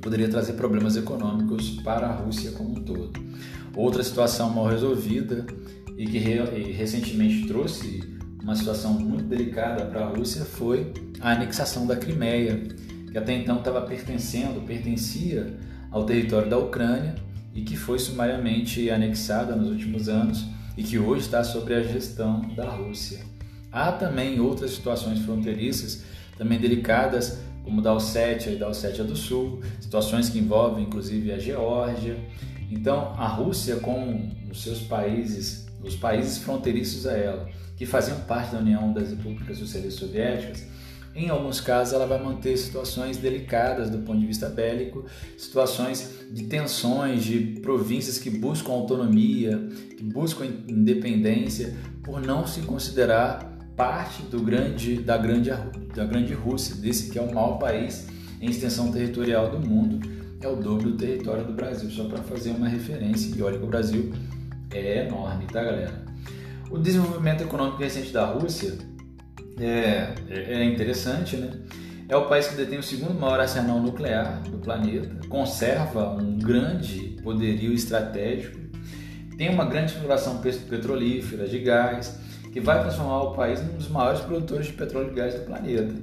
poderia 0.02 0.28
trazer 0.28 0.54
problemas 0.54 0.98
econômicos 0.98 1.72
para 1.82 2.08
a 2.08 2.12
Rússia 2.12 2.52
como 2.52 2.72
um 2.72 2.84
todo. 2.84 3.12
Outra 3.76 4.04
situação 4.04 4.50
mal 4.50 4.68
resolvida 4.68 5.46
e 5.98 6.06
que 6.06 6.18
recentemente 6.18 7.48
trouxe 7.48 8.04
uma 8.42 8.56
situação 8.56 8.94
muito 8.94 9.24
delicada 9.24 9.86
para 9.86 10.02
a 10.02 10.10
Rússia 10.10 10.44
foi 10.44 10.94
a 11.22 11.32
anexação 11.32 11.88
da 11.88 11.96
Crimeia, 11.96 12.62
que 13.10 13.18
até 13.18 13.34
então 13.34 13.60
estava 13.60 13.82
pertencendo, 13.82 14.66
pertencia 14.66 15.58
ao 15.90 16.06
território 16.06 16.50
da 16.50 16.58
Ucrânia 16.58 17.16
e 17.56 17.62
que 17.62 17.78
foi 17.78 17.98
sumariamente 17.98 18.90
anexada 18.90 19.56
nos 19.56 19.70
últimos 19.70 20.10
anos 20.10 20.46
e 20.78 20.84
que 20.84 20.98
hoje 20.98 21.26
está 21.26 21.44
sob 21.44 21.74
a 21.74 21.82
gestão 21.82 22.42
da 22.56 22.70
Rússia. 22.70 23.20
Há 23.72 23.92
também 23.92 24.40
outras 24.40 24.72
situações 24.72 25.20
fronteiriças 25.20 26.04
também 26.38 26.60
delicadas, 26.60 27.40
como 27.64 27.82
da 27.82 27.94
Ossétia 27.94 28.52
e 28.52 28.58
da 28.58 28.68
Ossétia 28.68 29.04
do 29.04 29.16
Sul, 29.16 29.62
situações 29.80 30.30
que 30.30 30.40
envolvem 30.40 30.84
inclusive 30.84 31.32
a 31.32 31.40
Geórgia. 31.40 32.18
Então, 32.72 33.14
a 33.18 33.28
Rússia 33.28 33.78
com 33.78 34.30
os 34.50 34.64
seus 34.64 34.82
países, 34.82 35.68
os 35.84 35.96
países 35.96 36.40
fronteiriços 36.40 37.06
a 37.06 37.18
ela, 37.18 37.50
que 37.78 37.86
faziam 37.86 38.20
parte 38.22 38.52
da 38.52 38.60
União 38.60 38.92
das 38.94 39.10
Repúblicas 39.10 39.58
Socialistas 39.58 40.00
Soviéticas, 40.00 40.66
em 41.16 41.30
alguns 41.30 41.62
casos, 41.62 41.94
ela 41.94 42.08
vai 42.08 42.22
manter 42.22 42.58
situações 42.58 43.18
delicadas 43.18 43.90
do 43.90 44.00
ponto 44.00 44.20
de 44.20 44.26
vista 44.26 44.50
bélico, 44.50 45.06
situações 45.38 46.26
de 46.32 46.46
tensões 46.46 47.24
de 47.24 47.60
províncias 47.62 48.18
que 48.18 48.32
buscam 48.32 48.72
autonomia, 48.72 49.70
que 49.96 50.04
buscam 50.04 50.46
independência, 50.68 51.76
por 52.04 52.20
não 52.20 52.48
se 52.48 52.62
considerar 52.62 53.54
parte 53.76 54.24
do 54.24 54.42
grande, 54.42 55.02
da, 55.02 55.18
grande, 55.18 55.52
da 55.96 56.04
grande 56.04 56.34
Rússia, 56.34 56.76
desse 56.76 57.12
que 57.12 57.20
é 57.20 57.22
o 57.22 57.34
maior 57.34 57.58
país 57.60 58.08
em 58.42 58.50
extensão 58.50 58.92
territorial 58.92 59.52
do 59.52 59.60
mundo, 59.60 60.00
é 60.42 60.48
o 60.48 60.56
dobro 60.56 60.92
do 60.92 60.98
território 60.98 61.46
do 61.46 61.54
Brasil, 61.54 61.90
só 61.92 62.06
para 62.06 62.24
fazer 62.24 62.52
uma 62.52 62.68
referência. 62.68 63.34
E 63.36 63.42
olha 63.42 63.58
que 63.58 63.64
o 63.64 63.68
Brasil 63.68 64.12
é 64.72 65.06
enorme, 65.06 65.46
tá, 65.46 65.64
galera? 65.64 66.04
O 66.72 66.80
desenvolvimento 66.80 67.44
econômico 67.44 67.78
recente 67.78 68.12
da 68.12 68.26
Rússia 68.26 68.78
é, 69.60 70.14
é 70.30 70.64
interessante, 70.64 71.38
né? 71.38 71.52
É 72.10 72.16
o 72.16 72.26
país 72.28 72.48
que 72.48 72.56
detém 72.56 72.78
o 72.78 72.84
segundo 72.84 73.20
maior 73.20 73.40
arsenal 73.40 73.80
nuclear 73.80 74.42
do 74.44 74.58
planeta, 74.58 75.28
conserva 75.30 76.10
um 76.10 76.38
grande 76.38 77.18
poderio 77.24 77.74
estratégico, 77.74 78.60
tem 79.38 79.50
uma 79.50 79.66
grande 79.66 79.94
exploração 79.94 80.38
petrolífera 80.38 81.48
de 81.48 81.60
gás, 81.60 82.20
que 82.52 82.60
vai 82.60 82.82
transformar 82.82 83.24
o 83.24 83.34
país 83.34 83.62
num 83.64 83.78
dos 83.78 83.90
maiores 83.90 84.22
produtores 84.22 84.68
de 84.68 84.74
petróleo 84.74 85.12
e 85.12 85.16
gás 85.16 85.34
do 85.34 85.46
planeta. 85.46 85.96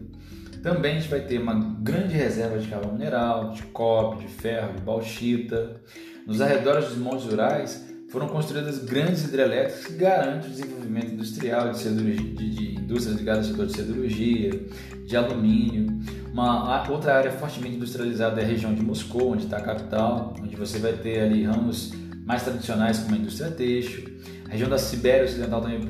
Também 0.62 0.96
a 0.96 1.00
gente 1.00 1.08
vai 1.08 1.20
ter 1.20 1.38
uma 1.38 1.54
grande 1.80 2.14
reserva 2.14 2.58
de 2.58 2.68
carvão 2.68 2.92
mineral, 2.92 3.52
de 3.52 3.62
cobre, 3.64 4.26
de 4.26 4.32
ferro, 4.32 4.74
de 4.74 4.82
bauxita. 4.82 5.80
Nos 6.26 6.40
arredores 6.40 6.88
dos 6.88 6.98
montes 6.98 7.24
rurais 7.24 7.89
foram 8.10 8.26
construídas 8.28 8.78
grandes 8.78 9.24
hidrelétricas 9.24 9.86
que 9.86 9.92
garantem 9.94 10.50
o 10.50 10.52
desenvolvimento 10.52 11.12
industrial 11.12 11.70
de, 11.70 11.84
de, 11.94 12.50
de 12.50 12.74
indústrias 12.80 13.16
ligadas 13.16 13.46
ao 13.46 13.52
setor 13.52 13.66
de 13.66 13.72
siderurgia, 13.72 14.66
de 15.06 15.16
alumínio. 15.16 16.00
Uma 16.32 16.88
outra 16.90 17.16
área 17.16 17.30
fortemente 17.30 17.76
industrializada 17.76 18.40
é 18.40 18.44
a 18.44 18.46
região 18.46 18.74
de 18.74 18.82
Moscou, 18.82 19.32
onde 19.32 19.44
está 19.44 19.58
a 19.58 19.62
capital, 19.62 20.34
onde 20.42 20.56
você 20.56 20.78
vai 20.78 20.92
ter 20.92 21.20
ali 21.20 21.44
ramos 21.44 21.92
mais 22.26 22.42
tradicionais 22.42 22.98
como 22.98 23.14
a 23.14 23.18
indústria 23.18 23.50
têxtil. 23.50 24.10
A 24.48 24.50
região 24.50 24.68
da 24.68 24.78
Sibéria 24.78 25.24
Ocidental 25.24 25.60
também 25.60 25.80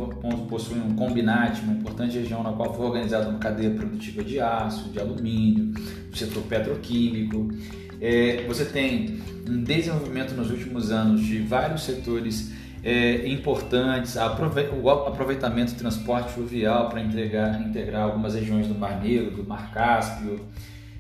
possui 0.47 0.79
um 0.79 0.95
combinate, 0.95 1.63
uma 1.63 1.73
importante 1.73 2.19
região 2.19 2.43
na 2.43 2.53
qual 2.53 2.75
foi 2.75 2.85
organizada 2.85 3.31
uma 3.31 3.39
cadeia 3.39 3.71
produtiva 3.71 4.23
de 4.23 4.39
aço, 4.39 4.91
de 4.91 5.01
alumínio, 5.01 5.73
do 6.11 6.17
setor 6.17 6.43
petroquímico. 6.43 7.49
É, 7.99 8.45
você 8.47 8.67
tem 8.67 9.21
um 9.51 9.63
desenvolvimento 9.65 10.33
nos 10.35 10.51
últimos 10.51 10.91
anos 10.91 11.21
de 11.23 11.41
vários 11.41 11.83
setores 11.83 12.53
é, 12.83 13.27
importantes, 13.29 14.17
o 14.17 14.91
aproveitamento 14.91 15.73
do 15.73 15.79
transporte 15.79 16.33
fluvial 16.33 16.89
para 16.89 17.03
integrar, 17.03 17.61
integrar 17.61 18.03
algumas 18.03 18.35
regiões 18.35 18.67
do 18.67 18.75
Mar 18.75 19.03
Negro, 19.03 19.33
do 19.33 19.45
Mar 19.45 19.73
Cáspio. 19.73 20.41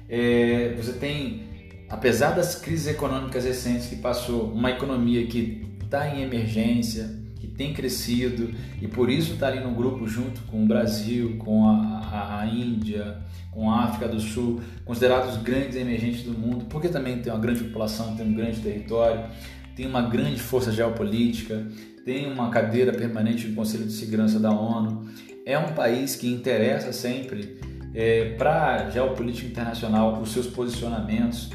É, 0.08 0.74
você 0.76 0.92
tem, 0.92 1.44
apesar 1.88 2.30
das 2.32 2.56
crises 2.56 2.88
econômicas 2.88 3.44
recentes 3.44 3.86
que 3.86 3.96
passou, 3.96 4.52
uma 4.52 4.70
economia 4.70 5.26
que 5.26 5.66
está 5.82 6.08
em 6.08 6.22
emergência, 6.22 7.19
que 7.40 7.46
tem 7.46 7.72
crescido 7.72 8.50
e 8.80 8.86
por 8.86 9.08
isso 9.08 9.32
está 9.32 9.48
ali 9.48 9.60
no 9.60 9.70
grupo 9.70 10.06
junto 10.06 10.42
com 10.42 10.62
o 10.62 10.66
Brasil, 10.66 11.38
com 11.38 11.66
a, 11.66 12.40
a, 12.40 12.46
Índia, 12.46 13.18
com 13.50 13.70
a 13.70 13.84
África 13.84 14.06
do 14.06 14.20
Sul, 14.20 14.60
considerados 14.84 15.38
grandes 15.38 15.74
emergentes 15.74 16.22
do 16.22 16.32
mundo, 16.32 16.66
porque 16.66 16.88
também 16.88 17.18
tem 17.18 17.32
uma 17.32 17.40
grande 17.40 17.64
população, 17.64 18.14
tem 18.14 18.26
um 18.26 18.34
grande 18.34 18.60
território, 18.60 19.24
tem 19.74 19.86
uma 19.86 20.02
grande 20.02 20.38
força 20.38 20.70
geopolítica, 20.70 21.66
tem 22.04 22.30
uma 22.30 22.50
cadeira 22.50 22.92
permanente 22.92 23.48
no 23.48 23.54
Conselho 23.54 23.86
de 23.86 23.92
Segurança 23.92 24.38
da 24.38 24.50
ONU. 24.50 25.08
É 25.46 25.58
um 25.58 25.72
país 25.72 26.14
que 26.14 26.30
interessa 26.30 26.92
sempre 26.92 27.58
é, 27.94 28.34
para 28.36 28.86
a 28.86 28.90
geopolítica 28.90 29.48
internacional 29.48 30.20
os 30.20 30.30
seus 30.32 30.46
posicionamentos, 30.46 31.50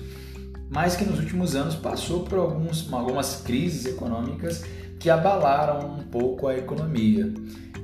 mas 0.67 0.95
que 0.95 1.05
nos 1.05 1.19
últimos 1.19 1.55
anos 1.55 1.75
passou 1.75 2.23
por 2.23 2.39
alguns, 2.39 2.91
algumas 2.91 3.43
crises 3.43 3.85
econômicas 3.85 4.63
que 4.99 5.09
abalaram 5.09 5.97
um 5.99 6.03
pouco 6.03 6.47
a 6.47 6.57
economia 6.57 7.31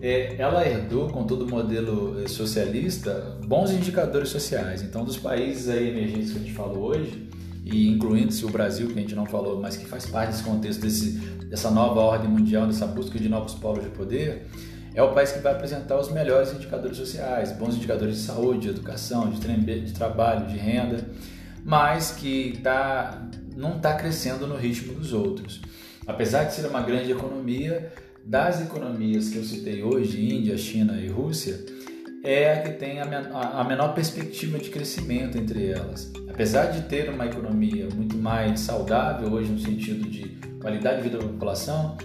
é, 0.01 0.35
ela 0.39 0.67
herdou, 0.67 1.09
com 1.09 1.23
todo 1.25 1.45
o 1.45 1.49
modelo 1.49 2.19
eh, 2.23 2.27
socialista, 2.27 3.37
bons 3.45 3.69
indicadores 3.69 4.29
sociais. 4.29 4.81
Então, 4.81 5.05
dos 5.05 5.17
países 5.17 5.69
aí 5.69 5.89
emergentes 5.89 6.31
que 6.31 6.37
a 6.37 6.41
gente 6.41 6.53
falou 6.53 6.89
hoje, 6.89 7.29
e 7.63 7.87
incluindo-se 7.87 8.43
o 8.43 8.49
Brasil, 8.49 8.87
que 8.87 8.97
a 8.97 9.01
gente 9.01 9.13
não 9.13 9.27
falou, 9.27 9.61
mas 9.61 9.77
que 9.77 9.85
faz 9.85 10.07
parte 10.07 10.31
desse 10.31 10.43
contexto 10.43 10.81
desse, 10.81 11.11
dessa 11.47 11.69
nova 11.69 11.99
ordem 11.99 12.27
mundial, 12.27 12.65
dessa 12.65 12.87
busca 12.87 13.19
de 13.19 13.29
novos 13.29 13.53
polos 13.53 13.83
de 13.83 13.91
poder, 13.91 14.47
é 14.95 15.03
o 15.03 15.13
país 15.13 15.31
que 15.31 15.39
vai 15.39 15.53
apresentar 15.53 15.99
os 15.99 16.11
melhores 16.11 16.51
indicadores 16.51 16.97
sociais, 16.97 17.51
bons 17.51 17.75
indicadores 17.75 18.17
de 18.17 18.23
saúde, 18.23 18.61
de 18.61 18.69
educação, 18.69 19.29
de, 19.29 19.81
de 19.81 19.93
trabalho, 19.93 20.47
de 20.47 20.57
renda, 20.57 21.07
mas 21.63 22.11
que 22.11 22.59
tá, 22.63 23.21
não 23.55 23.77
está 23.77 23.93
crescendo 23.93 24.47
no 24.47 24.57
ritmo 24.57 24.95
dos 24.95 25.13
outros. 25.13 25.61
Apesar 26.05 26.45
de 26.45 26.53
ser 26.53 26.65
uma 26.67 26.81
grande 26.81 27.11
economia, 27.11 27.91
das 28.23 28.61
economias 28.61 29.29
que 29.29 29.37
eu 29.37 29.43
citei 29.43 29.83
hoje, 29.83 30.33
Índia, 30.33 30.57
China 30.57 30.99
e 30.99 31.07
Rússia, 31.07 31.59
é 32.23 32.53
a 32.53 32.61
que 32.61 32.69
tem 32.73 32.99
a 33.01 33.63
menor 33.63 33.95
perspectiva 33.95 34.59
de 34.59 34.69
crescimento 34.69 35.37
entre 35.37 35.67
elas. 35.67 36.11
Apesar 36.29 36.67
de 36.67 36.83
ter 36.83 37.09
uma 37.09 37.25
economia 37.25 37.87
muito 37.95 38.15
mais 38.15 38.59
saudável 38.59 39.31
hoje 39.31 39.51
no 39.51 39.59
sentido 39.59 40.07
de 40.07 40.29
qualidade 40.59 40.97
de 40.97 41.03
vida 41.03 41.17
da 41.17 41.25
população, 41.25 41.97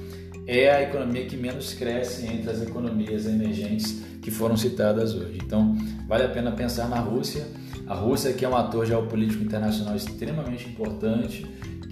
é 0.47 0.71
a 0.71 0.83
economia 0.83 1.27
que 1.27 1.37
menos 1.37 1.75
cresce 1.75 2.27
entre 2.27 2.51
as 2.51 2.63
economias 2.63 3.27
emergentes 3.27 4.03
que 4.23 4.31
foram 4.31 4.57
citadas 4.57 5.15
hoje. 5.15 5.39
Então, 5.45 5.77
vale 6.09 6.25
a 6.25 6.29
pena 6.29 6.51
pensar 6.53 6.89
na 6.89 6.99
Rússia. 6.99 7.47
A 7.87 7.95
Rússia 7.95 8.33
que 8.33 8.45
é 8.45 8.49
um 8.49 8.57
ator 8.57 8.87
geopolítico 8.87 9.45
internacional 9.45 9.95
extremamente 9.95 10.69
importante, 10.69 11.47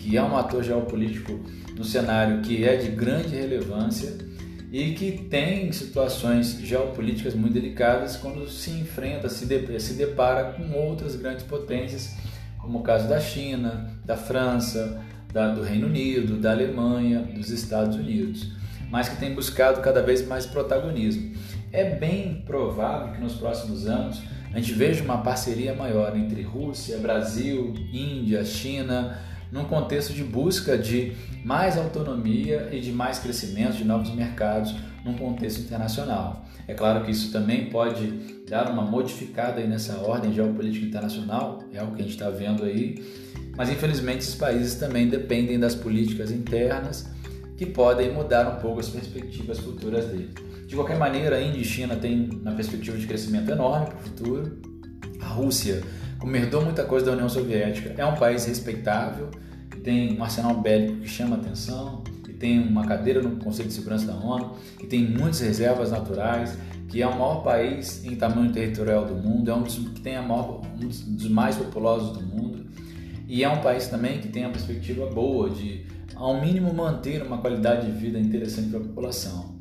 que 0.04 0.18
é 0.18 0.22
um 0.22 0.36
ator 0.36 0.62
geopolítico 0.62 1.40
no 1.74 1.82
cenário 1.82 2.42
que 2.42 2.62
é 2.62 2.76
de 2.76 2.90
grande 2.90 3.34
relevância 3.34 4.18
e 4.70 4.92
que 4.92 5.12
tem 5.12 5.72
situações 5.72 6.58
geopolíticas 6.60 7.34
muito 7.34 7.54
delicadas 7.54 8.14
quando 8.16 8.46
se 8.46 8.70
enfrenta, 8.70 9.30
se, 9.30 9.46
de, 9.46 9.80
se 9.80 9.94
depara 9.94 10.52
com 10.52 10.72
outras 10.72 11.16
grandes 11.16 11.44
potências, 11.44 12.16
como 12.58 12.80
o 12.80 12.82
caso 12.82 13.08
da 13.08 13.18
China, 13.18 13.90
da 14.04 14.14
França, 14.14 15.00
da, 15.32 15.54
do 15.54 15.62
Reino 15.62 15.86
Unido, 15.86 16.36
da 16.36 16.50
Alemanha, 16.50 17.20
dos 17.20 17.48
Estados 17.48 17.96
Unidos, 17.96 18.52
mas 18.90 19.08
que 19.08 19.16
tem 19.16 19.32
buscado 19.34 19.80
cada 19.80 20.02
vez 20.02 20.26
mais 20.26 20.44
protagonismo. 20.44 21.34
É 21.72 21.96
bem 21.96 22.42
provável 22.44 23.14
que 23.14 23.20
nos 23.22 23.36
próximos 23.36 23.86
anos 23.86 24.20
a 24.52 24.58
gente 24.58 24.74
veja 24.74 25.02
uma 25.02 25.22
parceria 25.22 25.74
maior 25.74 26.14
entre 26.14 26.42
Rússia, 26.42 26.98
Brasil, 26.98 27.72
Índia, 27.90 28.44
China, 28.44 29.18
num 29.54 29.64
contexto 29.66 30.12
de 30.12 30.24
busca 30.24 30.76
de 30.76 31.12
mais 31.44 31.78
autonomia 31.78 32.70
e 32.72 32.80
de 32.80 32.90
mais 32.90 33.20
crescimento 33.20 33.76
de 33.76 33.84
novos 33.84 34.12
mercados 34.12 34.74
num 35.04 35.14
contexto 35.14 35.60
internacional. 35.60 36.44
É 36.66 36.74
claro 36.74 37.04
que 37.04 37.12
isso 37.12 37.30
também 37.30 37.70
pode 37.70 38.08
dar 38.48 38.68
uma 38.68 38.82
modificada 38.82 39.60
aí 39.60 39.68
nessa 39.68 39.98
ordem 39.98 40.32
geopolítica 40.32 40.84
internacional, 40.84 41.62
é 41.72 41.80
o 41.80 41.92
que 41.92 42.00
a 42.00 42.02
gente 42.02 42.14
está 42.14 42.28
vendo 42.30 42.64
aí, 42.64 42.96
mas 43.56 43.70
infelizmente 43.70 44.18
esses 44.18 44.34
países 44.34 44.74
também 44.74 45.08
dependem 45.08 45.56
das 45.56 45.76
políticas 45.76 46.32
internas 46.32 47.08
que 47.56 47.64
podem 47.64 48.12
mudar 48.12 48.56
um 48.56 48.60
pouco 48.60 48.80
as 48.80 48.88
perspectivas 48.88 49.60
futuras 49.60 50.06
deles. 50.06 50.34
De 50.66 50.74
qualquer 50.74 50.98
maneira, 50.98 51.36
a 51.36 51.40
Índia 51.40 51.60
e 51.60 51.64
China 51.64 51.94
têm 51.94 52.28
uma 52.42 52.52
perspectiva 52.52 52.98
de 52.98 53.06
crescimento 53.06 53.48
enorme 53.52 53.86
para 53.86 53.96
o 53.96 54.00
futuro. 54.00 54.58
A 55.20 55.26
Rússia, 55.26 55.80
herdou 56.32 56.64
muita 56.64 56.84
coisa 56.84 57.06
da 57.06 57.12
União 57.12 57.28
Soviética, 57.28 57.94
é 57.96 58.04
um 58.04 58.14
país 58.14 58.46
respeitável, 58.46 59.30
tem 59.82 60.18
um 60.18 60.22
arsenal 60.22 60.60
bélico 60.60 61.00
que 61.00 61.08
chama 61.08 61.36
atenção, 61.36 62.02
tem 62.44 62.60
uma 62.60 62.86
cadeira 62.86 63.22
no 63.22 63.36
Conselho 63.36 63.68
de 63.68 63.74
Segurança 63.74 64.06
da 64.06 64.14
ONU, 64.14 64.54
que 64.78 64.86
tem 64.86 65.02
muitas 65.02 65.40
reservas 65.40 65.90
naturais, 65.90 66.58
que 66.88 67.00
é 67.00 67.06
o 67.06 67.12
maior 67.12 67.42
país 67.42 68.04
em 68.04 68.14
tamanho 68.16 68.52
territorial 68.52 69.06
do 69.06 69.14
mundo, 69.14 69.50
é 69.50 69.54
um 69.54 69.62
dos 69.62 69.76
que 69.76 70.00
tem 70.00 70.16
a 70.16 70.22
maior, 70.22 70.60
um 70.74 70.86
dos 70.86 71.28
mais 71.30 71.56
populosos 71.56 72.18
do 72.18 72.22
mundo, 72.22 72.66
e 73.26 73.42
é 73.42 73.48
um 73.48 73.62
país 73.62 73.88
também 73.88 74.20
que 74.20 74.28
tem 74.28 74.44
a 74.44 74.50
perspectiva 74.50 75.06
boa 75.06 75.48
de, 75.48 75.86
ao 76.14 76.38
mínimo, 76.38 76.72
manter 76.74 77.22
uma 77.22 77.38
qualidade 77.38 77.86
de 77.86 77.92
vida 77.92 78.18
interessante 78.18 78.68
para 78.68 78.80
a 78.80 78.82
população. 78.82 79.53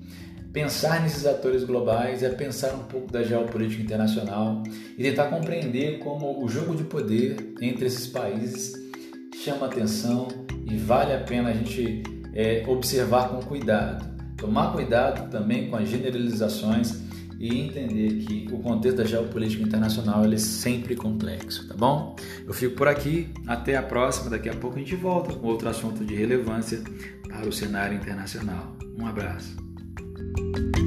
Pensar 0.54 1.02
nesses 1.02 1.26
atores 1.26 1.64
globais 1.64 2.22
é 2.22 2.30
pensar 2.30 2.76
um 2.76 2.84
pouco 2.84 3.12
da 3.12 3.24
geopolítica 3.24 3.82
internacional 3.82 4.62
e 4.96 5.02
tentar 5.02 5.26
compreender 5.26 5.98
como 5.98 6.46
o 6.46 6.48
jogo 6.48 6.76
de 6.76 6.84
poder 6.84 7.56
entre 7.60 7.88
esses 7.88 8.06
países 8.06 8.72
chama 9.44 9.66
atenção 9.66 10.28
e 10.70 10.78
vale 10.78 11.12
a 11.12 11.20
pena 11.20 11.50
a 11.50 11.54
gente 11.54 12.04
é, 12.36 12.64
observar 12.68 13.30
com 13.30 13.42
cuidado. 13.42 14.06
Tomar 14.38 14.74
cuidado 14.74 15.28
também 15.32 15.72
com 15.72 15.76
as 15.76 15.90
generalizações 15.90 17.02
e 17.40 17.60
entender 17.60 18.24
que 18.24 18.48
o 18.54 18.60
contexto 18.60 18.98
da 18.98 19.06
geopolítica 19.06 19.64
internacional 19.64 20.24
é 20.24 20.38
sempre 20.38 20.96
complexo, 20.96 21.68
tá 21.68 21.74
bom? 21.76 22.16
Eu 22.46 22.54
fico 22.54 22.76
por 22.76 22.88
aqui, 22.88 23.28
até 23.48 23.76
a 23.76 23.82
próxima, 23.82 24.30
daqui 24.30 24.50
a 24.50 24.54
pouco 24.54 24.76
a 24.76 24.80
gente 24.80 24.96
volta 24.96 25.34
com 25.34 25.48
outro 25.48 25.68
assunto 25.68 26.06
de 26.06 26.14
relevância 26.14 26.80
para 27.28 27.50
o 27.50 27.52
cenário 27.52 27.98
internacional. 27.98 28.78
Um 29.00 29.08
abraço. 29.08 29.63
Thank 30.36 30.78
you. 30.78 30.83